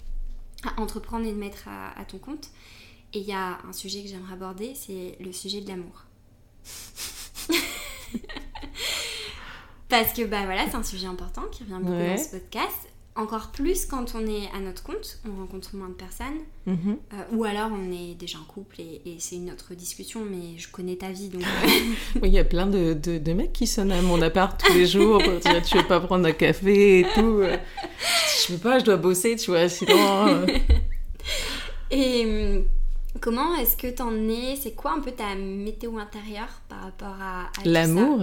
à 0.63 0.81
entreprendre 0.81 1.27
et 1.27 1.31
de 1.31 1.37
mettre 1.37 1.67
à, 1.67 2.03
ton 2.05 2.17
compte. 2.17 2.49
Et 3.13 3.19
il 3.19 3.25
y 3.25 3.33
a 3.33 3.59
un 3.67 3.73
sujet 3.73 4.01
que 4.01 4.09
j'aimerais 4.09 4.33
aborder, 4.33 4.73
c'est 4.73 5.17
le 5.19 5.31
sujet 5.31 5.61
de 5.61 5.67
l'amour. 5.67 6.05
Parce 9.87 10.13
que 10.13 10.23
bah 10.23 10.45
voilà, 10.45 10.67
c'est 10.67 10.75
un 10.75 10.83
sujet 10.83 11.05
important 11.05 11.43
qui 11.51 11.63
revient 11.63 11.77
beaucoup 11.79 11.93
dans 11.93 12.17
ce 12.17 12.31
podcast 12.31 12.89
encore 13.15 13.51
plus 13.51 13.85
quand 13.85 14.13
on 14.15 14.27
est 14.27 14.49
à 14.53 14.59
notre 14.59 14.83
compte, 14.83 15.19
on 15.25 15.39
rencontre 15.39 15.75
moins 15.75 15.87
de 15.87 15.93
personnes, 15.93 16.41
mhm. 16.65 16.97
euh, 17.13 17.35
ou 17.35 17.45
alors 17.45 17.69
on 17.71 17.91
est 17.91 18.13
déjà 18.15 18.37
en 18.39 18.43
couple 18.43 18.81
et, 18.81 19.01
c'est 19.19 19.37
une 19.37 19.51
autre 19.51 19.73
discussion, 19.73 20.21
mais 20.29 20.57
je 20.57 20.69
connais 20.69 20.97
ta 20.97 21.11
vie 21.11 21.29
donc. 21.29 21.43
Euh. 21.65 22.19
oui, 22.21 22.29
il 22.29 22.33
y 22.33 22.39
a 22.39 22.43
plein 22.43 22.67
de, 22.67 22.93
de, 22.93 23.33
mecs 23.33 23.53
qui 23.53 23.67
sonnent 23.67 23.91
à 23.91 24.01
mon 24.01 24.21
appart 24.21 24.59
tous 24.61 24.73
les 24.73 24.85
jours 24.85 25.21
pour 25.23 25.33
dire 25.39 25.61
tu 25.61 25.77
veux 25.77 25.87
pas 25.87 25.99
prendre 25.99 26.27
un 26.27 26.31
café 26.31 26.99
et 26.99 27.03
tout. 27.15 27.41
Je 27.41 28.53
veux 28.53 28.59
pas, 28.59 28.79
je 28.79 28.85
dois 28.85 28.97
bosser, 28.97 29.35
tu 29.35 29.51
vois, 29.51 29.67
sinon. 29.69 30.27
Euh. 30.27 30.47
et 31.91 32.25
hum, 32.25 32.65
comment 33.21 33.55
est-ce 33.55 33.77
que 33.77 33.87
t'en 33.87 34.13
es? 34.29 34.55
C'est 34.57 34.73
quoi 34.73 34.93
un 34.93 34.99
peu 34.99 35.11
ta 35.11 35.35
météo 35.35 35.97
intérieure 35.97 36.61
par 36.67 36.81
rapport 36.81 37.15
à, 37.21 37.49
l'amour? 37.63 38.21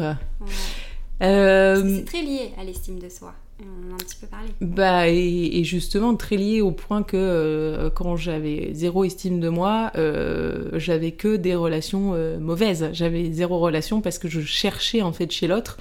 C'est 1.21 2.05
très 2.07 2.23
lié 2.23 2.53
à 2.59 2.65
l'estime 2.65 2.99
de 2.99 3.09
soi 3.09 3.35
on 3.61 3.91
a 3.91 3.95
un 3.95 3.97
petit 3.97 4.17
peu 4.17 4.27
parlé. 4.27 4.49
Bah, 4.61 5.09
et, 5.09 5.65
justement, 5.65 6.15
très 6.15 6.37
lié 6.37 6.61
au 6.61 6.73
point 6.73 7.03
que 7.03 7.17
euh, 7.17 7.91
quand 7.91 8.17
j'avais 8.17 8.71
zéro 8.73 9.05
estime 9.05 9.41
de 9.41 9.49
moi, 9.49 9.93
euh, 9.97 10.71
j'avais 10.75 11.13
que 11.13 11.37
des 11.37 11.55
relations 11.55 12.13
euh, 12.15 12.39
mauvaises. 12.39 12.91
J'avais 12.93 13.33
zéro 13.33 13.59
relation 13.59 14.01
parce 14.01 14.19
que 14.19 14.29
je 14.29 14.41
cherchais 14.41 15.03
en 15.03 15.13
fait 15.13 15.31
chez 15.31 15.47
l'autre 15.47 15.79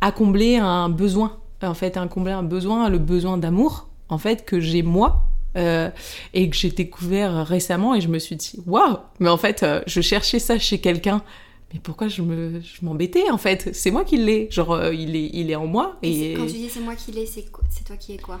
à 0.00 0.12
combler 0.12 0.56
un 0.56 0.88
besoin. 0.88 1.38
En 1.62 1.74
fait, 1.74 1.96
à 1.96 2.06
combler 2.06 2.32
un 2.32 2.42
besoin, 2.42 2.88
le 2.88 2.98
besoin 2.98 3.36
d'amour, 3.36 3.88
en 4.08 4.18
fait, 4.18 4.44
que 4.44 4.60
j'ai 4.60 4.82
moi. 4.82 5.26
et 5.56 6.48
que 6.48 6.56
j'ai 6.56 6.70
découvert 6.70 7.44
récemment 7.44 7.96
et 7.96 8.00
je 8.00 8.06
me 8.06 8.20
suis 8.20 8.36
dit 8.36 8.52
waouh 8.66 8.98
mais 9.18 9.28
en 9.28 9.36
fait 9.36 9.66
je 9.84 10.00
cherchais 10.00 10.38
ça 10.38 10.60
chez 10.60 10.78
quelqu'un 10.78 11.24
mais 11.72 11.80
pourquoi 11.80 12.08
je 12.08 12.22
me 12.22 12.60
je 12.60 12.84
m'embêtais 12.84 13.30
en 13.30 13.38
fait? 13.38 13.70
C'est 13.74 13.90
moi 13.90 14.04
qui 14.04 14.16
l'ai. 14.16 14.48
Genre 14.50 14.72
euh, 14.72 14.94
il 14.94 15.16
est 15.16 15.30
il 15.32 15.50
est 15.50 15.56
en 15.56 15.66
moi 15.66 15.98
et, 16.02 16.34
quand 16.34 16.46
tu 16.46 16.52
dis 16.52 16.68
c'est 16.68 16.80
moi 16.80 16.94
qui 16.94 17.12
l'ai 17.12 17.26
c'est 17.26 17.44
c'est 17.70 17.84
toi 17.84 17.96
qui 17.96 18.14
es 18.14 18.18
quoi? 18.18 18.40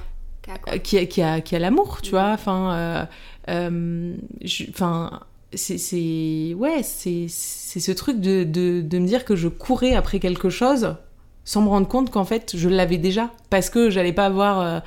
Qui 0.82 0.98
a, 0.98 1.06
qui 1.06 1.22
a, 1.22 1.40
qui 1.40 1.54
a, 1.54 1.58
l'amour 1.58 2.00
tu 2.02 2.10
vois? 2.10 2.32
Enfin 2.32 3.06
euh, 3.48 4.16
enfin 4.70 5.20
c'est 5.52 6.54
ouais 6.56 6.82
c'est 6.82 7.28
ce 7.28 7.92
truc 7.92 8.20
de, 8.20 8.44
de, 8.44 8.80
de, 8.80 8.98
me 8.98 9.06
dire 9.06 9.24
que 9.24 9.36
je 9.36 9.48
courais 9.48 9.94
après 9.94 10.18
quelque 10.18 10.48
chose 10.48 10.96
sans 11.44 11.62
me 11.62 11.68
rendre 11.68 11.88
compte 11.88 12.10
qu'en 12.10 12.24
fait 12.24 12.56
je 12.56 12.68
l'avais 12.68 12.98
déjà. 12.98 13.30
Parce 13.50 13.70
que 13.70 13.90
j'allais 13.90 14.12
pas 14.12 14.26
avoir 14.26 14.82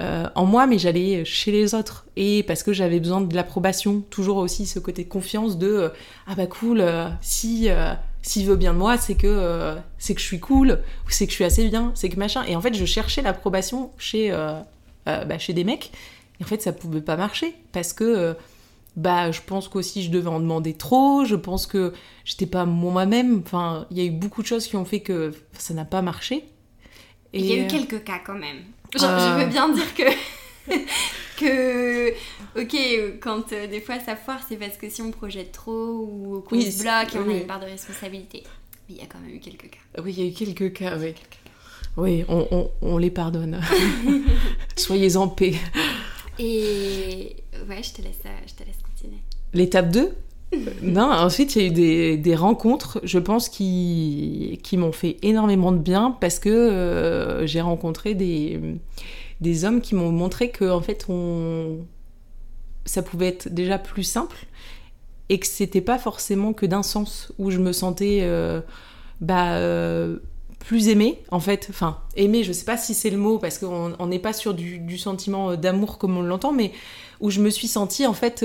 euh, 0.00 0.28
en 0.36 0.46
moi, 0.46 0.66
mais 0.66 0.78
j'allais 0.78 1.24
chez 1.24 1.50
les 1.50 1.74
autres. 1.74 2.06
Et 2.16 2.44
parce 2.44 2.62
que 2.62 2.72
j'avais 2.72 3.00
besoin 3.00 3.20
de 3.20 3.34
l'approbation, 3.34 4.02
toujours 4.10 4.36
aussi 4.36 4.66
ce 4.66 4.78
côté 4.78 5.04
confiance 5.06 5.58
de 5.58 5.66
euh, 5.66 5.88
ah 6.26 6.34
bah 6.36 6.46
cool, 6.46 6.80
euh, 6.80 7.08
si 7.20 7.68
s'il 8.22 8.46
veut 8.46 8.56
bien 8.56 8.74
de 8.74 8.78
moi, 8.78 8.98
c'est 8.98 9.14
que 9.14 9.76
c'est 9.98 10.14
que 10.14 10.20
je 10.20 10.26
suis 10.26 10.40
cool, 10.40 10.80
ou 11.06 11.10
c'est 11.10 11.26
que 11.26 11.30
je 11.30 11.36
suis 11.36 11.44
assez 11.44 11.68
bien, 11.68 11.92
c'est 11.94 12.08
que 12.08 12.18
machin. 12.18 12.44
Et 12.44 12.54
en 12.54 12.60
fait, 12.60 12.74
je 12.74 12.84
cherchais 12.84 13.22
l'approbation 13.22 13.90
chez 13.98 14.30
bah, 15.06 15.38
chez 15.38 15.52
des 15.52 15.64
mecs. 15.64 15.90
Et 16.40 16.44
en 16.44 16.46
fait, 16.46 16.62
ça 16.62 16.72
pouvait 16.72 17.00
pas 17.00 17.16
marcher 17.16 17.54
parce 17.72 17.92
que 17.92 18.36
bah 18.96 19.30
je 19.30 19.40
pense 19.46 19.68
qu'aussi 19.68 20.02
je 20.02 20.10
devais 20.10 20.28
en 20.28 20.40
demander 20.40 20.74
trop. 20.74 21.24
Je 21.24 21.36
pense 21.36 21.66
que 21.66 21.92
j'étais 22.24 22.46
pas 22.46 22.66
moi-même. 22.66 23.42
Enfin, 23.44 23.86
il 23.90 23.98
y 23.98 24.00
a 24.00 24.04
eu 24.04 24.10
beaucoup 24.10 24.42
de 24.42 24.46
choses 24.46 24.66
qui 24.68 24.76
ont 24.76 24.84
fait 24.84 25.00
que 25.00 25.32
ça 25.54 25.74
n'a 25.74 25.84
pas 25.84 26.02
marché. 26.02 26.44
Et... 27.32 27.40
Il 27.40 27.46
y 27.46 27.52
a 27.52 27.64
eu 27.64 27.66
quelques 27.66 28.04
cas 28.04 28.20
quand 28.24 28.38
même. 28.38 28.64
Je 28.94 29.40
veux 29.40 29.46
bien 29.46 29.68
dire 29.70 29.94
que. 29.94 30.02
que 31.38 32.10
ok 32.60 33.20
quand 33.20 33.52
euh, 33.52 33.66
des 33.68 33.80
fois 33.80 34.00
ça 34.00 34.16
foire 34.16 34.40
c'est 34.46 34.56
parce 34.56 34.76
que 34.76 34.90
si 34.90 35.02
on 35.02 35.10
projette 35.10 35.52
trop 35.52 35.70
ou 35.72 36.44
qu'on 36.46 36.60
se 36.60 36.82
bloque 36.82 37.14
et 37.14 37.18
on 37.18 37.30
a 37.30 37.36
une 37.36 37.46
part 37.46 37.60
de 37.60 37.66
responsabilité. 37.66 38.42
Mais 38.88 38.96
il 38.96 39.00
y 39.00 39.02
a 39.02 39.06
quand 39.06 39.20
même 39.20 39.34
eu 39.34 39.38
quelques 39.38 39.70
cas. 39.70 40.02
Oui 40.02 40.14
il 40.16 40.24
y 40.24 40.26
a 40.26 40.30
eu 40.30 40.32
quelques 40.32 40.72
cas 40.72 40.96
oui. 40.98 41.14
Oui 41.96 42.24
on, 42.28 42.70
on, 42.82 42.98
les 42.98 43.10
pardonne. 43.10 43.60
Soyez 44.76 45.16
en 45.16 45.28
paix. 45.28 45.54
Et 46.38 47.36
ouais 47.68 47.82
je 47.82 47.92
te 47.92 48.02
laisse 48.02 48.22
je 48.46 48.54
te 48.54 48.64
laisse 48.64 48.78
continuer. 48.82 49.20
L'étape 49.54 49.90
2 49.90 50.12
non, 50.82 51.10
ensuite 51.10 51.56
il 51.56 51.62
y 51.62 51.64
a 51.64 51.68
eu 51.68 51.70
des, 51.70 52.16
des 52.16 52.34
rencontres, 52.34 53.00
je 53.04 53.18
pense, 53.18 53.48
qui, 53.48 54.58
qui 54.62 54.76
m'ont 54.76 54.92
fait 54.92 55.18
énormément 55.22 55.72
de 55.72 55.78
bien 55.78 56.16
parce 56.20 56.38
que 56.38 56.48
euh, 56.48 57.46
j'ai 57.46 57.60
rencontré 57.60 58.14
des, 58.14 58.60
des 59.40 59.64
hommes 59.64 59.80
qui 59.80 59.94
m'ont 59.94 60.12
montré 60.12 60.50
que 60.50 60.68
en 60.70 60.80
fait 60.80 61.06
on, 61.08 61.78
ça 62.86 63.02
pouvait 63.02 63.28
être 63.28 63.48
déjà 63.48 63.78
plus 63.78 64.04
simple 64.04 64.46
et 65.28 65.38
que 65.38 65.46
c'était 65.46 65.82
pas 65.82 65.98
forcément 65.98 66.54
que 66.54 66.64
d'un 66.64 66.82
sens 66.82 67.32
où 67.38 67.50
je 67.50 67.58
me 67.58 67.72
sentais 67.72 68.20
euh, 68.22 68.62
bah, 69.20 69.56
euh, 69.56 70.16
plus 70.60 70.88
aimée 70.88 71.20
en 71.30 71.40
fait. 71.40 71.66
Enfin, 71.68 71.98
aimée, 72.16 72.42
je 72.42 72.52
sais 72.52 72.64
pas 72.64 72.78
si 72.78 72.94
c'est 72.94 73.10
le 73.10 73.18
mot 73.18 73.38
parce 73.38 73.58
qu'on 73.58 74.06
n'est 74.06 74.18
pas 74.18 74.32
sur 74.32 74.54
du, 74.54 74.78
du 74.78 74.96
sentiment 74.96 75.56
d'amour 75.56 75.98
comme 75.98 76.16
on 76.16 76.22
l'entend, 76.22 76.54
mais 76.54 76.72
où 77.20 77.28
je 77.28 77.42
me 77.42 77.50
suis 77.50 77.68
sentie 77.68 78.06
en 78.06 78.14
fait 78.14 78.42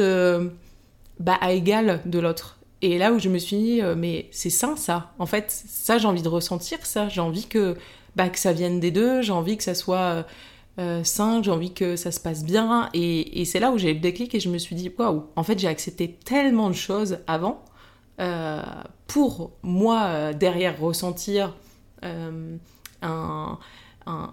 bah, 1.23 1.37
à 1.39 1.53
égal 1.53 2.01
de 2.05 2.19
l'autre. 2.19 2.59
Et 2.81 2.97
là 2.97 3.13
où 3.13 3.19
je 3.19 3.29
me 3.29 3.37
suis 3.37 3.55
dit, 3.55 3.81
euh, 3.81 3.95
mais 3.97 4.27
c'est 4.31 4.49
sain 4.49 4.75
ça. 4.75 5.13
En 5.17 5.25
fait, 5.25 5.49
ça, 5.49 5.97
j'ai 5.97 6.05
envie 6.05 6.21
de 6.21 6.27
ressentir 6.27 6.85
ça. 6.85 7.07
J'ai 7.07 7.21
envie 7.21 7.47
que, 7.47 7.77
bah, 8.17 8.27
que 8.27 8.37
ça 8.37 8.51
vienne 8.51 8.81
des 8.81 8.91
deux. 8.91 9.21
J'ai 9.21 9.31
envie 9.31 9.55
que 9.55 9.63
ça 9.63 9.73
soit 9.73 9.97
euh, 9.97 10.23
euh, 10.79 11.03
sain. 11.05 11.41
J'ai 11.41 11.51
envie 11.51 11.73
que 11.73 11.95
ça 11.95 12.11
se 12.11 12.19
passe 12.19 12.43
bien. 12.43 12.89
Et, 12.93 13.45
c'est 13.45 13.61
là 13.61 13.71
où 13.71 13.77
j'ai 13.77 13.91
eu 13.91 13.93
le 13.93 14.01
déclic 14.01 14.35
et 14.35 14.41
je 14.41 14.49
me 14.49 14.57
suis 14.57 14.75
dit, 14.75 14.91
waouh, 14.99 15.27
en 15.37 15.43
fait, 15.43 15.57
j'ai 15.57 15.69
accepté 15.69 16.19
tellement 16.25 16.69
de 16.69 16.75
choses 16.75 17.19
avant 17.25 17.63
pour 19.07 19.51
moi, 19.63 20.33
derrière, 20.33 20.79
ressentir 20.79 21.55
un, 22.03 22.57
un, 23.01 23.57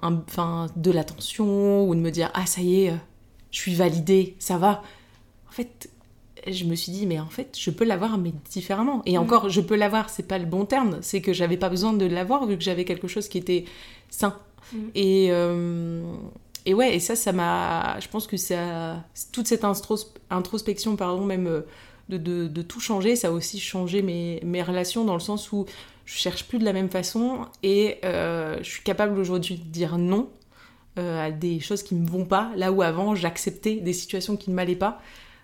un, 0.03 0.67
de 0.77 0.91
l'attention 0.91 1.89
ou 1.89 1.95
de 1.95 2.01
me 2.01 2.11
dire, 2.11 2.31
ah, 2.35 2.47
ça 2.47 2.61
y 2.61 2.85
est, 2.85 2.95
je 3.51 3.59
suis 3.59 3.75
validée, 3.75 4.37
ça 4.39 4.59
va. 4.59 4.83
En 5.49 5.53
fait, 5.53 5.89
je 6.47 6.65
me 6.65 6.75
suis 6.75 6.93
dit, 6.93 7.07
mais 7.07 7.21
en 7.21 7.29
fait, 7.29 7.57
je 7.59 7.71
peux 7.71 7.85
l'avoir, 7.85 8.19
mais 8.19 8.33
différemment. 8.51 9.03
Et 9.07 9.17
mm. 9.17 9.21
encore, 9.21 9.49
je 9.49 9.61
peux 9.61 9.77
l'avoir, 9.77 10.11
c'est 10.11 10.27
pas 10.27 10.39
le 10.39 10.47
bon 10.47 10.65
terme, 10.65 10.99
c'est 11.03 11.21
que 11.21 11.33
j'avais 11.33 11.57
pas 11.57 11.69
besoin 11.69 11.93
de 11.93 12.07
l'avoir 12.07 12.47
vu 12.47 12.57
que 12.57 12.63
j'avais 12.65 12.85
quelque 12.85 13.09
chose 13.09 13.29
qui 13.29 13.39
était 13.39 13.65
sain. 14.09 14.37
Mm. 14.73 14.79
Et, 14.95 15.29
euh, 15.31 16.13
et 16.67 16.75
ouais, 16.75 16.95
et 16.95 17.01
ça, 17.01 17.17
ça 17.17 17.33
m'a. 17.33 17.99
Je 18.01 18.09
pense 18.09 18.27
que 18.27 18.37
ça. 18.37 19.03
Toute 19.33 19.47
cette 19.47 19.65
introspection, 20.31 20.97
pardon, 20.97 21.25
même 21.25 21.47
euh, 21.47 21.61
de, 22.09 22.17
de, 22.17 22.47
de, 22.49 22.63
tout 22.63 22.81
changer, 22.81 23.17
ça 23.17 23.29
a 23.29 23.31
aussi 23.31 23.61
changé 23.61 24.03
mes, 24.03 24.41
mes 24.45 24.63
relations 24.63 25.05
dans 25.05 25.15
le 25.15 25.21
sens 25.21 25.53
où 25.53 25.67
je 26.05 26.17
cherche 26.17 26.45
plus 26.45 26.59
de 26.59 26.65
la 26.65 26.73
même 26.73 26.89
façon 26.89 27.47
et 27.63 27.99
euh, 28.05 28.57
je 28.63 28.69
suis 28.69 28.83
capable 28.83 29.17
aujourd'hui 29.19 29.57
de 29.57 29.65
dire 29.65 29.97
non 29.99 30.29
à 30.97 31.31
des 31.31 31.61
choses 31.61 31.83
qui 31.83 31.95
me 31.95 32.07
vont 32.07 32.27
pas, 32.27 32.51
là 32.57 32.73
où 32.73 32.83
avant 32.83 33.15
j'acceptais 33.15 33.77
des 33.77 33.95
situations 33.95 34.37
qui 34.37 34.51
ne 34.51 34.55
m'allaient 34.55 34.77
pas. 34.77 35.01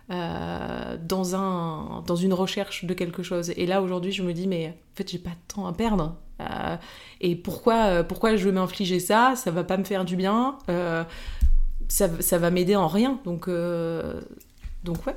Euh, 0.09 0.97
dans, 1.03 1.35
un, 1.35 2.05
dans 2.07 2.15
une 2.15 2.33
recherche 2.33 2.85
de 2.85 2.95
quelque 2.95 3.25
chose. 3.25 3.51
Et 3.57 3.67
là, 3.67 3.83
aujourd'hui, 3.83 4.13
je 4.13 4.23
me 4.23 4.33
dis, 4.33 4.47
mais 4.47 4.69
en 4.69 4.97
fait, 4.97 5.11
j'ai 5.11 5.19
pas 5.19 5.31
de 5.31 5.53
temps 5.53 5.67
à 5.67 5.73
perdre. 5.73 6.15
Euh, 6.41 6.77
et 7.21 7.35
pourquoi, 7.35 7.87
euh, 7.87 8.03
pourquoi 8.05 8.37
je 8.37 8.45
veux 8.45 8.53
m'infliger 8.53 9.01
ça? 9.01 9.35
Ça 9.35 9.51
va 9.51 9.65
pas 9.65 9.77
me 9.77 9.83
faire 9.83 10.05
du 10.05 10.15
bien. 10.15 10.59
Ça, 11.89 12.09
ça, 12.21 12.39
va 12.39 12.51
m'aider 12.53 12.77
en 12.77 12.87
rien. 12.87 13.19
Donc, 13.25 13.51
donc 14.85 15.07
ouais. 15.07 15.17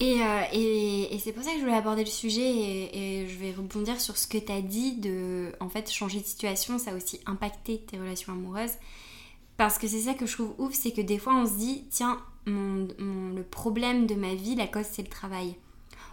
Et, 0.00 0.18
et, 0.52 1.18
c'est 1.18 1.32
pour 1.32 1.42
ça 1.42 1.50
que 1.50 1.56
je 1.56 1.62
voulais 1.62 1.76
aborder 1.76 2.04
le 2.04 2.10
sujet 2.10 2.40
et, 2.40 3.20
et 3.22 3.28
je 3.28 3.38
vais 3.38 3.52
rebondir 3.52 4.00
sur 4.00 4.16
ce 4.16 4.26
que 4.26 4.38
tu 4.38 4.52
as 4.52 4.62
dit 4.62 4.96
de 4.96 5.52
en 5.60 5.68
fait 5.68 5.90
changer 5.90 6.20
de 6.20 6.26
situation, 6.26 6.78
ça 6.78 6.90
a 6.90 6.94
aussi 6.94 7.20
impacté 7.26 7.78
tes 7.78 7.98
relations 7.98 8.32
amoureuses. 8.32 8.74
Parce 9.56 9.78
que 9.78 9.88
c'est 9.88 10.00
ça 10.00 10.14
que 10.14 10.26
je 10.26 10.32
trouve 10.34 10.54
ouf, 10.58 10.74
c'est 10.74 10.92
que 10.92 11.00
des 11.00 11.18
fois 11.18 11.34
on 11.34 11.46
se 11.46 11.54
dit, 11.54 11.84
tiens, 11.90 12.20
mon, 12.46 12.88
le 13.34 13.42
problème 13.42 14.06
de 14.06 14.14
ma 14.14 14.34
vie, 14.34 14.54
la 14.54 14.66
cause 14.66 14.86
c'est 14.90 15.02
le 15.02 15.08
travail. 15.08 15.56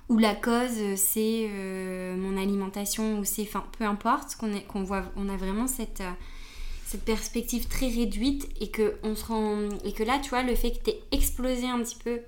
Ou 0.10 0.18
la 0.18 0.36
cause 0.36 0.96
c'est 0.96 1.48
euh, 1.50 2.16
mon 2.16 2.38
alimentation 2.38 3.20
ou 3.20 3.24
c'est 3.24 3.44
enfin 3.44 3.66
peu 3.78 3.86
importe 3.86 4.36
qu'on 4.36 4.52
qu'on 4.62 4.84
voit 4.84 5.06
on 5.16 5.30
a 5.30 5.38
vraiment 5.38 5.66
cette 5.66 6.02
euh, 6.02 6.12
cette 6.86 7.06
perspective 7.06 7.68
très 7.68 7.88
réduite 7.88 8.50
et 8.60 8.70
que 8.70 8.96
on 9.04 9.16
se 9.16 9.26
rend 9.26 9.70
et 9.86 9.94
que 9.94 10.04
là 10.04 10.20
tu 10.20 10.30
vois 10.30 10.44
le 10.44 10.56
fait 10.56 10.72
que 10.72 10.92
tu 10.92 10.98
explosé 11.12 11.68
un 11.68 11.80
petit 11.80 11.98
peu 12.04 12.20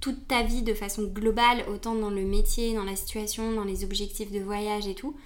toute 0.00 0.28
ta 0.28 0.42
vie 0.42 0.62
de 0.62 0.74
façon 0.74 1.04
globale 1.04 1.64
autant 1.72 1.94
dans 1.94 2.10
le 2.10 2.24
métier 2.24 2.74
dans 2.74 2.84
la 2.84 2.94
situation 2.94 3.52
dans 3.52 3.64
les 3.64 3.82
objectifs 3.82 4.30
de 4.30 4.40
voyage 4.40 4.86
et 4.86 4.94
tout 4.94 5.16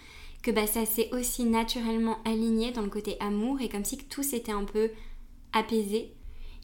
que 0.45 0.51
bah 0.51 0.67
ça 0.67 0.85
s'est 0.85 1.09
aussi 1.13 1.45
naturellement 1.45 2.19
aligné 2.27 2.71
dans 2.71 2.83
le 2.83 2.91
côté 2.91 3.17
amour 3.19 3.63
et 3.63 3.71
comme 3.71 3.85
si 3.85 3.97
tout 3.97 4.23
s'était 4.23 4.53
un 4.53 4.65
peu 4.65 4.91
apaisé 5.55 6.13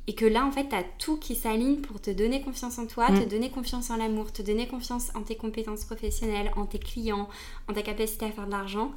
et 0.06 0.14
que 0.14 0.26
là, 0.26 0.44
en 0.44 0.50
fait, 0.50 0.68
tu 0.68 0.74
as 0.74 0.84
tout 0.98 1.16
qui 1.16 1.34
s'aligne 1.34 1.76
pour 1.76 2.00
te 2.00 2.10
donner 2.10 2.42
confiance 2.42 2.78
en 2.78 2.86
toi, 2.86 3.06
te 3.06 3.24
mm. 3.24 3.28
donner 3.28 3.50
confiance 3.50 3.90
en 3.90 3.96
l'amour, 3.96 4.32
te 4.32 4.42
donner 4.42 4.66
confiance 4.66 5.10
en 5.14 5.22
tes 5.22 5.36
compétences 5.36 5.84
professionnelles, 5.84 6.50
en 6.56 6.66
tes 6.66 6.78
clients, 6.78 7.28
en 7.68 7.72
ta 7.72 7.82
capacité 7.82 8.26
à 8.26 8.30
faire 8.30 8.46
de 8.46 8.50
l'argent. 8.50 8.92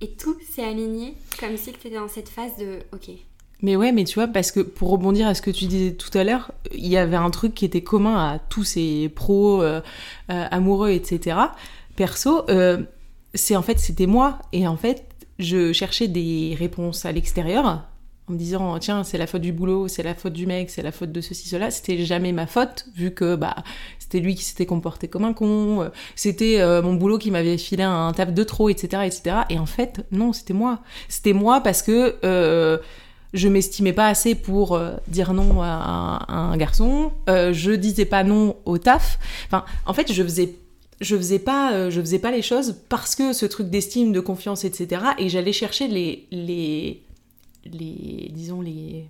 Et 0.00 0.10
tout 0.12 0.36
s'est 0.50 0.64
aligné 0.64 1.14
comme 1.38 1.56
si 1.56 1.72
tu 1.72 1.86
étais 1.86 1.96
dans 1.96 2.08
cette 2.08 2.28
phase 2.28 2.56
de 2.58 2.80
OK. 2.92 3.10
Mais 3.62 3.76
ouais, 3.76 3.92
mais 3.92 4.04
tu 4.04 4.14
vois, 4.14 4.28
parce 4.28 4.52
que 4.52 4.60
pour 4.60 4.90
rebondir 4.90 5.26
à 5.26 5.34
ce 5.34 5.42
que 5.42 5.50
tu 5.50 5.66
disais 5.66 5.92
tout 5.92 6.16
à 6.16 6.24
l'heure, 6.24 6.52
il 6.72 6.86
y 6.86 6.96
avait 6.96 7.16
un 7.16 7.30
truc 7.30 7.54
qui 7.54 7.64
était 7.64 7.82
commun 7.82 8.16
à 8.16 8.38
tous 8.38 8.64
ces 8.64 9.08
pros, 9.08 9.62
euh, 9.62 9.80
euh, 10.30 10.44
amoureux, 10.50 10.90
etc. 10.90 11.36
Perso, 11.96 12.48
euh, 12.50 12.82
c'est 13.38 13.56
en 13.56 13.62
fait, 13.62 13.78
c'était 13.78 14.06
moi. 14.06 14.38
Et 14.52 14.68
en 14.68 14.76
fait, 14.76 15.04
je 15.38 15.72
cherchais 15.72 16.08
des 16.08 16.56
réponses 16.58 17.04
à 17.04 17.12
l'extérieur 17.12 17.88
en 18.28 18.32
me 18.32 18.38
disant 18.38 18.78
tiens 18.78 19.04
c'est 19.04 19.18
la 19.18 19.26
faute 19.26 19.40
du 19.40 19.52
boulot, 19.52 19.88
c'est 19.88 20.02
la 20.02 20.14
faute 20.14 20.32
du 20.32 20.46
mec, 20.46 20.70
c'est 20.70 20.82
la 20.82 20.92
faute 20.92 21.12
de 21.12 21.20
ceci 21.20 21.48
cela, 21.48 21.70
c'était 21.70 22.04
jamais 22.04 22.32
ma 22.32 22.46
faute 22.46 22.86
vu 22.94 23.12
que 23.12 23.36
bah 23.36 23.56
c'était 23.98 24.20
lui 24.20 24.34
qui 24.34 24.44
s'était 24.44 24.66
comporté 24.66 25.08
comme 25.08 25.24
un 25.24 25.32
con, 25.32 25.82
euh, 25.82 25.88
c'était 26.14 26.60
euh, 26.60 26.82
mon 26.82 26.94
boulot 26.94 27.18
qui 27.18 27.30
m'avait 27.30 27.58
filé 27.58 27.82
un 27.82 28.12
taf 28.12 28.32
de 28.32 28.44
trop, 28.44 28.68
etc., 28.68 29.02
etc. 29.06 29.36
Et 29.50 29.58
en 29.58 29.66
fait 29.66 30.04
non 30.12 30.32
c'était 30.32 30.54
moi, 30.54 30.80
c'était 31.08 31.32
moi 31.32 31.60
parce 31.60 31.82
que 31.82 32.16
euh, 32.24 32.78
je 33.34 33.48
m'estimais 33.48 33.92
pas 33.92 34.08
assez 34.08 34.34
pour 34.34 34.80
dire 35.06 35.34
non 35.34 35.62
à 35.62 36.24
un, 36.28 36.56
garçon, 36.56 37.12
je 37.26 37.72
disais 37.72 38.06
pas 38.06 38.24
non 38.24 38.56
au 38.64 38.78
taf. 38.78 39.18
Enfin 39.46 39.64
en 39.84 39.92
fait 39.92 40.12
je 40.12 40.22
faisais 40.22 40.54
je 41.00 41.16
faisais 41.16 41.38
pas 41.38 41.90
je 41.90 42.00
faisais 42.00 42.18
pas 42.18 42.30
les 42.30 42.42
choses 42.42 42.76
parce 42.88 43.14
que 43.14 43.32
ce 43.32 43.46
truc 43.46 43.70
d'estime, 43.70 44.12
de 44.12 44.20
confiance, 44.20 44.64
etc. 44.64 45.02
Et 45.18 45.28
j'allais 45.28 45.52
chercher 45.52 45.88
les 45.88 46.26
les 46.30 47.02
les, 47.72 48.30
disons, 48.32 48.60
les, 48.60 49.06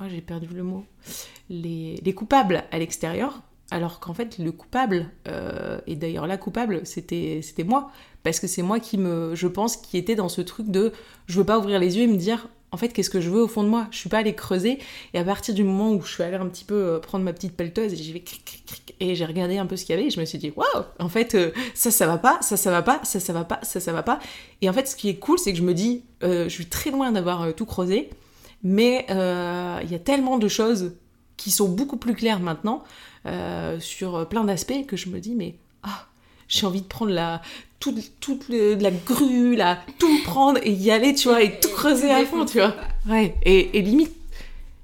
oh, 0.00 0.04
j'ai 0.08 0.20
perdu 0.20 0.48
le 0.54 0.62
mot, 0.62 0.84
les, 1.50 1.96
les 2.02 2.14
coupables 2.14 2.64
à 2.70 2.78
l'extérieur, 2.78 3.42
alors 3.70 4.00
qu'en 4.00 4.14
fait, 4.14 4.38
le 4.38 4.52
coupable, 4.52 5.10
euh, 5.28 5.80
et 5.86 5.96
d'ailleurs 5.96 6.26
la 6.26 6.38
coupable, 6.38 6.82
c'était, 6.84 7.40
c'était 7.42 7.64
moi, 7.64 7.90
parce 8.22 8.40
que 8.40 8.46
c'est 8.46 8.62
moi 8.62 8.80
qui 8.80 8.98
me, 8.98 9.34
je 9.34 9.46
pense, 9.46 9.76
qui 9.76 9.98
était 9.98 10.14
dans 10.14 10.28
ce 10.28 10.40
truc 10.40 10.68
de, 10.68 10.92
je 11.26 11.38
veux 11.38 11.44
pas 11.44 11.58
ouvrir 11.58 11.78
les 11.78 11.96
yeux 11.96 12.04
et 12.04 12.06
me 12.06 12.16
dire, 12.16 12.48
en 12.70 12.76
fait, 12.76 12.88
qu'est-ce 12.90 13.10
que 13.10 13.20
je 13.20 13.30
veux 13.30 13.42
au 13.42 13.48
fond 13.48 13.62
de 13.62 13.68
moi? 13.68 13.86
Je 13.90 13.98
suis 13.98 14.08
pas 14.08 14.18
allée 14.18 14.34
creuser, 14.34 14.78
et 15.14 15.18
à 15.18 15.24
partir 15.24 15.54
du 15.54 15.64
moment 15.64 15.92
où 15.92 16.02
je 16.02 16.12
suis 16.12 16.22
allée 16.22 16.36
un 16.36 16.46
petit 16.46 16.64
peu 16.64 16.74
euh, 16.74 16.98
prendre 16.98 17.24
ma 17.24 17.32
petite 17.32 17.56
pelleteuse, 17.56 17.92
et 17.92 17.96
j'y 17.96 18.12
vais 18.12 18.24
et 19.00 19.14
j'ai 19.14 19.24
regardé 19.24 19.58
un 19.58 19.66
peu 19.66 19.76
ce 19.76 19.84
qu'il 19.84 19.94
y 19.94 19.98
avait, 19.98 20.08
et 20.08 20.10
je 20.10 20.20
me 20.20 20.24
suis 20.24 20.38
dit, 20.38 20.52
waouh, 20.54 20.84
en 20.98 21.08
fait, 21.08 21.34
euh, 21.34 21.52
ça, 21.74 21.90
ça 21.90 22.06
va 22.06 22.18
pas, 22.18 22.38
ça, 22.42 22.56
ça 22.56 22.70
va 22.70 22.82
pas, 22.82 23.00
ça, 23.04 23.20
ça 23.20 23.32
va 23.32 23.44
pas, 23.44 23.60
ça, 23.62 23.80
ça 23.80 23.92
va 23.92 24.02
pas. 24.02 24.18
Et 24.60 24.68
en 24.68 24.72
fait, 24.72 24.86
ce 24.88 24.96
qui 24.96 25.08
est 25.08 25.16
cool, 25.16 25.38
c'est 25.38 25.52
que 25.52 25.58
je 25.58 25.62
me 25.62 25.74
dis, 25.74 26.02
je 26.22 26.48
suis 26.48 26.66
très 26.66 26.90
loin 26.90 27.12
d'avoir 27.12 27.54
tout 27.54 27.66
creusé, 27.66 28.10
mais 28.62 29.06
il 29.08 29.90
y 29.90 29.94
a 29.94 29.98
tellement 29.98 30.38
de 30.38 30.48
choses 30.48 30.92
qui 31.38 31.50
sont 31.50 31.68
beaucoup 31.68 31.96
plus 31.96 32.14
claires 32.14 32.40
maintenant 32.40 32.84
euh, 33.24 33.80
sur 33.80 34.28
plein 34.28 34.44
d'aspects 34.44 34.84
que 34.86 34.96
je 34.96 35.08
me 35.08 35.20
dis 35.20 35.34
mais 35.34 35.54
j'ai 36.48 36.66
envie 36.66 36.80
de 36.80 36.86
prendre 36.86 37.12
la 37.12 37.42
toute, 37.78 38.18
toute 38.20 38.48
la 38.48 38.90
grue 38.90 39.54
là 39.54 39.78
tout 39.98 40.22
prendre 40.24 40.58
et 40.62 40.72
y 40.72 40.90
aller 40.90 41.14
tu 41.14 41.28
vois 41.28 41.42
et 41.42 41.60
tout 41.60 41.68
creuser 41.68 42.10
à 42.10 42.24
fond 42.24 42.44
tu 42.44 42.58
vois. 42.58 42.74
Ouais. 43.08 43.34
Et, 43.44 43.80
limite 43.82 44.12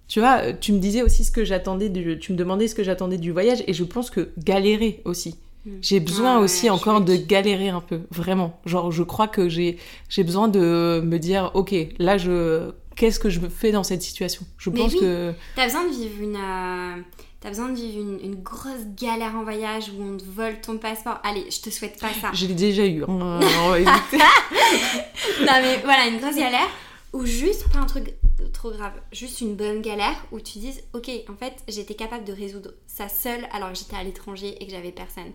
tu 0.06 0.20
vois 0.20 0.52
tu 0.52 0.72
me 0.72 0.78
disais 0.78 1.02
aussi 1.02 1.24
ce 1.24 1.32
que 1.32 1.44
j'attendais 1.44 1.88
du 1.88 2.18
tu 2.18 2.32
me 2.32 2.36
demandais 2.36 2.68
ce 2.68 2.74
que 2.74 2.84
j'attendais 2.84 3.18
du 3.18 3.32
voyage 3.32 3.64
et 3.66 3.72
je 3.72 3.84
pense 3.84 4.10
que 4.10 4.30
galérer 4.38 5.00
aussi. 5.04 5.36
Mm. 5.66 5.70
j'ai 5.80 5.98
besoin 5.98 6.36
ah 6.36 6.40
aussi 6.40 6.68
encore 6.68 7.00
de 7.00 7.16
galérer 7.16 7.70
un 7.70 7.80
peu 7.80 8.02
vraiment. 8.10 8.60
Genre 8.66 8.92
je 8.92 9.02
crois 9.02 9.28
que 9.28 9.48
j'ai 9.48 9.78
j'ai 10.08 10.22
besoin 10.22 10.46
de 10.48 11.02
me 11.04 11.18
dire 11.18 11.50
ok 11.54 11.74
là 11.98 12.18
je 12.18 12.70
qu'est-ce 12.96 13.18
que 13.18 13.30
je 13.30 13.40
fais 13.40 13.72
dans 13.72 13.82
cette 13.82 14.02
situation? 14.02 14.44
Je 14.58 14.70
pense 14.70 14.94
que 14.94 15.32
t'as 15.56 15.64
besoin 15.64 15.84
de 15.84 15.94
vivre 15.94 16.22
une 16.22 16.36
euh, 16.36 17.02
T'as 17.45 17.51
besoin 17.51 17.68
de 17.68 17.74
vivre 17.74 18.01
une, 18.01 18.36
grosse 18.36 18.86
galère 18.99 19.36
en 19.36 19.42
voyage 19.42 19.90
où 19.90 20.03
on 20.03 20.16
te 20.16 20.24
vole 20.24 20.62
ton 20.62 20.78
passeport. 20.78 21.20
Allez, 21.22 21.45
je 21.51 21.61
te 21.61 21.68
souhaite 21.68 22.01
pas 22.01 22.11
ça. 22.14 22.30
Je 22.32 22.47
l'ai 22.47 22.55
déjà 22.55 22.86
eu. 22.86 23.05
Hein, 23.05 23.40
non 25.40 25.53
mais 25.61 25.76
voilà, 25.84 26.07
une 26.07 26.20
grosse 26.20 26.36
galère 26.36 26.70
ou 27.12 27.26
juste 27.26 27.70
pas 27.70 27.80
un 27.80 27.84
truc 27.84 28.14
trop 28.55 28.70
grave, 28.70 28.95
juste 29.12 29.42
une 29.42 29.57
bonne 29.57 29.82
galère 29.82 30.24
où 30.32 30.40
tu 30.40 30.59
dises 30.59 30.82
ok 30.95 31.11
en 31.28 31.36
fait 31.36 31.62
j'étais 31.68 31.95
capable 31.95 32.24
de 32.24 32.32
résoudre 32.32 32.70
ça 32.86 33.11
seule 33.11 33.47
alors 33.53 33.72
que 33.72 33.78
j'étais 33.78 33.97
à 33.97 34.05
l'étranger 34.05 34.57
et 34.59 34.64
que 34.64 34.72
j'avais 34.72 34.90
personne. 34.90 35.30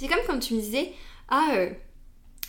C'est 0.00 0.08
comme 0.08 0.18
quand 0.26 0.40
tu 0.40 0.54
me 0.54 0.60
disais 0.60 0.92
ah 1.28 1.50
euh, 1.54 1.70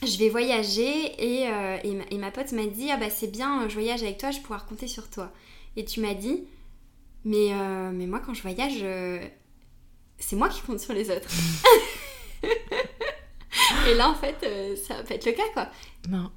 je 0.02 0.18
vais 0.18 0.30
voyager 0.30 1.14
et, 1.20 1.48
euh, 1.50 1.78
et, 1.84 1.92
ma, 1.92 2.04
et, 2.10 2.18
ma, 2.18 2.32
pote 2.32 2.52
m'a 2.52 2.66
dit 2.66 2.90
ah 2.90 2.98
bah 2.98 3.12
c'est 3.12 3.32
bien 3.32 3.70
je 3.70 3.76
voyage 3.76 4.02
avec 4.02 4.18
toi 4.18 4.32
je 4.32 4.38
vais 4.38 4.42
pouvoir 4.42 4.66
compter 4.66 4.88
sur 4.88 5.08
toi 5.12 5.32
et 5.78 5.86
tu 5.86 6.00
m'as 6.00 6.16
dit 6.16 6.46
mais, 7.26 7.54
euh, 7.54 7.92
mais 7.94 8.06
moi, 8.06 8.22
quand 8.26 8.34
je 8.34 8.42
voyage, 8.42 8.80
euh, 8.82 9.20
c'est 10.18 10.36
moi 10.36 10.50
qui 10.50 10.62
compte 10.62 10.80
sur 10.80 10.94
les 10.94 11.10
autres. 11.10 11.30
et 12.44 13.94
là, 13.96 14.10
en 14.10 14.16
fait, 14.16 14.36
euh, 14.44 14.76
ça 14.76 14.96
va 14.96 15.04
pas 15.04 15.16
être 15.16 15.26
le 15.26 15.32
cas, 15.32 15.44
quoi. 15.54 15.70
Non. 16.10 16.30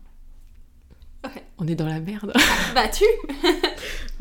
On 1.59 1.67
est 1.67 1.75
dans 1.75 1.87
la 1.87 1.99
merde. 1.99 2.33
bah, 2.75 2.87
tu 2.87 3.05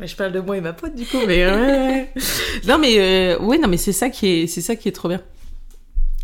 Je 0.00 0.16
parle 0.16 0.32
de 0.32 0.40
moi 0.40 0.56
et 0.56 0.60
ma 0.60 0.72
pote, 0.72 0.96
du 0.96 1.06
coup, 1.06 1.20
mais 1.24 1.46
ouais, 1.46 2.10
Non, 2.66 2.78
mais 2.78 3.36
ouais, 3.36 3.58
non, 3.58 3.68
mais 3.68 3.76
c'est 3.76 3.92
ça 3.92 4.10
qui 4.10 4.26
est, 4.26 4.46
c'est 4.48 4.60
ça 4.60 4.74
qui 4.74 4.88
est 4.88 4.92
trop 4.92 5.08
bien. 5.08 5.22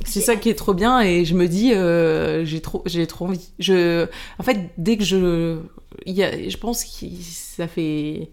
C'est 0.05 0.21
ça 0.21 0.35
qui 0.35 0.49
est 0.49 0.57
trop 0.57 0.75
bien 0.75 1.01
et 1.01 1.25
je 1.25 1.35
me 1.37 1.47
dis 1.47 1.73
j'ai 2.45 2.61
trop 2.61 2.83
j'ai 2.87 3.07
trop 3.07 3.27
envie. 3.27 3.53
Je 3.61 4.09
en 4.41 4.43
fait 4.43 4.73
dès 4.77 4.97
que 4.97 5.05
je 5.05 5.61
il 6.07 6.15
y 6.15 6.25
a, 6.25 6.49
je 6.49 6.57
pense 6.57 6.83
que 6.85 7.07
ça 7.23 7.69
fait 7.69 8.33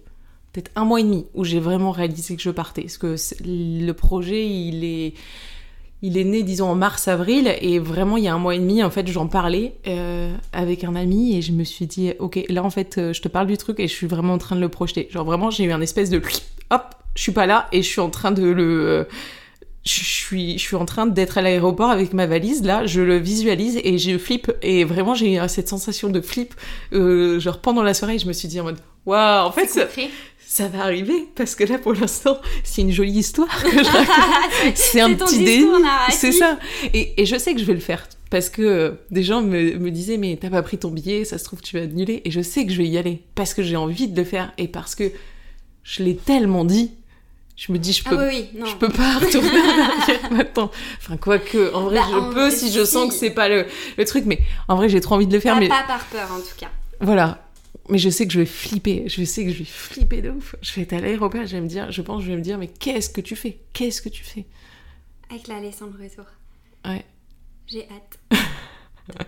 peut-être 0.53 0.71
un 0.75 0.85
mois 0.85 0.99
et 0.99 1.03
demi 1.03 1.25
où 1.33 1.43
j'ai 1.43 1.59
vraiment 1.59 1.91
réalisé 1.91 2.35
que 2.35 2.41
je 2.41 2.49
partais. 2.49 2.83
Parce 2.83 2.97
que 2.97 3.15
le 3.45 3.91
projet, 3.91 4.47
il 4.47 4.83
est, 4.83 5.13
il 6.01 6.17
est 6.17 6.23
né, 6.23 6.43
disons, 6.43 6.69
en 6.69 6.75
mars-avril. 6.75 7.53
Et 7.61 7.79
vraiment, 7.79 8.17
il 8.17 8.23
y 8.23 8.27
a 8.27 8.33
un 8.33 8.39
mois 8.39 8.55
et 8.55 8.59
demi, 8.59 8.83
en 8.83 8.89
fait, 8.89 9.07
j'en 9.07 9.27
parlais 9.27 9.75
euh, 9.87 10.33
avec 10.53 10.83
un 10.83 10.95
ami. 10.95 11.35
Et 11.37 11.41
je 11.41 11.51
me 11.51 11.63
suis 11.63 11.85
dit, 11.85 12.13
OK, 12.19 12.43
là, 12.49 12.63
en 12.63 12.69
fait, 12.69 12.97
euh, 12.97 13.13
je 13.13 13.21
te 13.21 13.27
parle 13.27 13.47
du 13.47 13.57
truc 13.57 13.79
et 13.79 13.87
je 13.87 13.93
suis 13.93 14.07
vraiment 14.07 14.33
en 14.33 14.37
train 14.37 14.55
de 14.55 14.61
le 14.61 14.69
projeter. 14.69 15.07
Genre, 15.11 15.25
vraiment, 15.25 15.51
j'ai 15.51 15.65
eu 15.65 15.71
un 15.71 15.81
espèce 15.81 16.09
de... 16.09 16.21
Hop, 16.71 16.95
je 17.15 17.21
suis 17.21 17.31
pas 17.31 17.45
là 17.45 17.67
et 17.71 17.81
je 17.81 17.87
suis 17.87 18.01
en 18.01 18.09
train 18.09 18.31
de 18.31 18.43
le... 18.43 19.07
je 19.83 20.03
suis, 20.03 20.57
je 20.57 20.63
suis 20.63 20.75
en 20.75 20.85
train 20.85 21.07
d'être 21.07 21.37
à 21.37 21.41
l'aéroport 21.41 21.89
avec 21.89 22.13
ma 22.13 22.27
valise, 22.27 22.63
là, 22.63 22.85
je 22.85 23.01
le 23.01 23.17
visualise 23.17 23.79
et 23.83 23.97
je 23.97 24.17
flippe. 24.17 24.51
Et 24.61 24.83
vraiment, 24.83 25.15
j'ai 25.15 25.35
eu 25.35 25.39
cette 25.47 25.67
sensation 25.67 26.09
de 26.09 26.21
flip, 26.21 26.53
euh, 26.93 27.39
genre 27.39 27.59
pendant 27.59 27.81
la 27.81 27.93
soirée, 27.93 28.19
je 28.19 28.27
me 28.27 28.33
suis 28.33 28.47
dit 28.47 28.59
en 28.59 28.65
mode, 28.65 28.77
waouh, 29.05 29.47
en 29.47 29.51
fait, 29.51 29.67
ça, 30.49 30.67
va 30.67 30.83
arriver 30.83 31.27
parce 31.35 31.55
que 31.55 31.63
là 31.63 31.77
pour 31.77 31.93
l'instant 31.93 32.39
c'est 32.63 32.81
une 32.81 32.91
jolie 32.91 33.19
histoire 33.19 33.63
que 33.63 33.71
je 33.71 33.89
raconte. 33.89 34.75
c'est 34.75 34.99
un 34.99 35.13
petit 35.13 35.43
déni, 35.43 35.67
c'est 36.11 36.31
ça. 36.31 36.57
Et, 36.93 37.21
et, 37.21 37.25
je 37.25 37.37
sais 37.37 37.53
que 37.53 37.59
je 37.59 37.65
vais 37.65 37.73
le 37.73 37.79
faire 37.79 38.07
parce 38.29 38.49
que 38.49 38.61
euh, 38.61 38.91
des 39.11 39.23
gens 39.23 39.41
me, 39.41 39.77
me 39.77 39.91
disaient 39.91 40.17
mais 40.17 40.37
t'as 40.41 40.49
pas 40.49 40.63
pris 40.63 40.77
ton 40.77 40.89
billet, 40.89 41.23
ça 41.23 41.37
se 41.37 41.43
trouve 41.43 41.61
tu 41.61 41.77
vas 41.77 41.83
annuler 41.83 42.21
et 42.25 42.31
je 42.31 42.41
sais 42.41 42.65
que 42.65 42.71
je 42.71 42.77
vais 42.79 42.87
y 42.87 42.97
aller 42.97 43.21
parce 43.35 43.53
que 43.53 43.61
j'ai 43.61 43.75
envie 43.75 44.07
de 44.07 44.17
le 44.17 44.25
faire 44.25 44.51
et 44.57 44.67
parce 44.67 44.95
que 44.95 45.11
je 45.83 46.03
l'ai 46.03 46.15
tellement 46.15 46.65
dit. 46.65 46.91
Je 47.55 47.73
me 47.73 47.77
dis, 47.77 47.91
je 47.91 48.03
ah 48.05 48.09
peux, 48.11 48.31
je 48.31 48.75
peux 48.75 48.87
pas 48.87 49.17
retourner 49.19 49.49
en 49.49 49.99
arrière 49.99 50.31
maintenant. 50.31 50.71
Enfin, 50.97 51.17
quoique, 51.17 51.73
en 51.73 51.83
vrai, 51.83 51.99
bah, 51.99 52.05
je 52.09 52.33
peux 52.33 52.51
si 52.51 52.71
je 52.71 52.85
sens 52.85 53.09
que 53.09 53.13
c'est 53.13 53.31
pas 53.31 53.49
le, 53.49 53.65
le, 53.97 54.05
truc, 54.05 54.23
mais 54.25 54.39
en 54.69 54.77
vrai, 54.77 54.87
j'ai 54.87 55.01
trop 55.01 55.15
envie 55.15 55.27
de 55.27 55.33
le 55.33 55.41
faire. 55.41 55.57
mais 55.59 55.67
pas 55.67 55.83
par 55.85 56.05
peur, 56.05 56.29
en 56.31 56.39
tout 56.39 56.55
cas. 56.57 56.69
Voilà. 57.01 57.48
Mais 57.89 57.97
je 57.97 58.09
sais 58.09 58.27
que 58.27 58.33
je 58.33 58.39
vais 58.39 58.45
flipper, 58.45 59.07
je 59.09 59.23
sais 59.23 59.43
que 59.45 59.51
je 59.51 59.59
vais 59.59 59.65
flipper 59.65 60.21
de 60.21 60.29
ouf. 60.29 60.55
Je 60.61 60.73
vais 60.75 60.83
être 60.83 60.93
à 60.93 60.99
l'aéroport, 60.99 61.45
je 61.45 61.55
vais 61.55 61.61
me 61.61 61.67
dire, 61.67 61.91
je 61.91 62.01
pense, 62.01 62.23
je 62.23 62.27
vais 62.31 62.37
me 62.37 62.41
dire, 62.41 62.57
mais 62.57 62.67
qu'est-ce 62.67 63.09
que 63.09 63.21
tu 63.21 63.35
fais? 63.35 63.59
Qu'est-ce 63.73 64.01
que 64.01 64.09
tu 64.09 64.23
fais? 64.23 64.45
Avec 65.29 65.47
la 65.47 65.59
leçon 65.59 65.87
de 65.87 65.97
retour. 66.01 66.25
Ouais. 66.85 67.05
J'ai 67.67 67.87
hâte. 67.89 68.19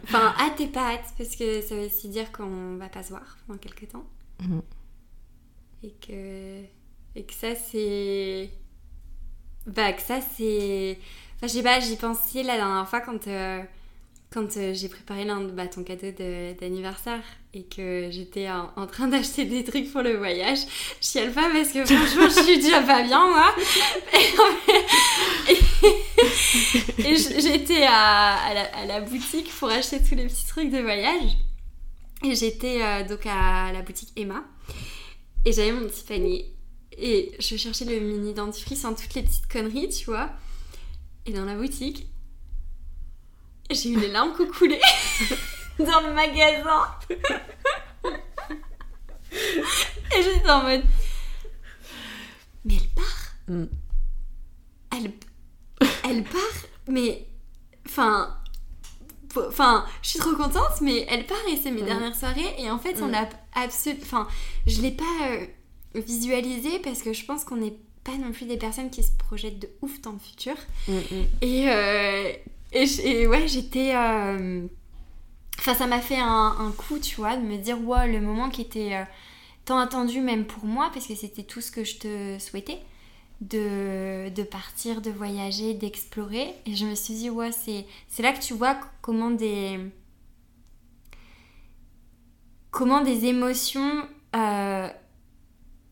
Enfin, 0.03 0.35
hâte 0.39 0.61
et 0.61 0.67
pas 0.67 0.91
hâte, 0.93 1.11
parce 1.17 1.35
que 1.35 1.59
ça 1.61 1.73
veut 1.73 1.85
aussi 1.87 2.07
dire 2.09 2.31
qu'on 2.31 2.75
va 2.75 2.87
pas 2.87 3.01
se 3.01 3.09
voir 3.09 3.35
pendant 3.47 3.57
quelques 3.57 3.89
temps. 3.89 4.05
Mhm. 4.39 4.61
Et 5.81 5.89
que. 5.93 6.61
Et 7.15 7.23
que 7.23 7.33
ça, 7.33 7.55
c'est. 7.55 8.51
Bah, 9.65 9.91
que 9.93 10.03
ça, 10.03 10.19
c'est. 10.21 10.99
Enfin, 11.35 11.47
je 11.47 11.53
sais 11.53 11.63
pas, 11.63 11.79
j'y 11.79 11.95
pensais 11.95 12.43
la 12.43 12.57
dernière 12.57 12.87
fois 12.87 13.01
quand. 13.01 13.27
euh, 13.27 13.63
Quand 14.33 14.55
euh, 14.55 14.73
j'ai 14.73 14.87
préparé 14.87 15.25
l'un 15.25 15.41
bah, 15.41 15.67
ton 15.67 15.83
cadeau 15.83 16.11
de- 16.11 16.57
d'anniversaire 16.57 17.21
et 17.53 17.63
que 17.63 18.07
j'étais 18.11 18.47
en, 18.49 18.87
train 18.87 19.09
d'acheter 19.09 19.43
des 19.43 19.65
trucs 19.65 19.91
pour 19.91 20.01
le 20.01 20.15
voyage, 20.15 20.59
je 21.01 21.07
chiale 21.07 21.33
pas 21.33 21.49
parce 21.51 21.73
que 21.73 21.83
franchement 21.85 22.29
je 22.29 22.41
suis 22.41 22.59
déjà 22.59 22.81
pas 22.81 23.03
bien 23.03 23.27
moi. 23.27 23.53
Et, 26.99 27.15
j'étais 27.41 27.83
à, 27.83 28.35
à 28.35 28.53
la, 28.53 28.63
à 28.77 28.85
la 28.85 29.01
boutique 29.01 29.51
pour 29.59 29.69
acheter 29.69 30.01
tous 30.01 30.15
les 30.15 30.27
petits 30.27 30.47
trucs 30.47 30.71
de 30.71 30.79
voyage. 30.79 31.37
Et 32.23 32.33
j'étais 32.33 32.81
euh, 32.81 33.03
donc 33.07 33.25
à 33.25 33.71
la 33.73 33.81
boutique 33.81 34.13
Emma. 34.15 34.45
Et 35.43 35.51
j'avais 35.51 35.73
mon 35.73 35.87
petit 35.87 36.03
panier. 36.03 36.53
Et 36.97 37.33
je 37.39 37.57
cherchais 37.57 37.83
le 37.85 37.99
mini 37.99 38.33
dentifrice 38.33 38.85
en 38.85 38.93
toutes 38.93 39.13
les 39.15 39.23
petites 39.23 39.47
conneries, 39.47 39.89
tu 39.89 40.05
vois. 40.05 40.29
Et 41.25 41.33
dans 41.33 41.45
la 41.45 41.55
boutique, 41.55 42.07
j'ai 43.73 43.89
eu 43.89 43.99
les 43.99 44.09
larmes 44.09 44.33
coulé 44.57 44.79
dans 45.79 46.01
le 46.01 46.13
magasin. 46.13 46.85
Et 49.33 50.23
j'étais 50.23 50.49
en 50.49 50.63
mode. 50.63 50.83
Mais 52.65 52.75
elle 52.75 52.89
part 52.89 53.17
Mm. 53.47 53.65
Elle, 54.95 55.13
elle 56.03 56.23
part, 56.23 56.39
mais. 56.87 57.25
Enfin. 57.87 58.37
Enfin, 59.47 59.85
je 60.01 60.09
suis 60.09 60.19
trop 60.19 60.35
contente, 60.35 60.81
mais 60.81 61.05
elle 61.09 61.25
part 61.25 61.37
et 61.49 61.55
c'est 61.57 61.71
mes 61.71 61.81
Mm. 61.81 61.85
dernières 61.85 62.15
soirées. 62.15 62.53
Et 62.59 62.69
en 62.69 62.77
fait, 62.77 63.01
on 63.01 63.07
Mm. 63.07 63.11
l'a 63.11 63.29
absolument. 63.55 64.01
Enfin, 64.03 64.27
je 64.67 64.81
l'ai 64.81 64.91
pas 64.91 65.03
euh, 65.23 65.45
visualisé 65.95 66.79
parce 66.79 67.01
que 67.01 67.13
je 67.13 67.25
pense 67.25 67.43
qu'on 67.45 67.55
n'est 67.57 67.75
pas 68.03 68.15
non 68.17 68.31
plus 68.31 68.45
des 68.45 68.57
personnes 68.57 68.89
qui 68.89 69.03
se 69.03 69.11
projettent 69.17 69.59
de 69.59 69.69
ouf 69.81 69.99
dans 70.01 70.11
le 70.11 70.19
futur. 70.19 70.55
Et, 71.41 71.69
euh, 71.69 72.31
et, 72.71 73.27
ouais, 73.27 73.47
j'étais. 73.47 73.95
euh, 73.95 74.67
Enfin, 75.59 75.75
ça 75.75 75.87
m'a 75.87 75.99
fait 76.01 76.17
un, 76.19 76.73
coup, 76.77 76.99
tu 76.99 77.15
vois, 77.17 77.37
de 77.37 77.43
me 77.43 77.57
dire, 77.57 77.79
wow, 77.81 78.07
le 78.07 78.21
moment 78.21 78.49
qui 78.49 78.61
était 78.61 78.95
euh, 78.95 79.03
tant 79.65 79.77
attendu, 79.79 80.21
même 80.21 80.45
pour 80.45 80.65
moi, 80.65 80.89
parce 80.93 81.07
que 81.07 81.15
c'était 81.15 81.43
tout 81.43 81.61
ce 81.61 81.71
que 81.71 81.83
je 81.83 81.97
te 81.99 82.39
souhaitais, 82.39 82.79
de, 83.41 84.29
de 84.29 84.43
partir, 84.43 85.01
de 85.01 85.11
voyager, 85.11 85.73
d'explorer. 85.75 86.55
Et 86.67 86.75
je 86.75 86.85
me 86.87 86.95
suis 86.95 87.15
dit, 87.15 87.29
ouais, 87.31 87.51
c'est 87.53 87.85
c'est 88.09 88.23
là 88.23 88.33
que 88.33 88.41
tu 88.41 88.53
vois 88.55 88.77
comment 89.01 89.31
des. 89.31 89.79
Comment 92.71 93.03
des 93.03 93.25
émotions 93.25 94.07
euh, 94.35 94.87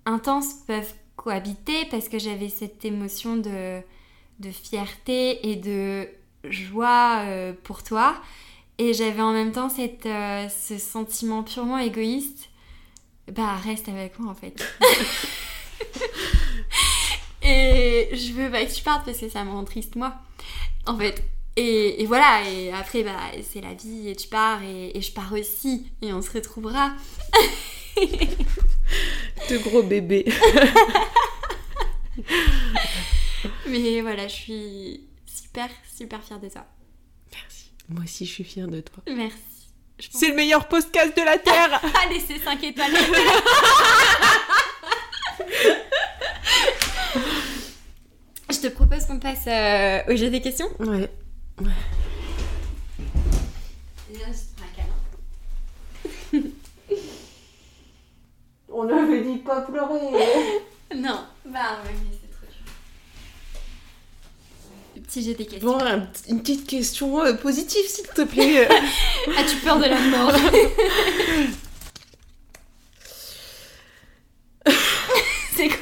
intenses 0.06 0.54
peuvent 0.68 0.94
cohabiter, 1.16 1.86
parce 1.92 2.08
que 2.08 2.18
j'avais 2.20 2.50
cette 2.50 2.86
émotion 2.86 3.36
de, 3.38 3.82
de 4.40 4.52
fierté 4.52 5.50
et 5.52 5.56
de 5.58 6.08
joie 6.44 7.24
euh, 7.26 7.54
pour 7.64 7.84
toi. 7.84 8.22
Et 8.78 8.94
j'avais 8.94 9.22
en 9.22 9.34
même 9.34 9.52
temps 9.52 9.70
cette, 9.70 10.06
euh, 10.06 10.48
ce 10.50 10.78
sentiment 10.78 11.44
purement 11.44 11.78
égoïste. 11.78 12.50
Bah, 13.32 13.56
reste 13.58 13.90
avec 13.90 14.18
moi 14.20 14.32
en 14.32 14.36
fait. 14.36 14.66
et 17.44 18.10
je 18.14 18.34
veux 18.34 18.50
pas 18.50 18.66
que 18.66 18.74
tu 18.74 18.82
partes 18.82 19.06
parce 19.06 19.20
que 19.20 19.30
ça 19.30 19.44
me 19.44 19.52
rend 19.52 19.66
triste 19.66 19.96
moi. 19.96 20.16
En 20.86 20.98
fait. 20.98 21.24
Et, 21.56 22.02
et 22.02 22.06
voilà, 22.06 22.42
et 22.50 22.72
après, 22.72 23.04
bah, 23.04 23.20
c'est 23.44 23.60
la 23.60 23.74
vie 23.74 24.08
et 24.08 24.16
tu 24.16 24.30
pars 24.30 24.64
et, 24.64 24.98
et 24.98 25.02
je 25.02 25.12
pars 25.12 25.34
aussi 25.34 25.92
et 26.02 26.14
on 26.14 26.22
se 26.22 26.32
retrouvera. 26.32 26.94
De 29.50 29.58
gros 29.58 29.84
bébés. 29.84 30.26
Mais 33.68 34.02
voilà, 34.02 34.28
je 34.28 34.34
suis 34.34 35.09
super, 35.50 35.70
super 35.96 36.24
fière 36.24 36.40
de 36.40 36.48
toi. 36.50 36.64
Merci. 37.34 37.72
Moi 37.90 38.04
aussi, 38.04 38.26
je 38.26 38.32
suis 38.32 38.44
fière 38.44 38.68
de 38.68 38.82
toi. 38.82 39.02
Merci. 39.08 39.40
C'est 40.12 40.30
le 40.30 40.36
meilleur 40.36 40.68
podcast 40.68 41.18
de 41.18 41.24
la 41.24 41.38
Terre 41.44 41.82
Allez, 42.06 42.20
c'est 42.20 42.38
5 42.38 42.64
étoiles. 42.64 42.92
Je 48.52 48.58
te 48.58 48.68
propose 48.68 49.06
qu'on 49.06 49.20
passe 49.20 49.48
euh, 49.48 50.02
au 50.14 50.16
jeu 50.16 50.30
des 50.30 50.42
questions. 50.42 50.70
Ouais. 50.80 51.10
On 58.72 58.88
avait 58.88 59.22
dit 59.24 59.38
pas 59.38 59.62
pleurer. 59.62 59.98
Non, 60.96 61.24
bah 61.46 61.78
ouais, 61.86 62.19
petit 65.10 65.24
jeu 65.26 65.34
des 65.34 65.46
questions. 65.46 65.78
Bon, 65.78 65.84
un- 65.84 66.08
une 66.30 66.40
petite 66.42 66.68
question 66.68 67.20
euh, 67.24 67.34
positive, 67.34 67.86
s'il 67.88 68.06
te 68.08 68.22
plaît. 68.22 68.68
As-tu 69.38 69.56
peur 69.58 69.78
de 69.80 69.86
la 69.86 70.00
mort 70.00 70.32
C'est 75.56 75.68
quoi 75.68 75.78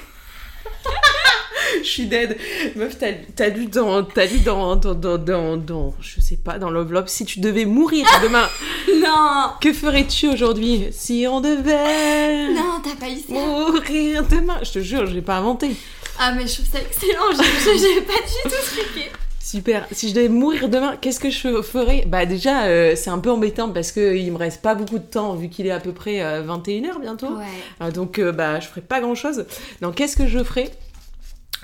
Je 1.84 1.88
suis 1.88 2.06
dead. 2.06 2.38
Meuf, 2.76 2.98
t'as 2.98 3.12
t'as 3.36 3.50
lu 3.50 3.66
dans, 3.66 4.04
t'as 4.04 4.26
lu 4.26 4.40
dans, 4.40 4.76
dans, 4.76 4.94
dans, 4.96 5.18
dans, 5.18 5.58
dans- 5.58 5.94
je 6.02 6.22
sais 6.22 6.38
pas, 6.38 6.58
dans 6.60 6.70
l'enveloppe, 6.70 7.10
si 7.10 7.26
tu 7.26 7.40
devais 7.40 7.66
mourir 7.66 8.06
demain, 8.24 8.48
Non 8.96 9.52
que 9.62 9.74
ferais-tu 9.74 10.30
aujourd'hui? 10.30 10.88
Si 10.92 11.26
on 11.30 11.42
devait 11.42 12.54
Non, 12.54 12.82
t'as 12.84 12.96
pas 12.96 13.10
eu 13.10 13.18
ça. 13.20 13.34
mourir 13.34 14.24
demain. 14.28 14.60
Je 14.64 14.72
te 14.72 14.80
jure, 14.80 15.06
j'ai 15.08 15.22
pas 15.22 15.36
inventé. 15.38 15.76
Ah, 16.20 16.32
mais 16.32 16.48
je 16.48 16.54
trouve 16.56 16.66
ça 16.72 16.80
excellent. 16.80 17.32
J'ai 17.32 17.44
j'ai- 17.64 17.80
j'ai 17.96 18.02
pas 18.02 18.14
du 18.14 18.42
tout 18.44 18.50
truqué. 18.50 19.12
Super. 19.48 19.88
Si 19.94 20.10
je 20.10 20.14
devais 20.14 20.28
mourir 20.28 20.68
demain, 20.68 20.98
qu'est-ce 21.00 21.22
que 21.22 21.30
je 21.30 21.62
ferais? 21.62 22.04
Bah 22.06 22.26
déjà, 22.26 22.66
euh, 22.66 22.96
c'est 22.98 23.10
un 23.10 23.20
peu 23.20 23.32
embêtant 23.32 23.72
parce 23.72 23.94
que 23.94 24.14
il 24.18 24.30
me 24.34 24.38
reste 24.38 24.62
pas 24.62 24.76
beaucoup 24.76 24.98
de 25.00 25.06
temps 25.06 25.36
vu 25.36 25.48
qu'il 25.48 25.66
est 25.68 25.72
à 25.72 25.80
peu 25.80 25.94
près 25.94 26.18
21h 26.44 27.00
bientôt. 27.00 27.38
Ouais. 27.38 27.46
Ah, 27.80 27.90
donc 27.92 28.20
euh, 28.20 28.34
bah 28.34 28.60
je 28.60 28.68
ferai 28.68 28.82
pas 28.82 29.00
grand 29.00 29.16
chose. 29.16 29.46
Donc 29.82 29.96
qu'est-ce 29.96 30.18
que 30.18 30.28
je 30.28 30.44
ferai 30.44 30.70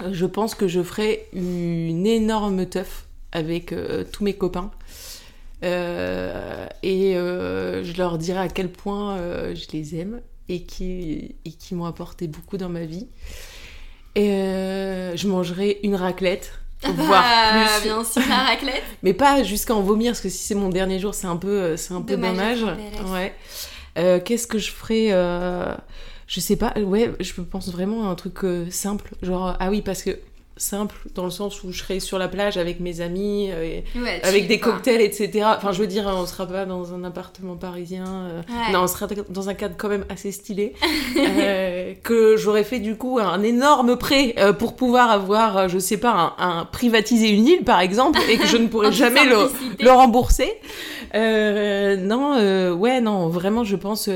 Euh, 0.02 0.14
Je 0.14 0.26
pense 0.26 0.56
que 0.56 0.70
je 0.70 0.82
ferai 0.82 1.28
une 1.34 2.08
énorme 2.08 2.66
teuf 2.68 3.06
avec 3.34 3.74
euh, 3.74 4.06
tous 4.10 4.24
mes 4.24 4.34
copains. 4.34 4.72
Euh, 5.66 6.66
et 6.84 7.18
euh, 7.18 7.84
je 7.84 7.98
leur 7.98 8.18
dirai 8.18 8.40
à 8.40 8.48
quel 8.48 8.70
point 8.70 9.18
euh, 9.18 9.56
je 9.56 9.66
les 9.76 9.96
aime 9.98 10.22
et 10.48 10.64
qui, 10.64 11.36
et 11.44 11.52
qui 11.52 11.76
m'ont 11.76 11.86
apporté 11.86 12.28
beaucoup 12.28 12.56
dans 12.58 12.70
ma 12.70 12.86
vie. 12.86 13.08
Et 14.16 14.30
euh, 14.32 15.16
je 15.18 15.28
mangerai 15.28 15.80
une 15.84 15.96
raclette, 15.96 16.54
voire 16.92 17.22
Bah, 17.24 17.66
plus. 17.80 17.84
bien 17.90 18.04
sûr, 18.04 18.22
la 18.30 18.36
raclette. 18.38 18.84
Mais 19.04 19.14
pas 19.14 19.44
jusqu'à 19.44 19.74
en 19.76 19.82
vomir, 19.82 20.12
parce 20.12 20.22
que 20.22 20.30
si 20.30 20.44
c'est 20.44 20.56
mon 20.56 20.70
dernier 20.70 21.00
jour, 21.00 21.14
c'est 21.16 21.28
un 21.28 21.38
peu, 21.38 21.48
euh, 21.50 21.78
c'est 21.78 21.94
un 21.94 22.02
peu 22.02 22.16
Dommage. 22.16 22.64
Ouais. 23.08 23.34
Euh, 23.98 24.20
Qu'est-ce 24.20 24.48
que 24.48 24.58
je 24.58 24.72
ferais 24.72 25.10
euh, 25.12 25.76
Je 26.28 26.40
sais 26.40 26.56
pas. 26.56 26.74
Ouais, 26.80 27.12
je 27.20 27.34
pense 27.42 27.70
vraiment 27.72 28.08
à 28.08 28.12
un 28.12 28.16
truc 28.16 28.44
euh, 28.44 28.66
simple. 28.72 29.12
Genre, 29.22 29.56
ah 29.60 29.70
oui, 29.70 29.82
parce 29.82 30.02
que 30.04 30.18
simple 30.56 30.96
dans 31.16 31.24
le 31.26 31.32
sens 31.32 31.64
où 31.64 31.72
je 31.72 31.80
serais 31.82 32.00
sur 32.00 32.20
la 32.20 32.28
plage 32.28 32.58
avec 32.58 32.80
mes 32.80 33.02
amis, 33.02 33.50
euh, 33.52 33.82
Ouais, 33.96 34.22
avec 34.24 34.48
des 34.48 34.60
cocktails, 34.60 35.02
etc. 35.02 35.46
Enfin, 35.58 35.72
je 35.72 35.80
veux 35.82 35.88
dire, 35.88 36.06
on 36.08 36.26
sera 36.28 36.46
pas 36.46 36.66
dans 36.66 36.94
un 36.94 37.04
appartement 37.04 37.56
parisien. 37.56 38.06
euh, 38.08 38.42
Ouais. 38.48 38.72
Non, 38.72 38.84
on 38.84 38.88
sera 38.88 39.08
dans 39.30 39.50
un 39.50 39.54
cadre 39.56 39.76
quand 39.78 39.90
même 39.90 40.06
assez 40.10 40.32
stylé. 40.32 40.74
euh, 41.18 41.94
que 42.04 42.38
j'aurais 42.38 42.64
fait 42.64 42.80
du 42.80 42.96
coup 42.96 43.20
un 43.20 43.42
énorme 43.42 43.98
prêt 43.98 44.36
pour 44.60 44.76
pouvoir 44.76 45.10
avoir, 45.10 45.70
je 45.70 45.80
sais 45.80 45.98
pas, 45.98 46.34
un, 46.38 46.60
un- 46.60 46.66
privatiser 46.66 47.30
une 47.30 47.48
île 47.48 47.64
par 47.64 47.80
exemple, 47.80 48.20
et 48.30 48.38
que 48.38 48.46
je 48.48 48.58
ne 48.58 48.68
pourrais 48.68 48.92
jamais 49.04 49.26
le, 49.26 49.92
rembourser. 49.92 50.52
Non, 51.14 52.74
ouais, 52.74 53.02
non, 53.02 53.28
vraiment, 53.30 53.64
je 53.64 53.76
pense, 53.76 54.10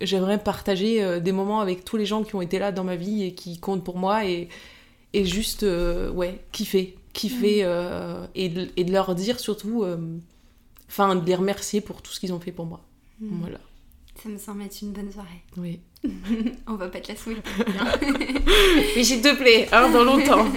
j'aimerais 0.00 0.38
partager 0.38 1.20
des 1.20 1.32
moments 1.32 1.60
avec 1.60 1.84
tous 1.84 1.96
les 1.96 2.06
gens 2.06 2.22
qui 2.22 2.34
ont 2.34 2.42
été 2.42 2.58
là 2.58 2.72
dans 2.72 2.84
ma 2.84 2.96
vie 2.96 3.24
et 3.24 3.34
qui 3.34 3.58
comptent 3.58 3.84
pour 3.84 3.96
moi 3.98 4.24
et, 4.24 4.48
et 5.14 5.24
juste, 5.24 5.62
euh, 5.62 6.10
ouais, 6.10 6.44
kiffer, 6.52 6.98
kiffer 7.12 7.60
euh, 7.62 8.26
et, 8.34 8.48
de, 8.48 8.68
et 8.76 8.82
de 8.84 8.92
leur 8.92 9.14
dire 9.14 9.38
surtout, 9.38 9.84
euh, 9.84 10.18
enfin, 10.88 11.14
de 11.14 11.24
les 11.24 11.36
remercier 11.36 11.80
pour 11.80 12.02
tout 12.02 12.12
ce 12.12 12.18
qu'ils 12.20 12.32
ont 12.32 12.40
fait 12.40 12.50
pour 12.52 12.66
moi. 12.66 12.80
Mm. 13.20 13.40
Voilà, 13.40 13.60
Ça 14.22 14.28
me 14.28 14.36
semble 14.38 14.62
être 14.62 14.82
une 14.82 14.92
bonne 14.92 15.12
soirée. 15.12 15.42
oui. 15.56 15.80
On 16.66 16.74
va 16.74 16.88
pas 16.88 17.00
te 17.00 17.08
la 17.08 17.16
souhaiter. 17.16 17.40
Mais 18.94 19.04
s'il 19.04 19.22
te 19.22 19.34
plaît, 19.36 19.68
hein, 19.72 19.88
dans 19.90 20.04
longtemps. 20.04 20.44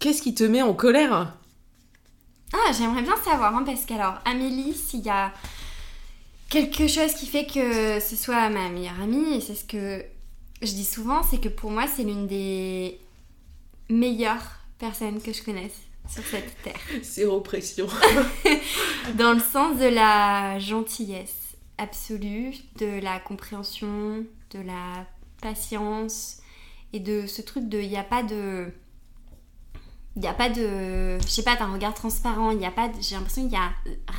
Qu'est-ce 0.00 0.22
qui 0.22 0.34
te 0.34 0.44
met 0.44 0.62
en 0.62 0.72
colère? 0.72 1.34
Ah, 2.54 2.72
j'aimerais 2.72 3.02
bien 3.02 3.16
savoir, 3.16 3.54
hein, 3.54 3.64
parce 3.66 3.84
qu'alors, 3.84 4.18
Amélie, 4.24 4.72
s'il 4.72 5.00
y 5.00 5.10
a 5.10 5.32
quelque 6.48 6.86
chose 6.86 7.12
qui 7.14 7.26
fait 7.26 7.44
que 7.46 8.00
ce 8.00 8.16
soit 8.16 8.48
ma 8.48 8.70
meilleure 8.70 9.00
amie, 9.02 9.34
et 9.34 9.40
c'est 9.42 9.56
ce 9.56 9.64
que 9.64 10.02
je 10.62 10.72
dis 10.72 10.84
souvent, 10.84 11.22
c'est 11.22 11.38
que 11.40 11.48
pour 11.48 11.70
moi, 11.70 11.86
c'est 11.86 12.02
l'une 12.04 12.26
des 12.26 12.98
meilleures 13.88 14.60
personnes 14.78 15.20
que 15.20 15.32
je 15.32 15.42
connaisse. 15.42 15.76
sur 16.08 16.24
cette 16.24 16.62
terre. 16.62 16.80
Zéro 17.02 17.40
pression. 17.40 17.86
Dans 19.14 19.32
le 19.32 19.40
sens 19.40 19.78
de 19.78 19.86
la 19.86 20.58
gentillesse 20.58 21.56
absolue, 21.78 22.54
de 22.78 23.00
la 23.00 23.18
compréhension, 23.20 24.24
de 24.52 24.60
la 24.60 25.06
patience 25.42 26.38
et 26.92 27.00
de 27.00 27.26
ce 27.26 27.42
truc 27.42 27.68
de 27.68 27.80
il 27.80 27.88
n'y 27.88 27.96
a 27.98 28.04
pas 28.04 28.22
de 28.22 28.72
il 30.14 30.22
n'y 30.22 30.28
a 30.28 30.32
pas 30.32 30.48
de 30.48 31.18
je 31.20 31.26
sais 31.26 31.42
pas 31.42 31.56
t'as 31.56 31.64
un 31.64 31.72
regard 31.74 31.92
transparent 31.92 32.52
il 32.52 32.60
y 32.60 32.64
a 32.64 32.70
pas 32.70 32.88
de- 32.88 32.94
j'ai 33.02 33.16
l'impression 33.16 33.42
qu'il 33.42 33.52
y 33.52 33.56
a 33.56 33.70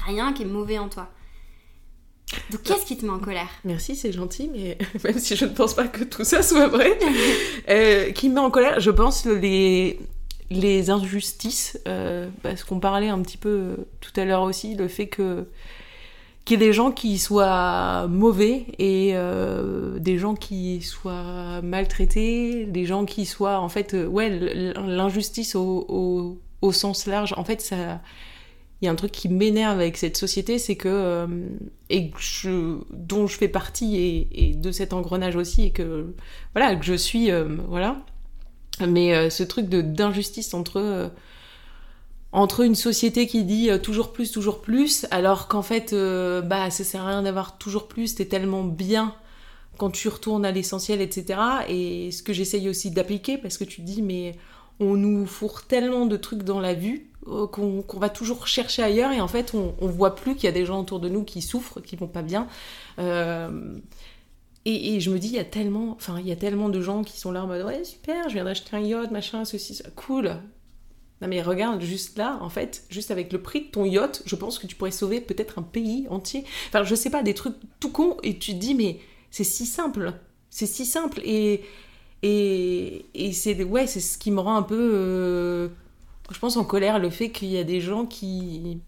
rien 0.06 0.34
qui 0.34 0.44
est 0.44 0.46
mauvais 0.46 0.78
en 0.78 0.90
toi 0.90 1.10
donc 2.52 2.64
qu'est-ce 2.64 2.86
qui 2.86 2.98
te 2.98 3.06
met 3.06 3.12
en 3.12 3.20
colère? 3.20 3.50
Merci, 3.64 3.96
c'est 3.96 4.12
gentil, 4.12 4.50
mais 4.54 4.78
même 5.04 5.20
si 5.20 5.36
je 5.36 5.46
ne 5.46 5.52
pense 5.52 5.74
pas 5.74 5.88
que 5.88 6.04
tout 6.04 6.24
ça 6.24 6.42
soit 6.44 6.68
vrai, 6.68 6.98
euh, 7.70 8.12
qui 8.12 8.30
me 8.30 8.36
met 8.36 8.42
en 8.42 8.52
colère, 8.52 8.80
je 8.80 8.92
pense 8.92 9.26
les, 9.26 10.00
les 10.50 10.90
injustices, 10.90 11.80
euh, 11.88 12.30
parce 12.44 12.64
qu'on 12.64 12.80
parlait 12.80 13.10
un 13.10 13.22
petit 13.22 13.38
peu 13.38 13.50
euh, 13.50 13.76
tout 14.02 14.12
à 14.20 14.26
l'heure 14.26 14.44
aussi, 14.44 14.76
le 14.76 14.88
fait 14.88 15.08
que 15.08 15.48
qu'il 16.46 16.62
y 16.62 16.64
ait 16.64 16.68
des 16.68 16.74
gens 16.74 16.92
qui 16.92 17.18
soient 17.18 18.08
mauvais 18.08 18.68
et 18.80 19.12
euh, 19.16 20.00
des 20.00 20.18
gens 20.18 20.34
qui 20.34 20.82
soient 20.82 21.62
maltraités, 21.62 22.66
des 22.66 22.86
gens 22.86 23.04
qui 23.04 23.26
soient 23.26 23.60
en 23.60 23.68
fait, 23.68 23.94
ouais, 23.94 24.30
l'injustice 24.30 25.56
au, 25.56 25.86
au, 25.90 26.38
au 26.62 26.72
sens 26.72 27.06
large, 27.06 27.34
en 27.36 27.44
fait, 27.44 27.60
ça, 27.60 28.00
il 28.82 28.86
y 28.86 28.88
a 28.88 28.92
un 28.92 28.96
truc 28.96 29.12
qui 29.12 29.28
m'énerve 29.28 29.80
avec 29.80 29.98
cette 29.98 30.18
société, 30.18 30.60
c'est 30.60 30.76
que 30.76 30.88
euh, 30.88 31.28
et 31.90 32.12
je, 32.20 32.78
dont 32.92 33.28
je 33.28 33.38
fais 33.38 33.48
partie 33.48 34.28
et, 34.32 34.54
de 34.56 34.72
cet 34.72 34.94
engrenage 34.94 35.36
aussi 35.36 35.66
et 35.66 35.72
que 35.72 36.14
voilà 36.54 36.76
que 36.76 36.86
je 36.86 36.94
suis 36.94 37.32
euh, 37.32 37.58
voilà. 37.68 37.98
Mais 38.86 39.16
euh, 39.16 39.30
ce 39.30 39.44
truc 39.44 39.68
d'injustice 39.68 40.54
entre 40.54 40.78
euh, 40.78 41.10
entre 42.32 42.62
une 42.62 42.76
société 42.76 43.26
qui 43.26 43.46
dit 43.46 43.70
toujours 43.82 44.12
plus 44.14 44.32
toujours 44.32 44.62
plus 44.62 45.08
alors 45.12 45.48
qu'en 45.48 45.62
fait 45.62 45.96
bah 45.96 46.70
ça 46.70 46.84
sert 46.84 47.02
à 47.02 47.08
rien 47.08 47.24
d'avoir 47.24 47.58
toujours 47.58 47.88
plus 47.88 48.16
t'es 48.16 48.26
tellement 48.26 48.66
bien 48.66 49.16
quand 49.78 49.90
tu 49.92 50.10
retournes 50.10 50.46
à 50.46 50.52
l'essentiel 50.52 51.00
etc 51.00 51.40
et 51.70 52.12
ce 52.12 52.22
que 52.22 52.34
j'essaye 52.34 52.68
aussi 52.68 52.92
d'appliquer 52.92 53.38
parce 53.38 53.58
que 53.58 53.64
tu 53.64 53.82
dis 53.82 54.02
mais 54.02 54.36
on 54.80 54.96
nous 54.96 55.26
fourre 55.26 55.64
tellement 55.64 56.06
de 56.06 56.18
trucs 56.18 56.44
dans 56.44 56.60
la 56.60 56.74
vue 56.74 57.10
euh, 57.28 57.48
qu'on 57.48 57.84
va 58.00 58.10
toujours 58.10 58.48
chercher 58.48 58.84
ailleurs 58.84 59.12
et 59.12 59.20
en 59.20 59.28
fait 59.28 59.54
on, 59.54 59.76
on 59.82 59.88
voit 59.88 60.16
plus 60.16 60.36
qu'il 60.36 60.46
y 60.46 60.48
a 60.48 60.52
des 60.52 60.66
gens 60.66 60.80
autour 60.82 61.00
de 61.00 61.10
nous 61.10 61.24
qui 61.24 61.42
souffrent, 61.42 61.82
qui 61.82 61.96
vont 61.96 62.08
pas 62.08 62.22
bien. 62.22 62.48
Euh, 63.00 63.78
et, 64.66 64.96
et 64.96 65.00
je 65.00 65.10
me 65.12 65.18
dis, 65.18 65.28
il 65.28 65.36
y 65.36 65.40
a 65.40 65.46
tellement, 65.46 65.92
enfin, 65.92 66.20
il 66.20 66.28
y 66.28 66.32
a 66.32 66.36
tellement 66.36 66.70
de 66.70 66.82
gens 66.82 67.04
qui 67.04 67.20
sont 67.20 67.32
là 67.32 67.44
en 67.44 67.48
mode 67.48 67.66
ouais 67.66 67.84
super, 67.84 68.28
je 68.30 68.34
viens 68.34 68.44
d'acheter 68.44 68.76
un 68.76 68.82
yacht, 68.82 69.12
machin, 69.12 69.46
ceci, 69.46 69.76
ça, 69.76 69.90
cool. 69.96 70.36
Non 71.22 71.28
mais 71.28 71.42
regarde, 71.42 71.82
juste 71.82 72.18
là, 72.18 72.38
en 72.42 72.50
fait, 72.50 72.84
juste 72.90 73.10
avec 73.10 73.34
le 73.34 73.42
prix 73.42 73.62
de 73.62 73.68
ton 73.68 73.86
yacht, 73.86 74.22
je 74.26 74.36
pense 74.36 74.60
que 74.60 74.68
tu 74.68 74.76
pourrais 74.76 74.92
sauver 74.92 75.20
peut-être 75.20 75.58
un 75.58 75.64
pays 75.64 76.06
entier. 76.10 76.44
Enfin, 76.68 76.84
je 76.84 76.96
sais 76.96 77.10
pas, 77.10 77.24
des 77.24 77.34
trucs 77.34 77.56
tout 77.80 77.92
cons, 77.92 78.18
et 78.24 78.38
tu 78.38 78.54
te 78.54 78.58
dis, 78.58 78.76
mais 78.76 79.00
c'est 79.32 79.44
si 79.44 79.66
simple, 79.66 80.14
c'est 80.50 80.68
si 80.68 80.86
simple, 80.86 81.22
et, 81.24 81.64
et, 82.24 83.06
et 83.14 83.34
c'est 83.34 83.64
ouais, 83.64 83.88
c'est 83.88 84.00
ce 84.00 84.18
qui 84.18 84.32
me 84.32 84.40
rend 84.40 84.56
un 84.58 84.64
peu, 84.64 84.78
euh, 84.94 85.70
je 86.32 86.40
pense, 86.40 86.58
en 86.58 86.66
colère, 86.66 87.00
le 87.00 87.10
fait 87.10 87.32
qu'il 87.32 87.50
y 87.50 87.58
a 87.58 87.64
des 87.64 87.82
gens 87.82 88.06
qui, 88.06 88.82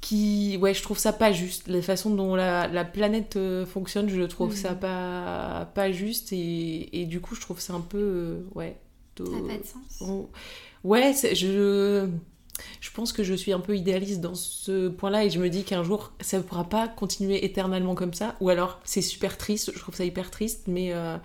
qui, 0.00 0.58
ouais, 0.60 0.74
je 0.74 0.82
trouve 0.82 0.98
ça 0.98 1.12
pas 1.12 1.32
juste. 1.32 1.68
La 1.68 1.80
façon 1.82 2.10
dont 2.14 2.34
la, 2.34 2.68
la 2.68 2.84
planète 2.84 3.36
euh, 3.36 3.64
fonctionne, 3.64 4.08
je 4.08 4.20
trouve 4.22 4.50
Mhm. 4.50 4.56
ça 4.56 4.74
pas, 4.74 5.70
pas 5.74 5.92
juste, 5.92 6.32
et, 6.32 7.00
et 7.00 7.06
du 7.06 7.20
coup, 7.20 7.34
je 7.34 7.40
trouve 7.40 7.60
ça 7.60 7.72
un 7.74 7.80
peu, 7.80 7.98
euh, 7.98 8.40
ouais. 8.54 8.76
de- 9.16 9.24
ça 9.24 9.30
n'a 9.40 9.48
pas 9.54 9.58
de 9.58 9.64
sens 9.64 10.02
Oh. 10.02 10.28
Ouais, 10.84 11.14
je, 11.34 12.08
je 12.80 12.90
pense 12.92 13.12
que 13.12 13.24
je 13.24 13.34
suis 13.34 13.52
un 13.52 13.60
peu 13.60 13.76
idéaliste 13.76 14.20
dans 14.20 14.34
ce 14.34 14.88
point-là 14.88 15.24
et 15.24 15.30
je 15.30 15.40
me 15.40 15.48
dis 15.50 15.64
qu'un 15.64 15.82
jour, 15.84 16.12
ça 16.20 16.38
ne 16.38 16.42
pourra 16.42 16.64
pas 16.64 16.88
continuer 16.88 17.44
éternellement 17.44 17.94
comme 17.94 18.14
ça. 18.14 18.36
Ou 18.40 18.50
alors, 18.50 18.80
c'est 18.84 19.02
super 19.02 19.38
triste, 19.38 19.72
je 19.74 19.78
trouve 19.80 19.94
ça 19.94 20.04
hyper 20.04 20.30
triste, 20.30 20.64
mais, 20.68 20.92
euh, 20.94 21.16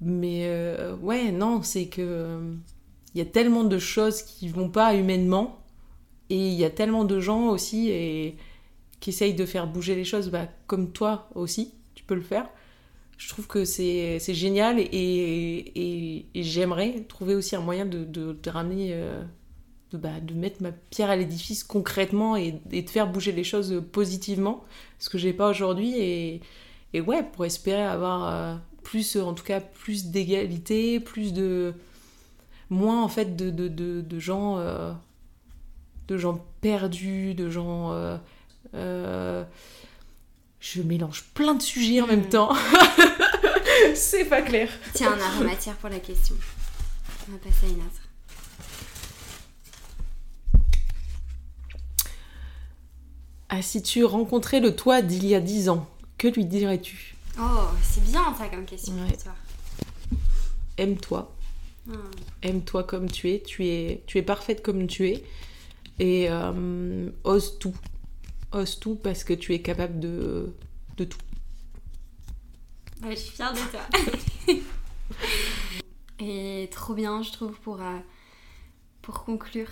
mais 0.00 0.46
euh, 0.46 0.96
ouais, 0.96 1.30
non, 1.32 1.62
c'est 1.62 1.86
que 1.86 2.02
euh, 2.02 2.54
il 3.14 3.18
y 3.18 3.22
a 3.22 3.26
tellement 3.26 3.64
de 3.64 3.78
choses 3.78 4.22
qui 4.22 4.48
vont 4.48 4.68
pas 4.68 4.94
humainement 4.94 5.62
et 6.30 6.48
il 6.48 6.54
y 6.54 6.64
a 6.64 6.70
tellement 6.70 7.04
de 7.04 7.20
gens 7.20 7.48
aussi 7.48 8.34
qui 9.00 9.10
essayent 9.10 9.34
de 9.34 9.46
faire 9.46 9.66
bouger 9.66 9.94
les 9.94 10.04
choses, 10.04 10.30
bah, 10.30 10.48
comme 10.66 10.92
toi 10.92 11.28
aussi, 11.34 11.72
tu 11.94 12.04
peux 12.04 12.14
le 12.14 12.20
faire 12.20 12.48
je 13.16 13.28
trouve 13.28 13.46
que 13.46 13.64
c'est 13.64 14.34
génial 14.34 14.78
et, 14.78 16.26
et, 16.34 16.42
j'aimerais 16.42 17.00
trouver 17.08 17.34
aussi 17.34 17.56
un 17.56 17.60
moyen 17.60 17.86
de, 17.86 18.04
de, 18.04 18.50
ramener, 18.50 18.90
euh, 18.92 19.22
de, 19.92 19.98
bah, 19.98 20.20
de 20.20 20.34
mettre 20.34 20.62
ma 20.62 20.72
pierre 20.72 21.10
à 21.10 21.16
l'édifice 21.16 21.64
concrètement 21.64 22.36
et, 22.36 22.52
de 22.52 22.90
faire 22.90 23.10
bouger 23.10 23.32
les 23.32 23.44
choses 23.44 23.82
positivement, 23.92 24.64
ce 24.98 25.08
que 25.08 25.18
j'ai 25.18 25.32
pas 25.32 25.48
aujourd'hui. 25.48 25.98
Et, 25.98 26.40
ouais, 27.00 27.22
pour 27.22 27.44
espérer 27.44 27.82
avoir 27.82 28.60
plus, 28.86 29.16
en 29.16 29.34
tout 29.34 29.42
cas, 29.44 29.60
plus 29.60 30.06
d'égalité, 30.06 31.00
plus 31.00 31.32
de. 31.32 31.74
moins 32.70 33.02
en 33.02 33.08
fait 33.08 33.36
de, 33.36 33.50
de, 33.50 33.66
de, 33.68 34.00
de 34.00 34.18
gens. 34.20 34.58
euh, 34.58 34.92
de 36.08 36.16
gens 36.16 36.44
perdus, 36.60 37.34
de 37.34 37.50
gens. 37.50 37.92
euh, 37.92 38.16
euh, 38.74 39.44
je 40.60 40.82
mélange 40.82 41.24
plein 41.34 41.54
de 41.54 41.62
sujets 41.62 42.00
en 42.00 42.06
même 42.06 42.26
Mm. 42.26 42.28
temps. 42.28 42.52
c'est 43.94 44.24
pas 44.26 44.42
clair. 44.42 44.68
tiens 44.94 45.12
un 45.12 45.20
aromatière 45.20 45.74
pour 45.76 45.90
la 45.90 45.98
question 46.00 46.36
on 47.28 47.32
va 47.32 47.38
passer 47.38 47.66
à 47.66 47.68
une 47.70 47.76
autre 47.78 48.02
Ah, 53.48 53.62
si 53.62 53.82
tu 53.82 54.04
rencontrais 54.04 54.60
le 54.60 54.74
toi 54.74 55.02
d'il 55.02 55.26
y 55.26 55.34
a 55.34 55.40
10 55.40 55.68
ans, 55.68 55.88
que 56.18 56.28
lui 56.28 56.44
dirais-tu? 56.44 57.15
Oh 57.38 57.68
c'est 57.82 58.04
bien 58.04 58.34
ça 58.34 58.48
comme 58.48 58.64
question 58.64 58.94
Ouais. 58.94 59.08
pour 59.08 59.22
toi 59.24 59.34
Aime-toi. 60.78 61.34
Ah. 61.90 61.94
Aime-toi 62.42 62.84
comme 62.84 63.10
tu 63.10 63.30
es. 63.30 63.40
Tu 63.42 63.66
es, 63.66 64.02
tu 64.06 64.18
es 64.18 64.22
parfaite 64.22 64.62
comme 64.62 64.86
tu 64.86 65.08
es. 65.08 65.24
Et 65.98 66.26
euh, 66.30 67.08
ose 67.24 67.58
tout. 67.58 67.74
Ose 68.52 68.78
tout 68.78 68.96
parce 68.96 69.24
que 69.24 69.32
tu 69.32 69.54
es 69.54 69.62
capable 69.62 69.98
de, 70.00 70.52
de 70.98 71.04
tout. 71.04 71.18
Je 73.08 73.14
suis 73.14 73.30
fière 73.30 73.52
de 73.52 73.58
toi. 73.70 73.80
Et 76.18 76.68
trop 76.72 76.94
bien, 76.94 77.22
je 77.22 77.30
trouve, 77.32 77.58
pour, 77.60 77.80
euh, 77.80 77.98
pour 79.02 79.24
conclure. 79.24 79.68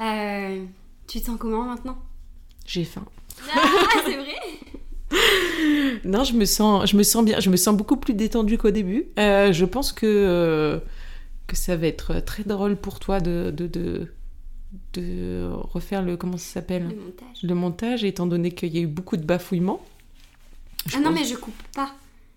Euh, 0.00 0.64
tu 1.06 1.20
te 1.20 1.26
sens 1.26 1.38
comment 1.38 1.64
maintenant? 1.64 1.98
J'ai 2.66 2.84
faim. 2.84 3.04
Ah, 3.54 3.62
c'est 4.04 4.16
vrai? 4.16 4.36
Non, 6.04 6.24
je 6.24 6.32
me 6.34 6.44
sens, 6.44 6.90
je 6.90 6.96
me 6.96 7.02
sens 7.02 7.24
bien. 7.24 7.40
Je 7.40 7.50
me 7.50 7.56
sens 7.56 7.76
beaucoup 7.76 7.96
plus 7.96 8.14
détendue 8.14 8.58
qu'au 8.58 8.70
début. 8.70 9.06
Euh, 9.18 9.52
je 9.52 9.64
pense 9.64 9.92
que, 9.92 10.06
euh, 10.06 10.78
que 11.46 11.56
ça 11.56 11.76
va 11.76 11.86
être 11.86 12.20
très 12.20 12.44
drôle 12.44 12.76
pour 12.76 13.00
toi 13.00 13.20
de, 13.20 13.52
de, 13.54 13.66
de, 13.66 14.12
de 14.94 15.48
refaire 15.52 16.02
le. 16.02 16.16
Comment 16.16 16.36
ça 16.36 16.54
s'appelle? 16.54 16.88
Le 16.88 16.94
montage. 16.96 17.42
Le 17.42 17.54
montage, 17.54 18.04
étant 18.04 18.26
donné 18.26 18.50
qu'il 18.52 18.74
y 18.74 18.78
a 18.78 18.82
eu 18.82 18.86
beaucoup 18.86 19.16
de 19.16 19.24
bafouillements. 19.24 19.84
Je 20.86 20.96
Ah 20.96 21.00
non, 21.00 21.10
mais 21.10 21.24
je 21.24 21.34
coupe 21.36 21.60
pas. 21.74 21.92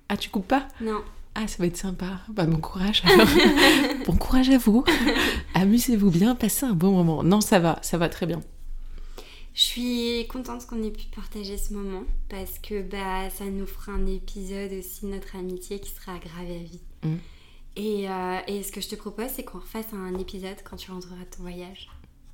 Ah, 0.10 0.18
tu 0.18 0.30
coupes 0.30 0.48
pas? 0.48 0.68
Non. 0.82 1.02
Ah, 1.36 1.48
ça 1.48 1.56
va 1.60 1.68
être 1.68 1.78
sympa. 1.78 2.20
Bah, 2.28 2.46
bon 2.46 2.58
courage. 2.58 3.04
alors. 3.06 3.26
bon 4.06 4.18
courage 4.18 4.50
à 4.50 4.58
vous. 4.58 4.84
Amusez-vous 5.54 6.12
bien, 6.12 6.36
passez 6.36 6.66
un 6.66 6.74
bon 6.74 6.92
moment. 6.92 7.24
Non, 7.24 7.40
ça 7.40 7.60
va, 7.60 7.80
ça 7.82 7.98
va 7.98 8.10
très 8.10 8.26
bien. 8.26 8.42
Je 9.54 9.62
suis 9.62 10.28
contente 10.28 10.66
qu'on 10.66 10.82
ait 10.82 10.92
pu 10.92 11.06
partager 11.14 11.58
ce 11.58 11.74
moment 11.74 12.04
parce 12.30 12.58
que 12.60 12.82
bah, 12.82 13.30
ça 13.30 13.46
nous 13.46 13.66
fera 13.66 13.92
un 13.92 14.06
épisode 14.08 14.72
aussi 14.74 15.06
de 15.06 15.12
notre 15.12 15.36
amitié 15.36 15.80
qui 15.80 15.90
sera 15.90 16.18
gravé 16.20 16.56
à 16.56 16.64
vie. 16.64 16.82
Mm. 17.04 17.16
Et, 17.76 18.10
euh, 18.10 18.40
et 18.48 18.64
ce 18.64 18.72
que 18.72 18.80
je 18.82 18.88
te 18.88 18.96
propose, 18.96 19.28
c'est 19.34 19.44
qu'on 19.44 19.60
refasse 19.60 19.94
un 19.94 20.18
épisode 20.18 20.56
quand 20.64 20.78
tu 20.78 20.92
rentreras 20.92 21.24
de 21.24 21.36
ton 21.36 21.44
voyage. 21.44 21.90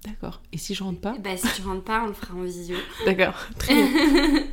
D'accord. 0.06 0.42
Et 0.54 0.58
si 0.58 0.76
je 0.76 0.84
rentre 0.84 1.02
pas 1.02 1.18
Bah, 1.18 1.36
si 1.38 1.48
tu 1.56 1.62
rentres 1.64 1.84
pas, 1.84 2.04
on 2.04 2.08
le 2.08 2.14
fera 2.14 2.36
en 2.36 2.44
visio. 2.44 2.78
D'accord. 3.06 3.48
Très 3.58 3.74
bien. 3.74 3.88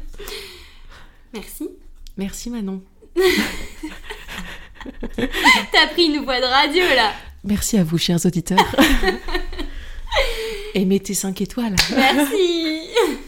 Merci. 1.34 1.68
Merci 2.16 2.50
Manon. 2.50 2.82
T'as 5.16 5.86
pris 5.92 6.04
une 6.04 6.24
voix 6.24 6.40
de 6.40 6.46
radio 6.46 6.82
là. 6.94 7.12
Merci 7.44 7.76
à 7.78 7.84
vous, 7.84 7.98
chers 7.98 8.24
auditeurs 8.24 8.58
et 10.74 10.84
mettez 10.84 11.14
5 11.14 11.40
étoiles. 11.40 11.76
Merci 11.90 12.88